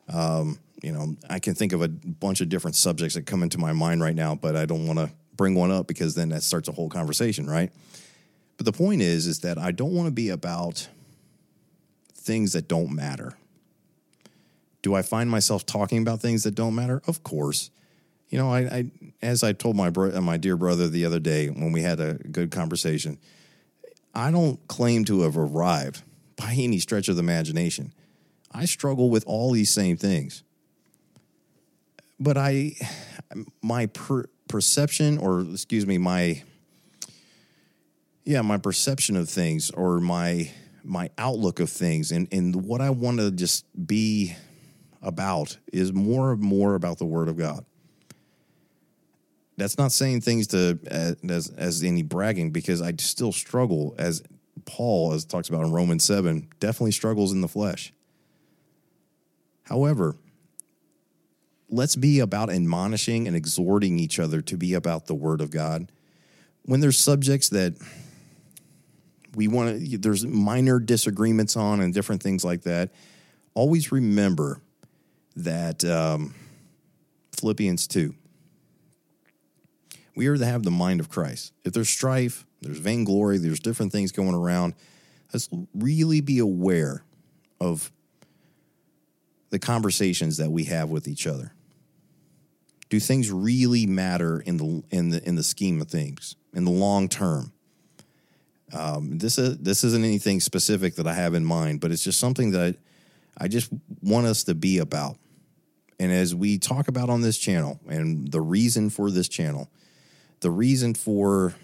Um, 0.08 0.58
you 0.82 0.92
know, 0.92 1.16
I 1.28 1.38
can 1.38 1.54
think 1.54 1.72
of 1.72 1.82
a 1.82 1.88
bunch 1.88 2.40
of 2.40 2.48
different 2.48 2.76
subjects 2.76 3.14
that 3.14 3.26
come 3.26 3.42
into 3.42 3.58
my 3.58 3.72
mind 3.72 4.00
right 4.00 4.14
now, 4.14 4.34
but 4.34 4.56
I 4.56 4.64
don't 4.64 4.86
want 4.86 4.98
to 4.98 5.10
bring 5.36 5.54
one 5.54 5.70
up 5.70 5.86
because 5.86 6.14
then 6.14 6.28
that 6.30 6.42
starts 6.42 6.68
a 6.68 6.72
whole 6.72 6.88
conversation, 6.88 7.48
right? 7.48 7.72
But 8.56 8.66
the 8.66 8.72
point 8.72 9.02
is, 9.02 9.26
is 9.26 9.40
that 9.40 9.58
I 9.58 9.70
don't 9.70 9.92
want 9.92 10.06
to 10.06 10.12
be 10.12 10.28
about 10.28 10.88
things 12.14 12.52
that 12.52 12.68
don't 12.68 12.94
matter. 12.94 13.36
Do 14.82 14.94
I 14.94 15.02
find 15.02 15.30
myself 15.30 15.64
talking 15.64 16.02
about 16.02 16.20
things 16.20 16.44
that 16.44 16.54
don't 16.54 16.74
matter? 16.74 17.02
Of 17.06 17.22
course. 17.22 17.70
You 18.28 18.38
know, 18.38 18.52
I, 18.52 18.58
I 18.60 18.90
as 19.22 19.42
I 19.42 19.52
told 19.52 19.76
my 19.76 19.90
bro- 19.90 20.14
uh, 20.14 20.20
my 20.20 20.36
dear 20.36 20.56
brother 20.56 20.88
the 20.88 21.04
other 21.04 21.18
day 21.18 21.48
when 21.48 21.72
we 21.72 21.82
had 21.82 21.98
a 21.98 22.14
good 22.14 22.50
conversation, 22.50 23.18
I 24.14 24.30
don't 24.30 24.66
claim 24.68 25.04
to 25.06 25.22
have 25.22 25.38
arrived 25.38 26.02
by 26.36 26.54
any 26.56 26.78
stretch 26.78 27.08
of 27.08 27.16
the 27.16 27.22
imagination. 27.22 27.92
I 28.52 28.64
struggle 28.64 29.08
with 29.10 29.24
all 29.26 29.52
these 29.52 29.70
same 29.70 29.96
things. 29.96 30.42
But 32.20 32.36
I 32.36 32.74
my 33.62 33.86
per, 33.86 34.24
perception 34.48 35.18
or 35.18 35.40
excuse 35.40 35.86
me, 35.86 35.98
my 35.98 36.42
yeah, 38.24 38.42
my 38.42 38.58
perception 38.58 39.16
of 39.16 39.28
things 39.28 39.70
or 39.70 40.00
my 40.00 40.50
my 40.84 41.10
outlook 41.18 41.60
of 41.60 41.70
things 41.70 42.12
and 42.12 42.28
and 42.32 42.64
what 42.64 42.80
I 42.80 42.90
want 42.90 43.18
to 43.18 43.30
just 43.30 43.64
be 43.86 44.34
about 45.02 45.58
is 45.72 45.92
more 45.92 46.32
and 46.32 46.40
more 46.40 46.74
about 46.74 46.98
the 46.98 47.04
word 47.04 47.28
of 47.28 47.36
God. 47.36 47.64
That's 49.56 49.78
not 49.78 49.92
saying 49.92 50.20
things 50.20 50.48
to 50.48 50.78
uh, 50.90 51.14
as 51.28 51.50
as 51.50 51.82
any 51.82 52.02
bragging 52.02 52.50
because 52.50 52.80
I 52.80 52.92
still 52.98 53.32
struggle 53.32 53.94
as 53.98 54.22
Paul 54.64 55.12
as 55.12 55.24
talks 55.24 55.48
about 55.48 55.64
in 55.64 55.72
Romans 55.72 56.04
7 56.04 56.48
definitely 56.60 56.92
struggles 56.92 57.32
in 57.32 57.40
the 57.40 57.48
flesh. 57.48 57.92
However, 59.64 60.16
let's 61.70 61.96
be 61.96 62.20
about 62.20 62.50
admonishing 62.50 63.26
and 63.26 63.36
exhorting 63.36 63.98
each 63.98 64.18
other 64.18 64.40
to 64.42 64.56
be 64.56 64.74
about 64.74 65.06
the 65.06 65.14
word 65.14 65.40
of 65.40 65.50
God. 65.50 65.90
When 66.64 66.80
there's 66.80 66.98
subjects 66.98 67.48
that 67.50 67.74
we 69.34 69.48
want 69.48 69.80
to 69.80 69.98
there's 69.98 70.26
minor 70.26 70.78
disagreements 70.78 71.56
on 71.56 71.80
and 71.80 71.92
different 71.92 72.22
things 72.22 72.44
like 72.44 72.62
that, 72.62 72.90
always 73.54 73.92
remember 73.92 74.60
that 75.36 75.84
um, 75.84 76.34
Philippians 77.36 77.86
2 77.86 78.14
we 80.18 80.26
are 80.26 80.36
to 80.36 80.44
have 80.44 80.64
the 80.64 80.70
mind 80.72 80.98
of 80.98 81.08
Christ. 81.08 81.52
If 81.64 81.74
there's 81.74 81.88
strife, 81.88 82.44
there's 82.60 82.80
vainglory, 82.80 83.38
there's 83.38 83.60
different 83.60 83.92
things 83.92 84.10
going 84.10 84.34
around, 84.34 84.74
let's 85.32 85.48
really 85.72 86.20
be 86.20 86.40
aware 86.40 87.04
of 87.60 87.92
the 89.50 89.60
conversations 89.60 90.38
that 90.38 90.50
we 90.50 90.64
have 90.64 90.90
with 90.90 91.06
each 91.06 91.24
other. 91.24 91.52
Do 92.88 92.98
things 92.98 93.30
really 93.30 93.86
matter 93.86 94.40
in 94.40 94.56
the 94.56 94.82
in 94.90 95.10
the 95.10 95.26
in 95.26 95.34
the 95.34 95.42
scheme 95.42 95.80
of 95.80 95.88
things 95.88 96.36
in 96.54 96.64
the 96.64 96.70
long 96.70 97.08
term? 97.08 97.52
Um, 98.72 99.18
this 99.18 99.38
is 99.38 99.58
this 99.58 99.84
isn't 99.84 100.04
anything 100.04 100.40
specific 100.40 100.96
that 100.96 101.06
I 101.06 101.14
have 101.14 101.34
in 101.34 101.44
mind, 101.44 101.80
but 101.80 101.90
it's 101.90 102.04
just 102.04 102.18
something 102.20 102.52
that 102.52 102.76
I, 103.38 103.44
I 103.44 103.48
just 103.48 103.70
want 104.02 104.26
us 104.26 104.44
to 104.44 104.54
be 104.54 104.78
about. 104.78 105.16
And 106.00 106.12
as 106.12 106.34
we 106.34 106.58
talk 106.58 106.88
about 106.88 107.10
on 107.10 107.22
this 107.22 107.38
channel, 107.38 107.80
and 107.88 108.30
the 108.30 108.40
reason 108.40 108.88
for 108.88 109.10
this 109.10 109.28
channel 109.28 109.68
the 110.40 110.50
reason 110.50 110.94
for 110.94 111.54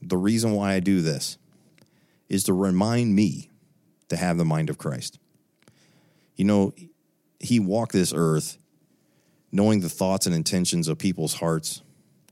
the 0.00 0.16
reason 0.16 0.52
why 0.52 0.74
I 0.74 0.80
do 0.80 1.02
this 1.02 1.38
is 2.28 2.44
to 2.44 2.52
remind 2.52 3.14
me 3.14 3.50
to 4.08 4.16
have 4.16 4.38
the 4.38 4.44
mind 4.44 4.70
of 4.70 4.78
Christ. 4.78 5.18
You 6.36 6.44
know, 6.44 6.74
he 7.40 7.60
walked 7.60 7.92
this 7.92 8.12
earth 8.14 8.58
knowing 9.50 9.80
the 9.80 9.88
thoughts 9.88 10.26
and 10.26 10.34
intentions 10.34 10.88
of 10.88 10.98
people's 10.98 11.34
hearts, 11.34 11.82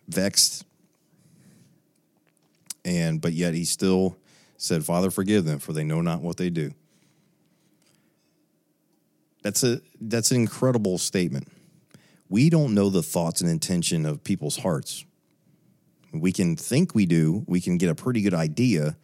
vexed, 0.09 0.65
and 2.85 3.21
but 3.21 3.33
yet 3.33 3.55
he 3.55 3.65
still 3.65 4.17
said, 4.57 4.85
Father, 4.85 5.11
forgive 5.11 5.45
them, 5.45 5.59
for 5.59 5.73
they 5.73 5.85
know 5.85 6.01
not 6.01 6.23
what 6.23 6.37
they 6.37 6.51
do. 6.51 6.73
That's 9.43 9.63
a 9.63 9.81
that's 10.01 10.31
an 10.31 10.39
incredible 10.39 10.99
statement 10.99 11.49
we 12.29 12.51
don't 12.51 12.75
know 12.75 12.91
the 12.91 13.03
thoughts 13.03 13.41
and 13.41 13.51
intention 13.51 14.05
of 14.05 14.25
people's 14.25 14.59
hearts. 14.59 15.05
We 16.13 16.33
can 16.33 16.57
think 16.57 16.95
we 16.95 17.07
do, 17.07 17.45
we 17.47 17.61
can 17.61 17.79
get 17.79 17.91
a 17.91 17.95
pretty 17.95 18.23
good 18.23 18.35
idea, 18.35 18.97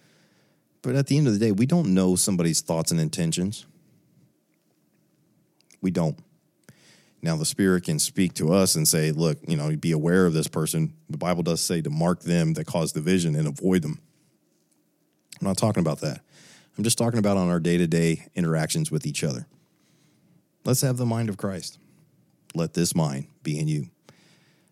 but 0.80 0.96
at 0.96 1.06
the 1.06 1.18
end 1.18 1.28
of 1.28 1.32
the 1.32 1.38
day, 1.38 1.52
we 1.52 1.66
don't 1.66 1.94
know 1.94 2.16
somebody's 2.16 2.60
thoughts 2.60 2.90
and 2.90 3.00
intentions. 3.00 3.66
We 5.80 5.90
don't. 5.90 6.18
Now, 7.22 7.36
the 7.36 7.44
Spirit 7.44 7.84
can 7.84 7.98
speak 7.98 8.34
to 8.34 8.52
us 8.52 8.74
and 8.74 8.86
say, 8.86 9.12
look, 9.12 9.38
you 9.46 9.56
know, 9.56 9.74
be 9.76 9.92
aware 9.92 10.26
of 10.26 10.32
this 10.32 10.48
person. 10.48 10.94
The 11.08 11.18
Bible 11.18 11.44
does 11.44 11.60
say 11.60 11.80
to 11.80 11.90
mark 11.90 12.22
them 12.22 12.54
that 12.54 12.66
cause 12.66 12.92
division 12.92 13.36
and 13.36 13.46
avoid 13.46 13.82
them. 13.82 14.00
I'm 15.40 15.46
not 15.46 15.56
talking 15.56 15.80
about 15.80 16.00
that. 16.00 16.20
I'm 16.76 16.84
just 16.84 16.98
talking 16.98 17.18
about 17.18 17.36
on 17.36 17.48
our 17.48 17.60
day 17.60 17.76
to 17.76 17.86
day 17.86 18.26
interactions 18.34 18.90
with 18.90 19.06
each 19.06 19.22
other. 19.22 19.46
Let's 20.64 20.80
have 20.80 20.96
the 20.96 21.06
mind 21.06 21.28
of 21.28 21.36
Christ 21.36 21.78
let 22.54 22.74
this 22.74 22.94
mind 22.94 23.26
be 23.42 23.58
in 23.58 23.68
you. 23.68 23.88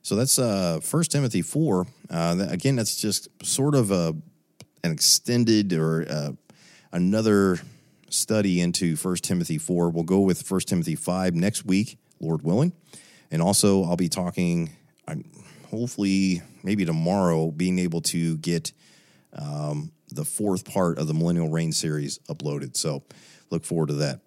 So 0.02 0.16
that's 0.16 0.38
uh, 0.38 0.80
1 0.88 1.02
Timothy 1.04 1.42
4. 1.42 1.86
Uh, 2.08 2.46
again, 2.48 2.76
that's 2.76 3.00
just 3.00 3.28
sort 3.44 3.74
of 3.74 3.90
a, 3.90 4.14
an 4.82 4.92
extended 4.92 5.72
or 5.72 6.06
uh, 6.08 6.32
another 6.92 7.58
study 8.08 8.60
into 8.60 8.96
1 8.96 9.16
Timothy 9.16 9.58
4. 9.58 9.90
We'll 9.90 10.04
go 10.04 10.20
with 10.20 10.50
1 10.50 10.60
Timothy 10.62 10.94
5 10.94 11.34
next 11.34 11.64
week, 11.66 11.98
Lord 12.20 12.42
willing. 12.42 12.72
And 13.30 13.40
also, 13.40 13.84
I'll 13.84 13.96
be 13.96 14.08
talking, 14.08 14.70
I'm 15.06 15.24
hopefully, 15.70 16.42
maybe 16.62 16.84
tomorrow, 16.84 17.50
being 17.50 17.78
able 17.78 18.00
to 18.02 18.36
get 18.38 18.72
um, 19.32 19.92
the 20.08 20.24
fourth 20.24 20.64
part 20.64 20.98
of 20.98 21.06
the 21.06 21.14
Millennial 21.14 21.48
Reign 21.48 21.72
series 21.72 22.18
uploaded. 22.28 22.76
So 22.76 23.04
look 23.50 23.64
forward 23.64 23.88
to 23.88 23.94
that. 23.94 24.20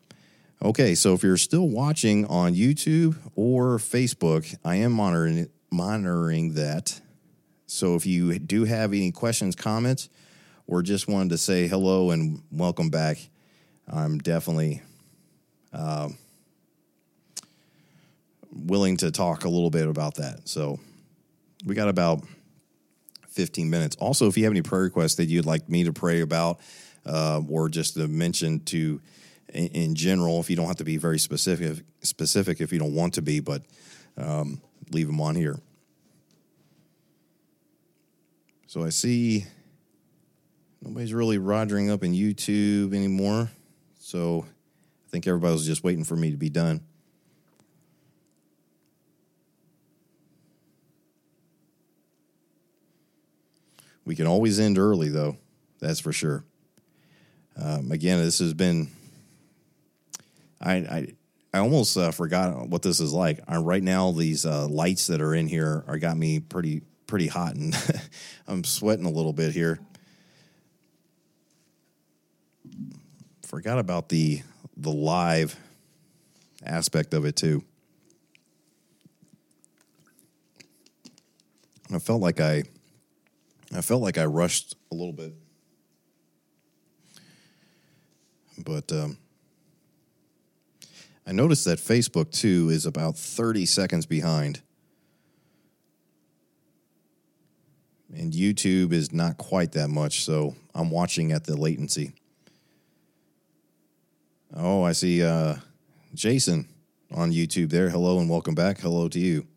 Okay, 0.62 0.96
so 0.96 1.14
if 1.14 1.24
you're 1.24 1.36
still 1.36 1.68
watching 1.68 2.26
on 2.28 2.54
YouTube 2.54 3.18
or 3.36 3.78
Facebook, 3.78 4.56
I 4.64 4.76
am 4.78 4.94
monitoring 4.94 5.50
monitoring 5.70 6.54
that. 6.54 7.02
So 7.66 7.96
if 7.96 8.06
you 8.06 8.38
do 8.40 8.64
have 8.64 8.94
any 8.94 9.12
questions, 9.12 9.56
comments, 9.56 10.08
or 10.68 10.82
just 10.82 11.08
wanted 11.08 11.32
to 11.32 11.38
say 11.38 11.68
hello 11.68 12.12
and 12.12 12.44
welcome 12.50 12.90
back, 12.90 13.18
I'm 13.92 14.20
definitely 14.20 14.82
uh, 15.74 16.10
willing 18.54 18.98
to 18.98 19.12
talk 19.12 19.46
a 19.46 19.50
little 19.50 19.70
bit 19.70 19.88
about 19.88 20.16
that. 20.16 20.48
So 20.48 20.80
we 21.66 21.76
got 21.76 21.90
about 21.90 22.24
15 23.30 23.70
minutes. 23.70 23.96
Also, 23.98 24.28
if 24.28 24.38
you 24.38 24.44
have 24.44 24.54
any 24.54 24.62
prayer 24.62 24.84
requests 24.84 25.16
that 25.16 25.26
you'd 25.26 25.46
like 25.46 25.68
me 25.70 25.86
to 25.86 25.94
pray 25.94 26.22
about, 26.22 26.60
uh, 27.06 27.42
or 27.50 27.70
just 27.70 27.96
to 27.96 28.08
mention 28.08 28.60
to 28.62 29.02
in, 29.54 29.68
in, 29.68 29.96
general. 29.96 30.40
If 30.40 30.50
you 30.50 30.56
don't 30.56 30.68
have 30.68 30.78
to 30.78 30.84
be 30.84 30.98
very 30.98 31.20
specific, 31.20 31.84
specific 32.02 32.62
if 32.62 32.72
you 32.72 32.80
don't 32.80 32.94
want 32.94 33.16
to 33.16 33.22
be, 33.22 33.40
but 33.40 33.64
um, 34.18 34.62
leave 34.92 35.08
them 35.08 35.22
on 35.22 35.36
here. 35.36 35.60
So 38.68 38.84
I 38.84 38.90
see 38.90 39.46
nobody's 40.82 41.14
really 41.14 41.38
rogering 41.38 41.92
up 41.92 42.04
in 42.04 42.14
YouTube 42.14 42.94
anymore. 42.96 43.52
So 44.00 44.46
I 45.08 45.10
think 45.10 45.28
everybody 45.28 45.54
was 45.54 45.66
just 45.66 45.84
waiting 45.84 46.04
for 46.04 46.16
me 46.16 46.32
to 46.32 46.38
be 46.38 46.50
done. 46.50 46.82
We 54.06 54.16
can 54.16 54.28
always 54.28 54.60
end 54.60 54.78
early, 54.78 55.10
though. 55.10 55.38
That's 55.80 56.00
for 56.00 56.14
sure. 56.14 56.44
Um, 57.56 57.92
again, 57.92 58.20
this 58.20 58.40
has 58.40 58.54
been 58.54 58.90
I 60.64 60.74
I, 60.74 61.08
I 61.54 61.60
almost 61.60 61.98
uh, 61.98 62.12
forgot 62.12 62.68
what 62.68 62.82
this 62.82 63.00
is 63.00 63.14
like. 63.14 63.40
Uh, 63.52 63.62
right 63.62 63.84
now, 63.84 64.12
these 64.12 64.46
uh, 64.46 64.68
lights 64.68 65.08
that 65.08 65.22
are 65.22 65.36
in 65.36 65.48
here 65.48 65.84
are 65.88 66.00
got 66.00 66.18
me 66.18 66.40
pretty 66.40 66.82
pretty 67.06 67.28
hot, 67.28 67.56
and 67.56 67.76
I'm 68.48 68.64
sweating 68.64 69.06
a 69.06 69.12
little 69.12 69.34
bit 69.34 69.52
here. 69.52 69.80
Forgot 73.46 73.78
about 73.78 74.10
the 74.10 74.42
the 74.78 74.92
live 74.92 75.56
aspect 76.66 77.14
of 77.14 77.26
it 77.26 77.36
too. 77.36 77.64
I 81.94 82.00
felt 82.00 82.22
like 82.22 82.40
I 82.40 82.64
I 83.76 83.82
felt 83.82 84.02
like 84.02 84.18
I 84.18 84.26
rushed 84.26 84.76
a 84.92 84.96
little 84.96 85.14
bit. 85.14 85.34
But 88.58 88.92
um, 88.92 89.18
I 91.26 91.32
noticed 91.32 91.66
that 91.66 91.80
Facebook 91.80 92.32
too 92.32 92.70
is 92.70 92.86
about 92.86 93.18
30 93.18 93.66
seconds 93.66 94.06
behind. 94.06 94.62
And 98.16 98.32
YouTube 98.32 98.92
is 98.92 99.12
not 99.12 99.38
quite 99.38 99.72
that 99.72 99.88
much, 99.88 100.24
so 100.24 100.56
I'm 100.76 100.92
watching 100.92 101.32
at 101.32 101.46
the 101.46 101.58
latency. 101.58 102.14
Oh, 104.56 104.84
I 104.84 104.92
see 104.92 105.24
uh, 105.24 105.56
Jason 106.14 106.68
on 107.12 107.32
YouTube 107.32 107.72
there. 107.72 107.90
Hello 107.90 108.20
and 108.20 108.30
welcome 108.30 108.54
back. 108.54 108.80
Hello 108.82 109.10
to 109.10 109.20
you. 109.20 109.48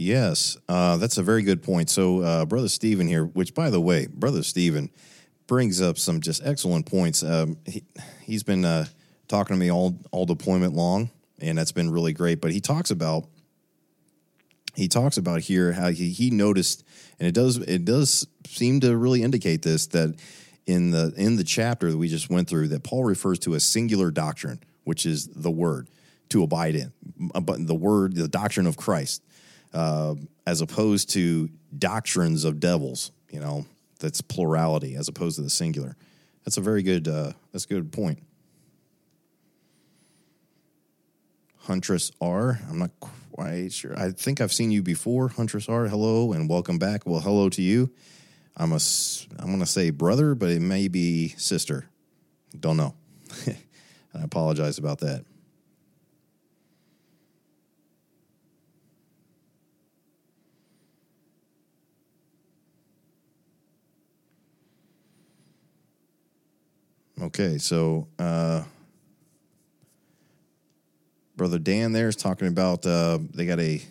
Yes, 0.00 0.56
uh, 0.66 0.96
that's 0.96 1.18
a 1.18 1.22
very 1.22 1.42
good 1.42 1.62
point. 1.62 1.90
So, 1.90 2.22
uh, 2.22 2.46
Brother 2.46 2.70
Stephen 2.70 3.06
here, 3.06 3.26
which, 3.26 3.54
by 3.54 3.68
the 3.68 3.82
way, 3.82 4.06
Brother 4.06 4.42
Stephen 4.42 4.88
brings 5.46 5.82
up 5.82 5.98
some 5.98 6.22
just 6.22 6.40
excellent 6.42 6.86
points. 6.86 7.22
Um, 7.22 7.58
he, 7.66 7.84
he's 8.22 8.42
been 8.42 8.64
uh, 8.64 8.86
talking 9.28 9.54
to 9.54 9.60
me 9.60 9.70
all 9.70 9.98
all 10.10 10.24
deployment 10.24 10.72
long, 10.72 11.10
and 11.38 11.58
that's 11.58 11.72
been 11.72 11.90
really 11.90 12.14
great. 12.14 12.40
But 12.40 12.50
he 12.50 12.60
talks 12.60 12.90
about 12.90 13.26
he 14.74 14.88
talks 14.88 15.18
about 15.18 15.42
here 15.42 15.72
how 15.72 15.90
he, 15.90 16.08
he 16.08 16.30
noticed, 16.30 16.82
and 17.18 17.28
it 17.28 17.34
does 17.34 17.58
it 17.58 17.84
does 17.84 18.26
seem 18.46 18.80
to 18.80 18.96
really 18.96 19.22
indicate 19.22 19.60
this 19.60 19.86
that 19.88 20.18
in 20.64 20.92
the 20.92 21.12
in 21.18 21.36
the 21.36 21.44
chapter 21.44 21.90
that 21.90 21.98
we 21.98 22.08
just 22.08 22.30
went 22.30 22.48
through 22.48 22.68
that 22.68 22.84
Paul 22.84 23.04
refers 23.04 23.38
to 23.40 23.52
a 23.52 23.60
singular 23.60 24.10
doctrine, 24.10 24.60
which 24.84 25.04
is 25.04 25.26
the 25.26 25.50
word 25.50 25.88
to 26.30 26.42
abide 26.42 26.74
in, 26.74 26.90
the 27.18 27.74
word, 27.74 28.16
the 28.16 28.28
doctrine 28.28 28.66
of 28.66 28.78
Christ 28.78 29.22
uh, 29.72 30.14
as 30.46 30.60
opposed 30.60 31.10
to 31.10 31.48
doctrines 31.76 32.44
of 32.44 32.60
devils. 32.60 33.12
You 33.30 33.40
know, 33.40 33.66
that's 33.98 34.20
plurality 34.20 34.96
as 34.96 35.08
opposed 35.08 35.36
to 35.36 35.42
the 35.42 35.50
singular. 35.50 35.96
That's 36.44 36.56
a 36.56 36.60
very 36.60 36.82
good. 36.82 37.06
Uh, 37.06 37.32
that's 37.52 37.64
a 37.64 37.68
good 37.68 37.92
point. 37.92 38.22
Huntress 41.58 42.10
R. 42.20 42.60
I'm 42.68 42.78
not 42.78 42.90
quite 43.00 43.72
sure. 43.72 43.96
I 43.96 44.10
think 44.10 44.40
I've 44.40 44.52
seen 44.52 44.70
you 44.70 44.82
before, 44.82 45.28
Huntress 45.28 45.68
R. 45.68 45.86
Hello 45.86 46.32
and 46.32 46.48
welcome 46.48 46.78
back. 46.78 47.06
Well, 47.06 47.20
hello 47.20 47.48
to 47.50 47.62
you. 47.62 47.90
I'm 48.56 48.72
a. 48.72 48.80
I'm 49.38 49.46
going 49.46 49.60
to 49.60 49.66
say 49.66 49.90
brother, 49.90 50.34
but 50.34 50.50
it 50.50 50.60
may 50.60 50.88
be 50.88 51.28
sister. 51.36 51.86
Don't 52.58 52.76
know. 52.76 52.94
I 54.14 54.22
apologize 54.22 54.78
about 54.78 54.98
that. 55.00 55.24
Okay, 67.20 67.58
so 67.58 68.08
uh, 68.18 68.62
brother 71.36 71.58
Dan 71.58 71.92
there 71.92 72.08
is 72.08 72.16
talking 72.16 72.48
about 72.48 72.86
uh, 72.86 73.18
they 73.34 73.44
got 73.44 73.60
a, 73.60 73.82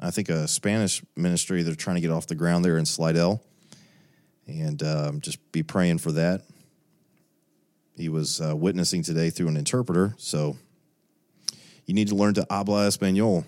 I 0.00 0.10
think 0.10 0.28
a 0.28 0.46
Spanish 0.46 1.02
ministry 1.16 1.62
they're 1.62 1.74
trying 1.74 1.96
to 1.96 2.02
get 2.02 2.10
off 2.10 2.26
the 2.26 2.34
ground 2.34 2.62
there 2.62 2.76
in 2.76 2.84
Slidell, 2.84 3.42
and 4.46 4.82
um, 4.82 5.22
just 5.22 5.50
be 5.50 5.62
praying 5.62 5.96
for 5.96 6.12
that. 6.12 6.42
He 7.96 8.10
was 8.10 8.38
uh, 8.38 8.54
witnessing 8.54 9.02
today 9.02 9.30
through 9.30 9.48
an 9.48 9.56
interpreter, 9.56 10.14
so 10.18 10.58
you 11.86 11.94
need 11.94 12.08
to 12.08 12.14
learn 12.14 12.34
to 12.34 12.46
habla 12.50 12.86
español. 12.86 13.46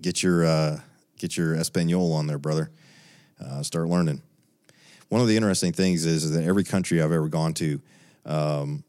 Get 0.00 0.22
your 0.22 0.46
uh, 0.46 0.80
get 1.18 1.36
your 1.36 1.56
español 1.56 2.14
on 2.14 2.28
there, 2.28 2.38
brother. 2.38 2.70
Uh, 3.44 3.64
start 3.64 3.88
learning 3.88 4.22
one 5.12 5.20
of 5.20 5.28
the 5.28 5.36
interesting 5.36 5.74
things 5.74 6.06
is, 6.06 6.24
is 6.24 6.32
that 6.32 6.42
every 6.44 6.64
country 6.64 7.02
I've 7.02 7.12
ever 7.12 7.28
gone 7.28 7.52
to, 7.54 7.82
um, 8.24 8.82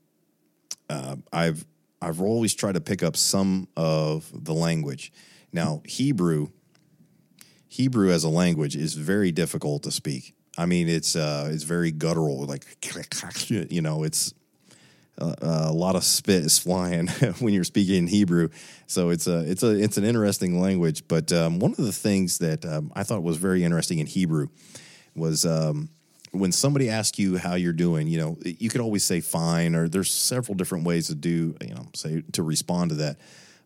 uh, 0.90 1.18
I've 1.34 1.66
I've 2.02 2.22
always 2.22 2.56
tried 2.56 2.76
to 2.76 2.82
pick 2.82 3.04
up 3.04 3.18
some 3.18 3.68
of 3.76 4.32
the 4.34 4.54
language. 4.54 5.12
Now 5.52 5.82
Hebrew, 5.84 6.48
Hebrew 7.68 8.10
as 8.10 8.24
a 8.24 8.30
language 8.30 8.78
is 8.78 8.94
very 8.94 9.34
difficult 9.34 9.84
to 9.84 9.92
speak. 9.92 10.34
I 10.58 10.66
mean, 10.66 10.88
it's 10.88 11.18
uh, 11.18 11.50
it's 11.52 11.64
very 11.64 11.92
guttural, 11.92 12.46
like 12.46 12.64
you 13.50 13.82
know, 13.82 14.06
it's 14.06 14.34
a, 15.18 15.26
uh, 15.26 15.72
a 15.72 15.74
lot 15.74 15.98
of 15.98 16.06
spit 16.06 16.46
is 16.46 16.58
flying 16.58 17.08
when 17.40 17.54
you're 17.54 17.66
speaking 17.66 17.96
in 17.96 18.08
Hebrew. 18.08 18.48
So 18.88 19.10
it's 19.10 19.28
a 19.28 19.40
it's 19.40 19.64
a 19.64 19.72
it's 19.72 19.98
an 19.98 20.06
interesting 20.06 20.62
language. 20.62 21.06
But 21.06 21.34
um, 21.34 21.60
one 21.60 21.72
of 21.72 21.84
the 21.84 21.92
things 21.92 22.38
that 22.38 22.64
um, 22.64 22.94
I 22.96 23.04
thought 23.04 23.24
was 23.24 23.36
very 23.36 23.66
interesting 23.66 24.00
in 24.00 24.08
Hebrew 24.08 24.48
was 25.16 25.46
um, 25.46 25.90
when 26.34 26.52
somebody 26.52 26.90
asks 26.90 27.20
you 27.20 27.38
how 27.38 27.54
you're 27.54 27.74
doing, 27.74 28.08
you 28.08 28.20
know, 28.20 28.38
you 28.44 28.70
could 28.70 28.82
always 28.82 29.04
say 29.04 29.22
fine, 29.22 29.76
or 29.76 29.88
there's 29.88 30.12
several 30.12 30.56
different 30.56 30.84
ways 30.84 31.08
to 31.08 31.16
do, 31.16 31.56
you 31.62 31.76
know, 31.76 31.88
say 31.94 32.24
to 32.34 32.42
respond 32.42 32.90
to 32.90 32.96
that. 32.98 33.18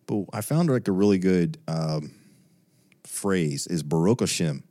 But 0.06 0.26
I 0.34 0.42
found 0.42 0.70
like 0.70 0.88
a 0.88 0.92
really 0.92 1.18
good 1.18 1.58
um, 1.68 2.12
phrase 3.06 3.68
is 3.68 3.84
Baruch 3.84 4.20
Hashem. 4.20 4.64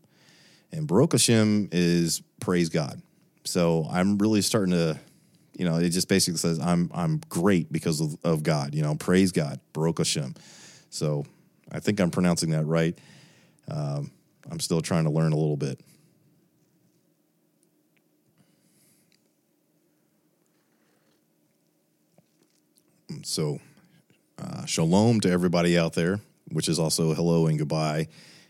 And 0.73 0.87
Baruch 0.87 1.13
Hashem 1.13 1.71
is 1.73 2.23
praise 2.39 2.69
God. 2.69 3.01
So 3.45 3.87
I'm 3.91 4.19
really 4.19 4.43
starting 4.43 4.73
to, 4.73 4.99
you 5.59 5.65
know, 5.65 5.77
it 5.77 5.89
just 5.91 6.09
basically 6.09 6.39
says 6.39 6.61
I'm 6.61 6.91
I'm 6.95 7.23
great 7.31 7.73
because 7.73 8.03
of, 8.03 8.17
of 8.25 8.43
God, 8.43 8.75
you 8.75 8.83
know, 8.83 8.95
praise 8.95 9.33
God, 9.33 9.59
Baruch 9.73 9.99
Hashem. 9.99 10.35
So 10.91 11.25
I 11.73 11.81
think 11.81 11.99
I'm 11.99 12.11
pronouncing 12.11 12.51
that 12.51 12.67
right. 12.67 12.97
Um, 13.69 14.11
I'm 14.51 14.61
still 14.61 14.83
trying 14.83 15.05
to 15.05 15.11
learn 15.11 15.33
a 15.33 15.37
little 15.37 15.57
bit. 15.57 15.81
So, 23.25 23.61
uh, 24.39 24.65
shalom 24.67 25.21
to 25.21 25.31
everybody 25.31 25.79
out 25.79 25.95
there, 25.95 26.21
which 26.51 26.69
is 26.69 26.79
also 26.79 27.15
hello 27.15 27.47
and 27.47 27.59
goodbye, 27.59 28.09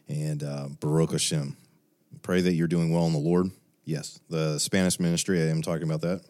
and 0.08 0.42
uh, 0.42 0.68
Baruch 0.80 1.12
Hashem. 1.12 1.56
Pray 2.22 2.40
that 2.40 2.54
you're 2.54 2.66
doing 2.66 2.92
well 2.92 3.06
in 3.06 3.12
the 3.12 3.18
Lord. 3.18 3.50
Yes, 3.84 4.18
the 4.28 4.58
Spanish 4.58 4.98
ministry, 4.98 5.40
I 5.40 5.46
am 5.46 5.62
talking 5.62 5.84
about 5.84 6.00
that. 6.02 6.22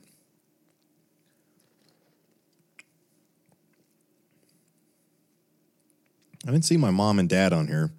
I 6.46 6.50
didn't 6.50 6.64
see 6.64 6.76
my 6.76 6.90
mom 6.90 7.18
and 7.18 7.28
dad 7.28 7.52
on 7.52 7.66
here, 7.66 7.90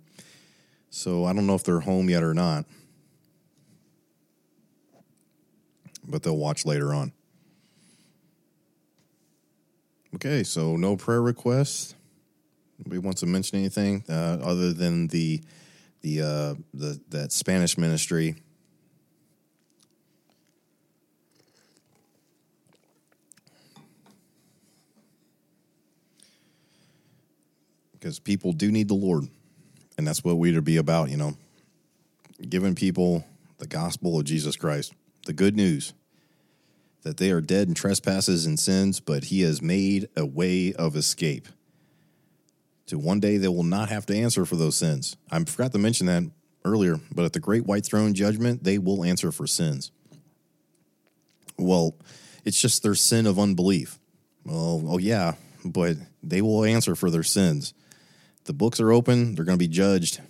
so 0.89 1.25
I 1.25 1.33
don't 1.33 1.47
know 1.47 1.55
if 1.55 1.63
they're 1.63 1.79
home 1.79 2.09
yet 2.09 2.23
or 2.23 2.33
not. 2.33 2.65
But 6.07 6.23
they'll 6.23 6.37
watch 6.37 6.65
later 6.65 6.93
on. 6.93 7.11
Okay, 10.15 10.43
so 10.43 10.77
no 10.77 10.95
prayer 10.95 11.21
requests. 11.21 11.93
We 12.85 12.97
want 12.97 13.17
to 13.17 13.25
mention 13.25 13.59
anything 13.59 14.03
uh, 14.09 14.37
other 14.41 14.71
than 14.71 15.07
the 15.07 15.41
the 16.01 16.21
uh, 16.21 16.55
the 16.73 17.01
that 17.09 17.31
Spanish 17.31 17.77
ministry. 17.77 18.35
Because 27.93 28.19
people 28.19 28.53
do 28.53 28.71
need 28.71 28.87
the 28.87 28.93
Lord, 28.93 29.27
and 29.97 30.07
that's 30.07 30.23
what 30.23 30.37
we're 30.37 30.53
to 30.53 30.61
be 30.61 30.77
about. 30.77 31.09
You 31.09 31.17
know, 31.17 31.33
giving 32.47 32.75
people 32.75 33.25
the 33.57 33.67
gospel 33.67 34.17
of 34.17 34.25
Jesus 34.25 34.55
Christ, 34.55 34.93
the 35.25 35.33
good 35.33 35.57
news 35.57 35.93
that 37.03 37.17
they 37.17 37.31
are 37.31 37.41
dead 37.41 37.67
in 37.67 37.73
trespasses 37.73 38.45
and 38.45 38.59
sins, 38.59 38.99
but 38.99 39.25
he 39.25 39.41
has 39.41 39.61
made 39.61 40.09
a 40.15 40.25
way 40.25 40.73
of 40.73 40.95
escape. 40.95 41.47
To 42.87 42.97
one 42.97 43.19
day 43.19 43.37
they 43.37 43.47
will 43.47 43.63
not 43.63 43.89
have 43.89 44.05
to 44.07 44.15
answer 44.15 44.45
for 44.45 44.55
those 44.55 44.77
sins. 44.77 45.17
I 45.31 45.43
forgot 45.43 45.71
to 45.73 45.77
mention 45.77 46.07
that 46.07 46.23
earlier, 46.65 46.99
but 47.13 47.25
at 47.25 47.33
the 47.33 47.39
great 47.39 47.65
white 47.65 47.85
throne 47.85 48.13
judgment, 48.13 48.63
they 48.63 48.77
will 48.77 49.03
answer 49.03 49.31
for 49.31 49.47
sins. 49.47 49.91
Well, 51.57 51.95
it's 52.45 52.61
just 52.61 52.83
their 52.83 52.95
sin 52.95 53.25
of 53.25 53.39
unbelief. 53.39 53.99
Well, 54.45 54.83
oh 54.87 54.97
yeah, 54.97 55.33
but 55.65 55.97
they 56.23 56.41
will 56.41 56.63
answer 56.63 56.95
for 56.95 57.09
their 57.09 57.23
sins. 57.23 57.73
The 58.45 58.53
books 58.53 58.79
are 58.79 58.91
open, 58.91 59.35
they're 59.35 59.45
going 59.45 59.57
to 59.57 59.63
be 59.63 59.67
judged. 59.67 60.21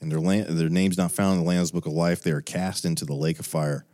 And 0.00 0.10
their, 0.10 0.20
land, 0.20 0.46
their 0.48 0.68
name's 0.68 0.98
not 0.98 1.12
found 1.12 1.38
in 1.38 1.44
the 1.44 1.48
Lamb's 1.48 1.70
Book 1.70 1.86
of 1.86 1.92
Life. 1.92 2.22
They 2.22 2.30
are 2.30 2.40
cast 2.40 2.84
into 2.84 3.04
the 3.04 3.14
lake 3.14 3.38
of 3.38 3.46
fire 3.46 3.86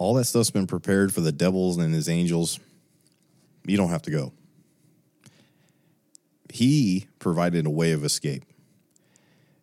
all 0.00 0.14
that 0.14 0.24
stuff's 0.24 0.50
been 0.50 0.66
prepared 0.66 1.12
for 1.12 1.20
the 1.20 1.30
devils 1.30 1.76
and 1.76 1.94
his 1.94 2.08
angels. 2.08 2.58
You 3.66 3.76
don't 3.76 3.90
have 3.90 4.00
to 4.02 4.10
go. 4.10 4.32
He 6.50 7.06
provided 7.18 7.66
a 7.66 7.70
way 7.70 7.92
of 7.92 8.02
escape. 8.02 8.44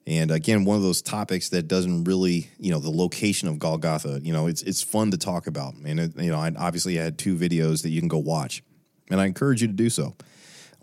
And 0.06 0.30
again, 0.30 0.64
one 0.64 0.78
of 0.78 0.84
those 0.84 1.02
topics 1.02 1.50
that 1.50 1.68
doesn't 1.68 2.04
really, 2.04 2.52
you 2.60 2.70
know, 2.70 2.78
the 2.78 2.92
location 2.92 3.48
of 3.48 3.58
Golgotha, 3.58 4.22
you 4.22 4.32
know, 4.32 4.46
it's 4.46 4.62
it's 4.62 4.84
fun 4.84 5.10
to 5.10 5.18
talk 5.18 5.48
about. 5.48 5.74
And, 5.74 6.00
it, 6.00 6.16
you 6.16 6.30
know, 6.30 6.40
I 6.40 6.54
obviously 6.56 6.96
had 6.96 7.18
two 7.18 7.36
videos 7.36 7.82
that 7.82 7.90
you 7.90 8.00
can 8.00 8.08
go 8.08 8.20
watch. 8.20 8.62
And 9.10 9.20
I 9.20 9.26
encourage 9.26 9.64
you 9.64 9.68
to 9.68 9.74
do 9.74 9.90
so 9.90 10.16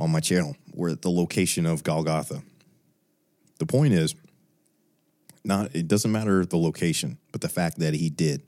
on 0.00 0.10
my 0.10 0.18
channel, 0.18 0.56
where 0.72 0.96
the 0.96 1.10
location 1.10 1.64
of 1.64 1.84
Golgotha. 1.84 2.42
The 3.60 3.66
point 3.66 3.94
is, 3.94 4.16
not 5.44 5.76
it 5.76 5.86
doesn't 5.86 6.10
matter 6.10 6.44
the 6.44 6.58
location, 6.58 7.18
but 7.30 7.40
the 7.40 7.48
fact 7.48 7.78
that 7.78 7.94
he 7.94 8.10
did. 8.10 8.42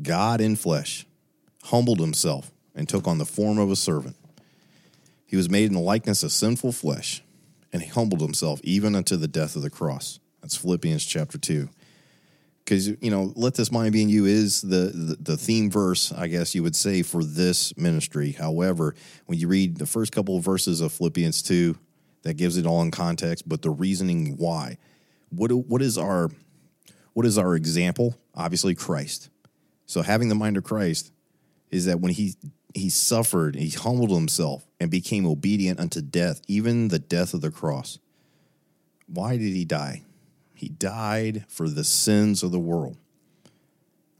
God 0.00 0.40
in 0.40 0.56
flesh, 0.56 1.06
humbled 1.64 2.00
himself 2.00 2.50
and 2.74 2.88
took 2.88 3.06
on 3.06 3.18
the 3.18 3.26
form 3.26 3.58
of 3.58 3.70
a 3.70 3.76
servant. 3.76 4.16
He 5.26 5.36
was 5.36 5.50
made 5.50 5.66
in 5.66 5.74
the 5.74 5.80
likeness 5.80 6.22
of 6.22 6.32
sinful 6.32 6.72
flesh, 6.72 7.22
and 7.72 7.82
he 7.82 7.88
humbled 7.88 8.20
himself 8.20 8.60
even 8.62 8.94
unto 8.94 9.16
the 9.16 9.28
death 9.28 9.56
of 9.56 9.62
the 9.62 9.70
cross. 9.70 10.20
That's 10.40 10.56
Philippians 10.56 11.04
chapter 11.04 11.38
2. 11.38 11.68
Because, 12.64 12.88
you 12.88 13.10
know, 13.10 13.32
let 13.34 13.54
this 13.54 13.72
mind 13.72 13.92
be 13.92 14.02
in 14.02 14.08
you 14.08 14.24
is 14.24 14.62
the, 14.62 14.92
the, 14.94 15.16
the 15.20 15.36
theme 15.36 15.70
verse, 15.70 16.12
I 16.12 16.28
guess 16.28 16.54
you 16.54 16.62
would 16.62 16.76
say, 16.76 17.02
for 17.02 17.24
this 17.24 17.76
ministry. 17.76 18.32
However, 18.32 18.94
when 19.26 19.38
you 19.38 19.48
read 19.48 19.78
the 19.78 19.86
first 19.86 20.12
couple 20.12 20.36
of 20.36 20.44
verses 20.44 20.80
of 20.80 20.92
Philippians 20.92 21.42
2, 21.42 21.76
that 22.22 22.34
gives 22.34 22.56
it 22.56 22.66
all 22.66 22.82
in 22.82 22.92
context, 22.92 23.48
but 23.48 23.62
the 23.62 23.70
reasoning 23.70 24.36
why. 24.36 24.78
What, 25.30 25.50
what 25.50 25.82
is 25.82 25.98
our 25.98 26.30
what 27.14 27.26
is 27.26 27.36
our 27.36 27.54
example? 27.54 28.16
Obviously, 28.34 28.74
Christ. 28.74 29.28
So 29.92 30.00
having 30.00 30.30
the 30.30 30.34
mind 30.34 30.56
of 30.56 30.64
Christ 30.64 31.12
is 31.70 31.84
that 31.84 32.00
when 32.00 32.12
he 32.12 32.34
he 32.72 32.88
suffered, 32.88 33.54
he 33.54 33.68
humbled 33.68 34.08
himself 34.08 34.66
and 34.80 34.90
became 34.90 35.26
obedient 35.26 35.78
unto 35.78 36.00
death, 36.00 36.40
even 36.48 36.88
the 36.88 36.98
death 36.98 37.34
of 37.34 37.42
the 37.42 37.50
cross. 37.50 37.98
Why 39.06 39.36
did 39.36 39.52
he 39.52 39.66
die? 39.66 40.00
He 40.54 40.70
died 40.70 41.44
for 41.46 41.68
the 41.68 41.84
sins 41.84 42.42
of 42.42 42.52
the 42.52 42.58
world, 42.58 42.96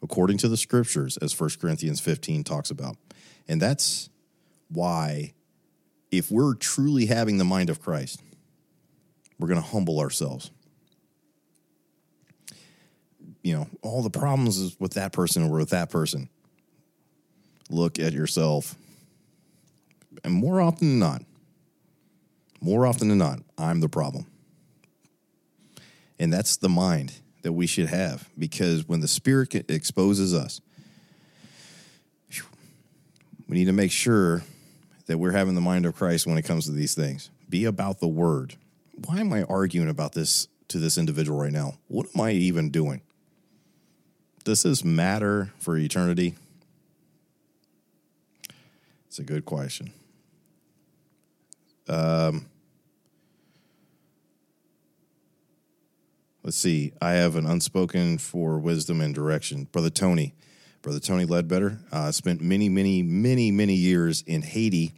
according 0.03 0.37
to 0.39 0.49
the 0.51 0.59
scriptures, 0.59 1.17
as 1.17 1.41
1 1.41 1.49
Corinthians 1.59 2.01
15 2.01 2.45
talks 2.45 2.71
about. 2.71 2.99
And 3.49 3.59
that's 3.59 4.11
why, 4.69 5.33
if 6.11 6.31
we're 6.31 6.55
truly 6.55 7.07
having 7.07 7.39
the 7.39 7.45
mind 7.45 7.71
of 7.71 7.81
Christ, 7.81 8.21
we're 9.39 9.49
going 9.49 9.63
to 9.63 9.67
humble 9.67 10.01
ourselves 10.01 10.51
you 13.43 13.55
know, 13.55 13.69
all 13.83 14.03
the 14.03 14.11
problems 14.11 14.77
with 14.79 14.95
that 14.95 15.13
person 15.13 15.45
or 15.45 15.59
with 15.59 15.71
that 15.71 15.91
person. 15.91 16.29
Look 17.71 17.99
at 17.99 18.13
yourself. 18.13 18.77
And 20.25 20.35
more 20.35 20.61
often 20.61 20.89
than 20.89 20.99
not, 20.99 21.23
more 22.61 22.87
often 22.87 23.09
than 23.09 23.19
not, 23.19 23.41
I'm 23.59 23.81
the 23.81 23.89
problem. 23.89 24.27
And 26.19 26.33
that's 26.33 26.57
the 26.57 26.69
mind 26.69 27.15
that 27.43 27.53
we 27.53 27.67
should 27.67 27.89
have 27.89 28.29
because 28.39 28.87
when 28.87 29.01
the 29.01 29.09
Spirit 29.09 29.55
exposes 29.69 30.33
us, 30.33 30.61
we 33.49 33.57
need 33.59 33.65
to 33.65 33.73
make 33.73 33.91
sure 33.91 34.43
that 35.07 35.19
we're 35.19 35.33
having 35.33 35.55
the 35.55 35.61
mind 35.61 35.85
of 35.85 35.95
Christ 35.97 36.27
when 36.27 36.39
it 36.39 36.43
comes 36.43 36.67
to 36.67 36.73
these 36.73 36.95
things. 36.95 37.31
Be 37.49 37.65
about 37.65 38.01
the 38.01 38.09
word. 38.09 38.55
Why 39.05 39.19
am 39.21 39.33
I 39.33 39.43
arguing 39.43 39.89
about 39.89 40.13
this 40.13 40.47
to 40.69 40.79
this 40.79 40.97
individual 40.97 41.39
right 41.39 41.53
now? 41.53 41.75
What 41.89 42.07
am 42.15 42.21
I 42.21 42.31
even 42.31 42.71
doing? 42.71 43.03
Does 44.45 44.63
this 44.63 44.85
matter 44.85 45.53
for 45.59 45.77
eternity? 45.77 46.35
It's 49.07 49.19
a 49.19 49.25
good 49.25 49.45
question. 49.45 49.93
Um, 51.89 52.47
let's 56.43 56.57
see. 56.57 56.93
I 57.01 57.13
have 57.13 57.37
an 57.37 57.47
unspoken 57.47 58.19
for 58.19 58.59
wisdom 58.59 59.01
and 59.01 59.15
direction. 59.15 59.65
Brother 59.71 59.91
Tony, 59.91 60.35
Brother 60.81 61.01
Tony 61.01 61.25
Ledbetter, 61.25 61.79
uh, 61.93 62.11
spent 62.11 62.41
many, 62.41 62.69
many, 62.69 63.03
many, 63.03 63.51
many 63.51 63.75
years 63.75 64.23
in 64.23 64.43
Haiti, 64.43 64.95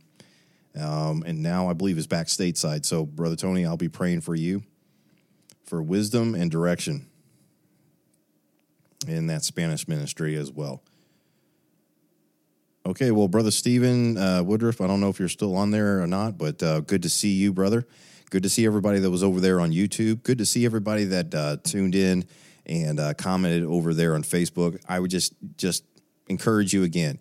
um, 0.78 1.22
and 1.26 1.42
now 1.42 1.68
I 1.68 1.72
believe 1.72 1.98
is 1.98 2.06
back 2.06 2.28
stateside. 2.28 2.84
So, 2.84 3.04
Brother 3.04 3.36
Tony, 3.36 3.66
I'll 3.66 3.76
be 3.76 3.88
praying 3.88 4.20
for 4.20 4.34
you 4.34 4.62
for 5.64 5.82
wisdom 5.82 6.34
and 6.34 6.50
direction 6.50 7.06
in 9.08 9.26
that 9.28 9.44
Spanish 9.44 9.88
ministry 9.88 10.36
as 10.36 10.50
well. 10.50 10.82
Okay, 12.86 13.10
well, 13.12 13.28
Brother 13.28 13.50
Stephen 13.50 14.18
uh, 14.18 14.42
Woodruff, 14.42 14.80
I 14.82 14.86
don't 14.86 15.00
know 15.00 15.08
if 15.08 15.18
you're 15.18 15.28
still 15.28 15.56
on 15.56 15.70
there 15.70 16.02
or 16.02 16.06
not, 16.06 16.36
but 16.36 16.62
uh, 16.62 16.80
good 16.80 17.02
to 17.02 17.08
see 17.08 17.32
you, 17.32 17.52
brother. 17.52 17.86
Good 18.30 18.42
to 18.42 18.50
see 18.50 18.66
everybody 18.66 18.98
that 18.98 19.10
was 19.10 19.22
over 19.22 19.40
there 19.40 19.60
on 19.60 19.70
YouTube. 19.70 20.22
Good 20.22 20.38
to 20.38 20.44
see 20.44 20.66
everybody 20.66 21.04
that 21.04 21.34
uh, 21.34 21.56
tuned 21.62 21.94
in 21.94 22.26
and 22.66 23.00
uh, 23.00 23.14
commented 23.14 23.64
over 23.64 23.94
there 23.94 24.14
on 24.14 24.22
Facebook. 24.22 24.82
I 24.88 25.00
would 25.00 25.10
just 25.10 25.34
just 25.56 25.84
encourage 26.28 26.72
you 26.72 26.82
again. 26.82 27.18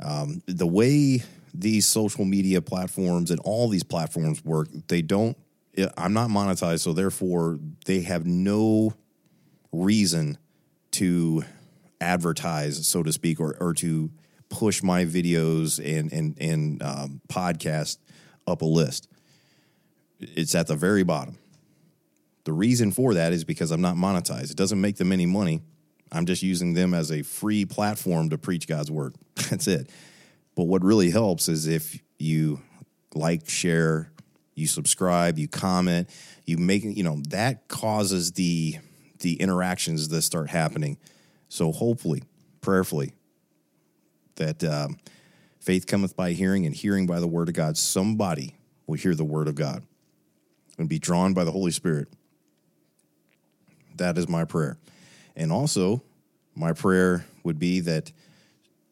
Um, 0.00 0.42
the 0.46 0.66
way 0.66 1.22
these 1.52 1.86
social 1.86 2.24
media 2.24 2.62
platforms 2.62 3.30
and 3.30 3.40
all 3.40 3.68
these 3.68 3.84
platforms 3.84 4.44
work, 4.44 4.68
they 4.88 5.02
don't. 5.02 5.36
I'm 5.96 6.12
not 6.12 6.30
monetized, 6.30 6.80
so 6.80 6.92
therefore 6.92 7.58
they 7.84 8.02
have 8.02 8.24
no 8.24 8.94
reason 9.72 10.38
to 10.94 11.44
advertise, 12.00 12.86
so 12.86 13.02
to 13.02 13.12
speak, 13.12 13.40
or, 13.40 13.56
or 13.60 13.74
to 13.74 14.10
push 14.48 14.82
my 14.82 15.04
videos 15.04 15.78
and 15.78 16.12
and 16.12 16.36
and 16.40 16.82
um, 16.82 17.20
podcast 17.28 17.98
up 18.46 18.62
a 18.62 18.66
list. 18.66 19.08
It's 20.20 20.54
at 20.54 20.66
the 20.66 20.76
very 20.76 21.02
bottom. 21.02 21.38
The 22.44 22.52
reason 22.52 22.92
for 22.92 23.14
that 23.14 23.32
is 23.32 23.44
because 23.44 23.70
I'm 23.70 23.80
not 23.80 23.96
monetized. 23.96 24.50
It 24.50 24.56
doesn't 24.56 24.80
make 24.80 24.96
them 24.96 25.12
any 25.12 25.26
money. 25.26 25.62
I'm 26.12 26.26
just 26.26 26.42
using 26.42 26.74
them 26.74 26.94
as 26.94 27.10
a 27.10 27.22
free 27.22 27.64
platform 27.64 28.30
to 28.30 28.38
preach 28.38 28.68
God's 28.68 28.90
word. 28.90 29.14
That's 29.50 29.66
it. 29.66 29.90
But 30.54 30.64
what 30.64 30.84
really 30.84 31.10
helps 31.10 31.48
is 31.48 31.66
if 31.66 31.98
you 32.18 32.60
like, 33.14 33.48
share, 33.48 34.12
you 34.54 34.66
subscribe, 34.66 35.38
you 35.38 35.48
comment, 35.48 36.08
you 36.46 36.58
make 36.58 36.84
you 36.84 37.02
know 37.02 37.20
that 37.30 37.66
causes 37.68 38.32
the 38.32 38.76
the 39.24 39.40
interactions 39.40 40.08
that 40.08 40.20
start 40.20 40.50
happening. 40.50 40.98
So 41.48 41.72
hopefully, 41.72 42.22
prayerfully, 42.60 43.14
that 44.36 44.62
um, 44.62 44.98
faith 45.60 45.86
cometh 45.86 46.14
by 46.14 46.32
hearing 46.32 46.66
and 46.66 46.74
hearing 46.74 47.06
by 47.06 47.20
the 47.20 47.26
word 47.26 47.48
of 47.48 47.54
God. 47.54 47.78
Somebody 47.78 48.54
will 48.86 48.96
hear 48.96 49.14
the 49.14 49.24
word 49.24 49.48
of 49.48 49.54
God 49.54 49.82
and 50.76 50.90
be 50.90 50.98
drawn 50.98 51.32
by 51.32 51.42
the 51.44 51.52
Holy 51.52 51.70
Spirit. 51.70 52.08
That 53.96 54.18
is 54.18 54.28
my 54.28 54.44
prayer. 54.44 54.76
And 55.34 55.50
also, 55.50 56.02
my 56.54 56.74
prayer 56.74 57.24
would 57.44 57.58
be 57.58 57.80
that 57.80 58.12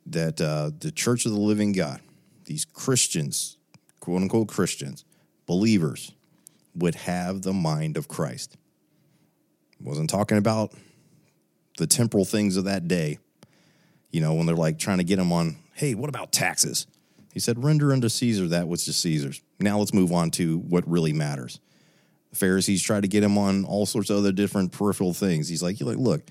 that 0.07 0.41
uh, 0.41 0.71
the 0.81 0.91
Church 0.91 1.27
of 1.27 1.33
the 1.33 1.39
Living 1.41 1.73
God, 1.73 2.01
these 2.47 2.65
Christians, 2.65 3.59
quote 4.01 4.23
unquote 4.23 4.49
Christians, 4.49 5.05
believers, 5.47 6.13
would 6.75 6.95
have 6.95 7.43
the 7.43 7.53
mind 7.53 7.99
of 7.99 8.09
Christ. 8.09 8.57
Wasn't 9.83 10.11
talking 10.11 10.39
about 10.39 10.73
the 11.79 11.87
temporal 11.87 12.25
things 12.25 12.57
of 12.57 12.65
that 12.65 12.87
day. 12.89 13.19
You 14.11 14.21
know, 14.21 14.35
when 14.35 14.47
they're 14.47 14.55
like 14.55 14.79
trying 14.79 14.99
to 14.99 15.05
get 15.05 15.19
him 15.19 15.33
on, 15.33 15.57
hey, 15.75 15.95
what 15.95 16.09
about 16.09 16.33
taxes? 16.33 16.87
He 17.33 17.41
said, 17.41 17.63
render 17.63 17.93
unto 17.93 18.09
Caesar 18.09 18.47
that 18.49 18.69
which 18.69 18.87
is 18.87 18.97
Caesar's. 18.97 19.41
Now 19.59 19.79
let's 19.79 19.95
move 19.95 20.13
on 20.13 20.31
to 20.33 20.59
what 20.59 20.89
really 20.89 21.13
matters. 21.13 21.61
The 22.31 22.37
Pharisees 22.37 22.83
tried 22.83 23.03
to 23.03 23.09
get 23.09 23.23
him 23.23 23.39
on 23.39 23.65
all 23.65 23.87
sorts 23.87 24.11
of 24.11 24.19
other 24.19 24.33
different 24.33 24.73
peripheral 24.73 25.15
things. 25.15 25.49
He's 25.49 25.63
like, 25.63 25.81
like, 25.81 25.97
look, 25.97 26.23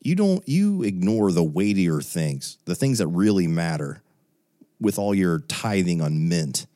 you 0.00 0.14
don't 0.14 0.46
you 0.48 0.82
ignore 0.82 1.32
the 1.32 1.42
weightier 1.42 2.00
things, 2.00 2.58
the 2.66 2.74
things 2.74 2.98
that 2.98 3.08
really 3.08 3.46
matter 3.46 4.02
with 4.80 4.98
all 4.98 5.14
your 5.14 5.40
tithing 5.40 6.00
on 6.00 6.28
mint. 6.28 6.66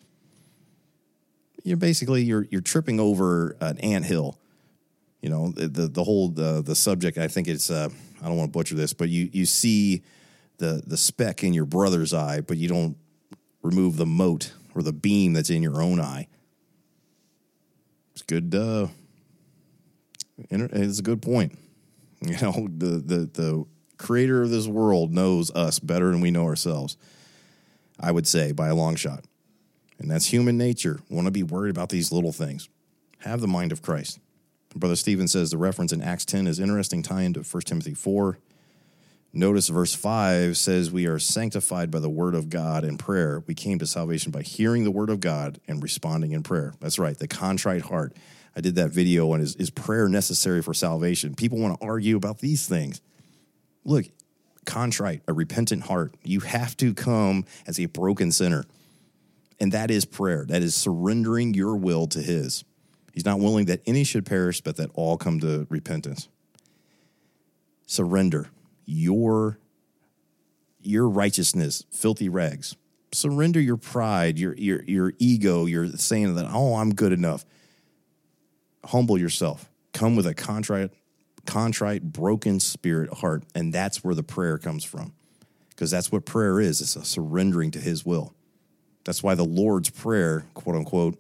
You're 1.63 1.77
basically 1.77 2.23
you're 2.23 2.47
you're 2.51 2.61
tripping 2.61 2.99
over 2.99 3.57
an 3.61 3.79
ant 3.79 4.07
hill 4.07 4.39
you 5.21 5.29
know 5.29 5.51
the 5.53 5.89
the, 5.89 6.05
whole 6.05 6.29
the, 6.29 6.63
the 6.63 6.75
subject 6.75 7.19
i 7.19 7.27
think 7.27 7.49
it's 7.49 7.71
uh, 7.71 7.89
i 8.23 8.27
don't 8.27 8.37
want 8.37 8.53
to 8.53 8.57
butcher 8.57 8.75
this 8.75 8.93
but 8.93 9.09
you 9.09 9.29
you 9.33 9.45
see 9.47 10.03
the 10.59 10.83
the 10.87 10.97
speck 10.97 11.43
in 11.43 11.53
your 11.53 11.65
brother's 11.65 12.15
eye 12.15 12.41
but 12.41 12.57
you 12.57 12.69
don't 12.69 12.97
remove 13.63 13.97
the 13.97 14.07
mote 14.07 14.53
or 14.75 14.83
the 14.83 14.93
beam 14.93 15.33
that's 15.33 15.51
in 15.51 15.63
your 15.63 15.83
own 15.83 16.01
eye. 16.01 16.29
It's 18.13 18.23
good 18.23 18.55
uh 18.55 18.89
it's 20.51 20.99
a 20.99 21.03
good 21.03 21.23
point. 21.23 21.59
You 22.21 22.37
know 22.39 22.67
the 22.77 22.99
the 22.99 23.31
the 23.33 23.65
creator 23.97 24.43
of 24.43 24.51
this 24.51 24.67
world 24.67 25.13
knows 25.15 25.53
us 25.53 25.79
better 25.79 26.11
than 26.11 26.21
we 26.21 26.33
know 26.33 26.45
ourselves 26.45 26.97
i 27.99 28.11
would 28.13 28.27
say 28.27 28.51
by 28.51 28.69
a 28.69 28.75
long 28.75 28.97
shot. 28.97 29.25
And 30.01 30.11
that's 30.11 30.27
human 30.27 30.59
nature. 30.59 31.01
Want 31.09 31.27
to 31.27 31.31
be 31.31 31.45
worried 31.45 31.71
about 31.71 31.89
these 31.89 32.11
little 32.13 32.33
things. 32.33 32.69
Have 33.19 33.41
the 33.41 33.47
mind 33.47 33.71
of 33.71 33.83
christ 33.83 34.19
Brother 34.75 34.97
Stephen 34.97 35.29
says 35.29 35.51
the 35.51 35.59
reference 35.59 35.93
in 35.93 36.03
Acts 36.03 36.25
10 36.25 36.47
is 36.47 36.61
interesting 36.61 37.03
tie 37.03 37.23
into 37.23 37.41
1 37.41 37.63
Timothy 37.63 37.95
4. 37.95 38.39
Notice 39.33 39.69
verse 39.69 39.95
5 39.95 40.57
says, 40.57 40.91
We 40.91 41.07
are 41.07 41.19
sanctified 41.19 41.91
by 41.91 42.01
the 42.01 42.09
word 42.09 42.35
of 42.35 42.49
God 42.49 42.85
and 42.85 42.99
prayer. 42.99 43.43
We 43.47 43.55
came 43.55 43.79
to 43.79 43.87
salvation 43.87 44.33
by 44.33 44.43
hearing 44.43 44.85
the 44.85 44.91
word 44.91 45.11
of 45.11 45.21
God 45.21 45.61
and 45.69 45.83
responding 45.83 46.33
in 46.33 46.43
prayer. 46.43 46.75
That's 46.81 46.99
right, 46.99 47.17
the 47.17 47.29
contrite 47.29 47.83
heart. 47.83 48.15
I 48.57 48.61
did 48.61 48.75
that 48.77 48.91
video 48.91 49.31
on 49.33 49.41
is, 49.41 49.55
is 49.57 49.71
prayer 49.71 50.09
necessary 50.09 50.63
for 50.63 50.75
salvation? 50.75 51.35
People 51.35 51.59
want 51.59 51.79
to 51.79 51.87
argue 51.87 52.17
about 52.17 52.39
these 52.39 52.67
things. 52.67 53.01
Look, 53.85 54.07
contrite, 54.65 55.23
a 55.29 55.33
repentant 55.33 55.85
heart. 55.85 56.15
You 56.25 56.41
have 56.41 56.77
to 56.79 56.95
come 56.95 57.45
as 57.67 57.79
a 57.79 57.87
broken 57.87 58.33
sinner. 58.33 58.65
And 59.61 59.73
that 59.73 59.91
is 59.91 60.05
prayer. 60.05 60.45
That 60.47 60.63
is 60.63 60.75
surrendering 60.75 61.55
your 61.55 61.77
will 61.77 62.07
to 62.09 62.21
His. 62.21 62.65
He's 63.19 63.25
not 63.25 63.41
willing 63.41 63.67
that 63.67 63.83
any 63.85 64.05
should 64.05 64.25
perish, 64.25 64.61
but 64.61 64.77
that 64.77 64.93
all 64.95 65.17
come 65.17 65.41
to 65.41 65.67
repentance. 65.71 66.29
Surrender 67.85 68.51
your, 68.87 69.59
your 70.81 71.09
righteousness, 71.09 71.85
filthy 71.91 72.29
rags, 72.29 72.77
surrender 73.11 73.59
your 73.59 73.77
pride, 73.77 74.39
your 74.39 74.55
your 74.55 74.85
your 74.85 75.15
ego, 75.19 75.67
your 75.67 75.89
saying 75.97 76.37
that 76.37 76.49
oh 76.49 76.77
I'm 76.77 76.95
good 76.95 77.13
enough. 77.13 77.45
Humble 78.85 79.19
yourself. 79.19 79.69
Come 79.93 80.15
with 80.15 80.25
a 80.25 80.33
contrite, 80.33 80.93
contrite, 81.45 82.05
broken 82.05 82.61
spirit 82.61 83.15
heart, 83.15 83.43
and 83.53 83.73
that's 83.73 84.05
where 84.05 84.15
the 84.15 84.23
prayer 84.23 84.59
comes 84.59 84.85
from, 84.85 85.13
because 85.71 85.91
that's 85.91 86.13
what 86.13 86.25
prayer 86.25 86.61
is. 86.61 86.81
It's 86.81 86.95
a 86.95 87.05
surrendering 87.05 87.73
to 87.73 87.81
His 87.81 88.07
will. 88.07 88.33
That's 89.03 89.25
why 89.25 89.35
the 89.35 89.45
Lord's 89.45 89.91
prayer, 89.91 90.47
quote 90.55 90.77
unquote, 90.77 91.19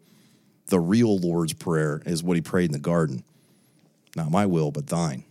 the 0.68 0.80
real 0.80 1.18
Lord's 1.18 1.52
prayer 1.52 2.02
is 2.06 2.22
what 2.22 2.36
He 2.36 2.40
prayed 2.40 2.66
in 2.66 2.72
the 2.72 2.78
garden. 2.78 3.24
Not 4.16 4.30
my 4.30 4.46
will, 4.46 4.70
but 4.70 4.86
thine. 4.86 5.24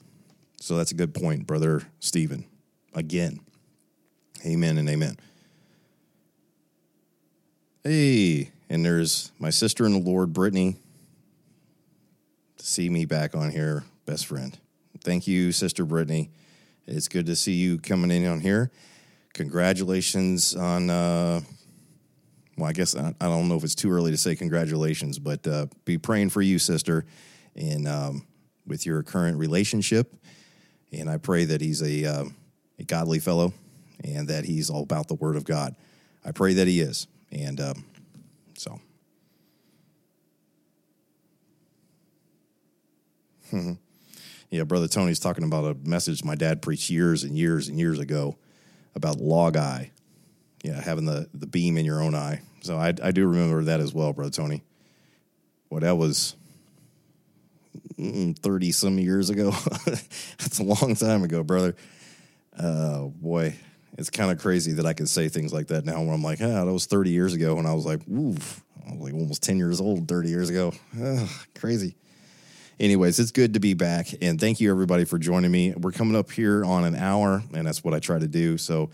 So 0.60 0.78
that's 0.78 0.92
a 0.92 0.96
good 0.96 1.14
point, 1.14 1.48
brother 1.48 1.84
Stephen. 2.00 2.46
Again, 2.94 3.40
amen 4.46 4.78
and 4.78 4.90
amen. 4.90 5.18
Hey, 7.84 8.52
and 8.70 8.84
there's 8.84 9.32
my 9.40 9.50
sister 9.50 9.86
in 9.86 9.94
the 9.94 10.00
Lord, 10.00 10.34
Brittany. 10.34 10.76
To 12.58 12.66
see 12.66 12.90
me 12.90 13.06
back 13.06 13.36
on 13.36 13.52
here, 13.52 13.84
best 14.06 14.26
friend. 14.26 14.58
Thank 15.04 15.28
you, 15.28 15.52
Sister 15.52 15.86
Brittany. 15.86 16.32
It's 16.88 17.08
good 17.08 17.28
to 17.28 17.36
see 17.36 17.54
you 17.54 17.78
coming 17.78 18.12
in 18.12 18.26
on 18.26 18.40
here. 18.42 18.72
Congratulations 19.34 20.56
on, 20.56 20.90
uh, 20.90 21.42
well, 22.58 22.70
I 22.70 22.74
guess 22.74 22.96
I, 22.96 23.14
don't 23.20 23.48
know 23.48 23.56
if 23.56 23.64
it's 23.64 23.76
too 23.76 23.92
early 23.92 24.12
to 24.12 24.18
say 24.18 24.36
congratulations, 24.36 25.20
but 25.20 25.46
uh, 25.48 25.68
be 25.86 25.98
praying 26.00 26.32
for 26.32 26.42
you, 26.42 26.58
sister, 26.58 27.06
and 27.56 27.88
um, 27.88 28.26
with 28.66 28.86
your 28.86 29.04
current 29.04 29.38
relationship. 29.38 30.16
And 30.92 31.10
I 31.10 31.18
pray 31.18 31.46
that 31.46 31.62
he's 31.62 31.84
a, 31.84 32.06
uh, 32.06 32.26
a 32.80 32.84
godly 32.84 33.20
fellow 33.20 33.54
and 34.04 34.28
that 34.30 34.46
he's 34.46 34.70
all 34.70 34.84
about 34.84 35.08
the 35.08 35.16
Word 35.16 35.36
of 35.36 35.44
God. 35.44 35.76
I 36.26 36.32
pray 36.32 36.54
that 36.56 36.68
he 36.68 36.82
is. 36.82 37.08
And 37.32 37.60
um, 37.62 37.86
so. 38.58 38.80
yeah, 44.50 44.64
Brother 44.64 44.88
Tony's 44.88 45.20
talking 45.20 45.44
about 45.44 45.66
a 45.66 45.76
message 45.88 46.24
my 46.24 46.36
dad 46.36 46.62
preached 46.62 46.90
years 46.90 47.24
and 47.24 47.38
years 47.38 47.68
and 47.68 47.78
years 47.78 48.00
ago 48.00 48.38
about 48.96 49.18
log 49.20 49.56
eye. 49.58 49.92
Yeah, 50.68 50.82
having 50.82 51.06
the, 51.06 51.30
the 51.34 51.48
beam 51.48 51.78
in 51.78 51.86
your 51.86 52.02
own 52.02 52.16
eye. 52.16 52.42
So 52.62 52.78
I, 52.78 52.94
I 53.02 53.12
do 53.12 53.28
remember 53.28 53.64
that 53.66 53.80
as 53.80 53.94
well, 53.94 54.14
Brother 54.14 54.32
Tony. 54.32 54.64
Well, 55.70 55.82
that 55.82 55.96
was 55.98 56.36
30 57.98 58.34
mm, 58.36 58.74
some 58.74 59.00
years 59.00 59.30
ago. 59.30 59.52
That's 59.86 60.60
a 60.60 60.64
long 60.64 60.96
time 60.96 61.24
ago, 61.24 61.44
brother. 61.44 61.76
Oh, 62.60 63.14
boy 63.16 63.56
it's 63.98 64.10
kind 64.10 64.32
of 64.32 64.40
crazy 64.40 64.74
that 64.74 64.86
I 64.86 64.94
can 64.94 65.08
say 65.08 65.28
things 65.28 65.52
like 65.52 65.68
that 65.68 65.86
now 65.86 66.00
when 66.02 66.14
I'm 66.14 66.22
like, 66.22 66.40
ah, 66.42 66.66
that 66.66 66.72
was 66.72 66.86
30 66.86 67.10
years 67.10 67.34
ago. 67.34 67.58
And 67.58 67.68
I 67.68 67.74
was 67.74 67.86
like, 67.86 68.08
oof, 68.08 68.64
I 68.88 68.92
was 68.92 69.02
like 69.02 69.14
almost 69.14 69.44
10 69.44 69.58
years 69.58 69.82
old 69.82 70.08
30 70.08 70.30
years 70.30 70.50
ago. 70.50 70.72
Ugh, 71.02 71.28
crazy. 71.60 71.96
Anyways, 72.80 73.20
it's 73.20 73.32
good 73.32 73.56
to 73.56 73.60
be 73.60 73.74
back. 73.74 74.08
And 74.22 74.40
thank 74.40 74.60
you, 74.60 74.70
everybody, 74.70 75.04
for 75.04 75.18
joining 75.18 75.50
me. 75.50 75.74
We're 75.76 75.92
coming 75.92 76.16
up 76.16 76.30
here 76.30 76.64
on 76.64 76.84
an 76.84 76.96
hour, 76.96 77.42
and 77.56 77.66
that's 77.66 77.84
what 77.84 77.96
I 77.96 78.00
try 78.00 78.20
to 78.20 78.28
do. 78.28 78.60
So 78.60 78.92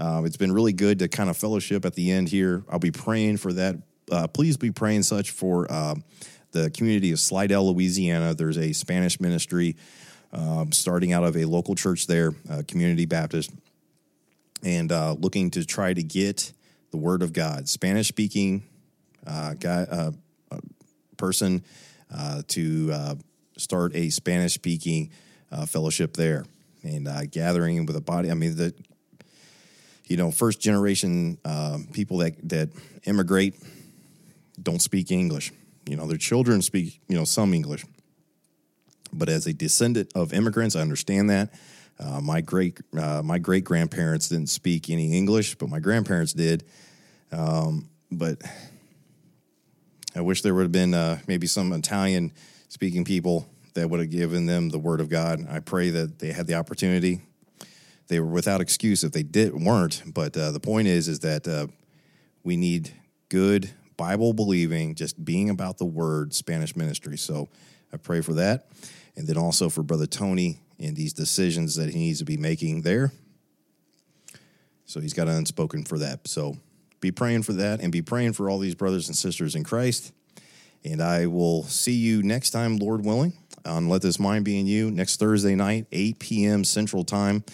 uh, 0.00 0.22
it's 0.24 0.36
been 0.36 0.52
really 0.52 0.72
good 0.72 0.98
to 1.00 1.08
kind 1.08 1.30
of 1.30 1.36
fellowship 1.36 1.84
at 1.84 1.94
the 1.94 2.10
end 2.10 2.28
here. 2.28 2.64
I'll 2.68 2.78
be 2.78 2.90
praying 2.90 3.36
for 3.36 3.52
that. 3.52 3.76
Uh, 4.10 4.26
please 4.26 4.56
be 4.56 4.70
praying 4.70 5.04
such 5.04 5.30
for 5.30 5.70
uh, 5.70 5.94
the 6.52 6.70
community 6.70 7.12
of 7.12 7.20
Slidell, 7.20 7.72
Louisiana. 7.72 8.34
There's 8.34 8.58
a 8.58 8.72
Spanish 8.72 9.20
ministry 9.20 9.76
um, 10.32 10.72
starting 10.72 11.12
out 11.12 11.22
of 11.22 11.36
a 11.36 11.44
local 11.44 11.74
church 11.74 12.06
there, 12.06 12.32
Community 12.66 13.04
Baptist 13.04 13.52
and 14.62 14.92
uh, 14.92 15.12
looking 15.12 15.50
to 15.50 15.64
try 15.64 15.92
to 15.92 16.02
get 16.02 16.52
the 16.90 16.96
Word 16.96 17.22
of 17.22 17.32
God, 17.32 17.68
Spanish 17.68 18.08
speaking 18.08 18.62
uh, 19.26 19.54
guy, 19.54 19.82
uh, 19.82 20.12
uh 20.50 20.58
person, 21.16 21.62
uh, 22.14 22.42
to 22.48 22.90
uh, 22.92 23.14
start 23.56 23.94
a 23.94 24.10
Spanish 24.10 24.54
speaking 24.54 25.10
fellowship 25.66 26.14
there 26.14 26.44
and 26.82 27.08
gathering 27.30 27.84
with 27.84 27.96
a 27.96 28.00
body. 28.00 28.30
I 28.30 28.34
mean, 28.34 28.56
the 28.56 28.74
you 30.10 30.18
know 30.18 30.30
first 30.30 30.60
generation 30.60 31.38
people 31.92 32.18
that 32.18 32.34
that 32.50 32.68
immigrate 33.04 33.54
don't 34.62 34.82
speak 34.82 35.10
English. 35.10 35.52
You 35.86 35.96
know, 35.96 36.06
their 36.06 36.18
children 36.18 36.60
speak 36.60 37.00
you 37.08 37.16
know 37.16 37.24
some 37.24 37.54
English, 37.54 37.86
but 39.12 39.28
as 39.28 39.46
a 39.46 39.54
descendant 39.54 40.12
of 40.14 40.34
immigrants, 40.34 40.76
I 40.76 40.80
understand 40.80 41.30
that. 41.30 41.54
Uh, 41.98 42.20
my 42.20 42.40
great 42.40 42.80
uh, 42.98 43.22
my 43.22 43.38
great 43.38 43.64
grandparents 43.64 44.28
didn't 44.28 44.48
speak 44.48 44.90
any 44.90 45.16
English, 45.16 45.56
but 45.56 45.68
my 45.68 45.80
grandparents 45.80 46.32
did. 46.32 46.64
Um, 47.30 47.88
but 48.10 48.40
I 50.16 50.22
wish 50.22 50.42
there 50.42 50.54
would 50.54 50.62
have 50.62 50.72
been 50.72 50.94
uh, 50.94 51.18
maybe 51.26 51.46
some 51.46 51.72
Italian 51.72 52.32
speaking 52.68 53.04
people 53.04 53.46
that 53.74 53.88
would 53.88 54.00
have 54.00 54.10
given 54.10 54.46
them 54.46 54.70
the 54.70 54.78
word 54.78 55.00
of 55.00 55.08
God. 55.08 55.46
I 55.48 55.60
pray 55.60 55.90
that 55.90 56.18
they 56.18 56.32
had 56.32 56.46
the 56.46 56.54
opportunity. 56.54 57.20
They 58.10 58.18
were 58.18 58.26
without 58.26 58.60
excuse 58.60 59.04
if 59.04 59.12
they 59.12 59.22
did 59.22 59.54
weren't. 59.54 60.02
But 60.04 60.36
uh, 60.36 60.50
the 60.50 60.58
point 60.58 60.88
is, 60.88 61.06
is 61.06 61.20
that 61.20 61.46
uh, 61.46 61.68
we 62.42 62.56
need 62.56 62.90
good 63.28 63.70
Bible 63.96 64.32
believing, 64.32 64.96
just 64.96 65.24
being 65.24 65.48
about 65.48 65.78
the 65.78 65.84
word 65.84 66.34
Spanish 66.34 66.74
ministry. 66.74 67.16
So 67.16 67.48
I 67.92 67.98
pray 67.98 68.20
for 68.20 68.32
that, 68.34 68.66
and 69.14 69.28
then 69.28 69.38
also 69.38 69.68
for 69.68 69.84
Brother 69.84 70.06
Tony 70.06 70.58
and 70.80 70.96
these 70.96 71.12
decisions 71.12 71.76
that 71.76 71.90
he 71.90 71.98
needs 71.98 72.18
to 72.18 72.24
be 72.24 72.36
making 72.36 72.82
there. 72.82 73.12
So 74.86 74.98
he's 74.98 75.14
got 75.14 75.28
an 75.28 75.36
unspoken 75.36 75.84
for 75.84 75.98
that. 75.98 76.26
So 76.26 76.56
be 77.00 77.12
praying 77.12 77.44
for 77.44 77.52
that 77.52 77.80
and 77.80 77.92
be 77.92 78.02
praying 78.02 78.32
for 78.32 78.50
all 78.50 78.58
these 78.58 78.74
brothers 78.74 79.06
and 79.06 79.16
sisters 79.16 79.54
in 79.54 79.62
Christ. 79.62 80.12
And 80.84 81.00
I 81.00 81.26
will 81.26 81.62
see 81.62 81.92
you 81.92 82.24
next 82.24 82.50
time, 82.50 82.76
Lord 82.78 83.04
willing, 83.04 83.34
on 83.64 83.88
Let 83.88 84.02
This 84.02 84.18
Mind 84.18 84.44
Be 84.44 84.58
in 84.58 84.66
You 84.66 84.90
next 84.90 85.20
Thursday 85.20 85.54
night, 85.54 85.86
8 85.92 86.18
p.m. 86.18 86.64
Central 86.64 87.04
Time. 87.04 87.44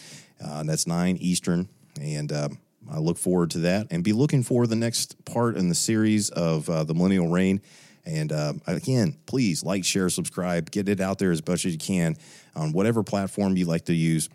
Uh, 0.42 0.62
that's 0.64 0.86
9 0.86 1.16
Eastern. 1.18 1.68
And 2.00 2.30
uh, 2.32 2.48
I 2.90 2.98
look 2.98 3.18
forward 3.18 3.50
to 3.52 3.58
that 3.60 3.88
and 3.90 4.04
be 4.04 4.12
looking 4.12 4.42
for 4.42 4.66
the 4.66 4.76
next 4.76 5.24
part 5.24 5.56
in 5.56 5.68
the 5.68 5.74
series 5.74 6.30
of 6.30 6.68
uh, 6.68 6.84
the 6.84 6.94
Millennial 6.94 7.28
Reign. 7.28 7.60
And 8.04 8.30
uh, 8.32 8.54
again, 8.66 9.16
please 9.26 9.64
like, 9.64 9.84
share, 9.84 10.08
subscribe, 10.08 10.70
get 10.70 10.88
it 10.88 11.00
out 11.00 11.18
there 11.18 11.32
as 11.32 11.46
much 11.46 11.66
as 11.66 11.72
you 11.72 11.78
can 11.78 12.16
on 12.54 12.72
whatever 12.72 13.02
platform 13.02 13.56
you 13.56 13.64
like 13.66 13.86
to 13.86 13.94
use. 13.94 14.28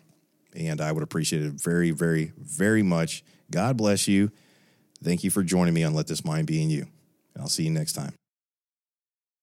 And 0.54 0.80
I 0.80 0.92
would 0.92 1.02
appreciate 1.02 1.42
it 1.42 1.52
very, 1.52 1.90
very, 1.90 2.32
very 2.36 2.82
much. 2.82 3.24
God 3.50 3.76
bless 3.78 4.06
you. 4.06 4.30
Thank 5.02 5.24
you 5.24 5.30
for 5.30 5.42
joining 5.42 5.74
me 5.74 5.84
on 5.84 5.94
Let 5.94 6.06
This 6.06 6.24
Mind 6.24 6.46
Be 6.46 6.62
in 6.62 6.70
You. 6.70 6.86
I'll 7.38 7.48
see 7.48 7.64
you 7.64 7.70
next 7.70 7.94
time. 7.94 8.12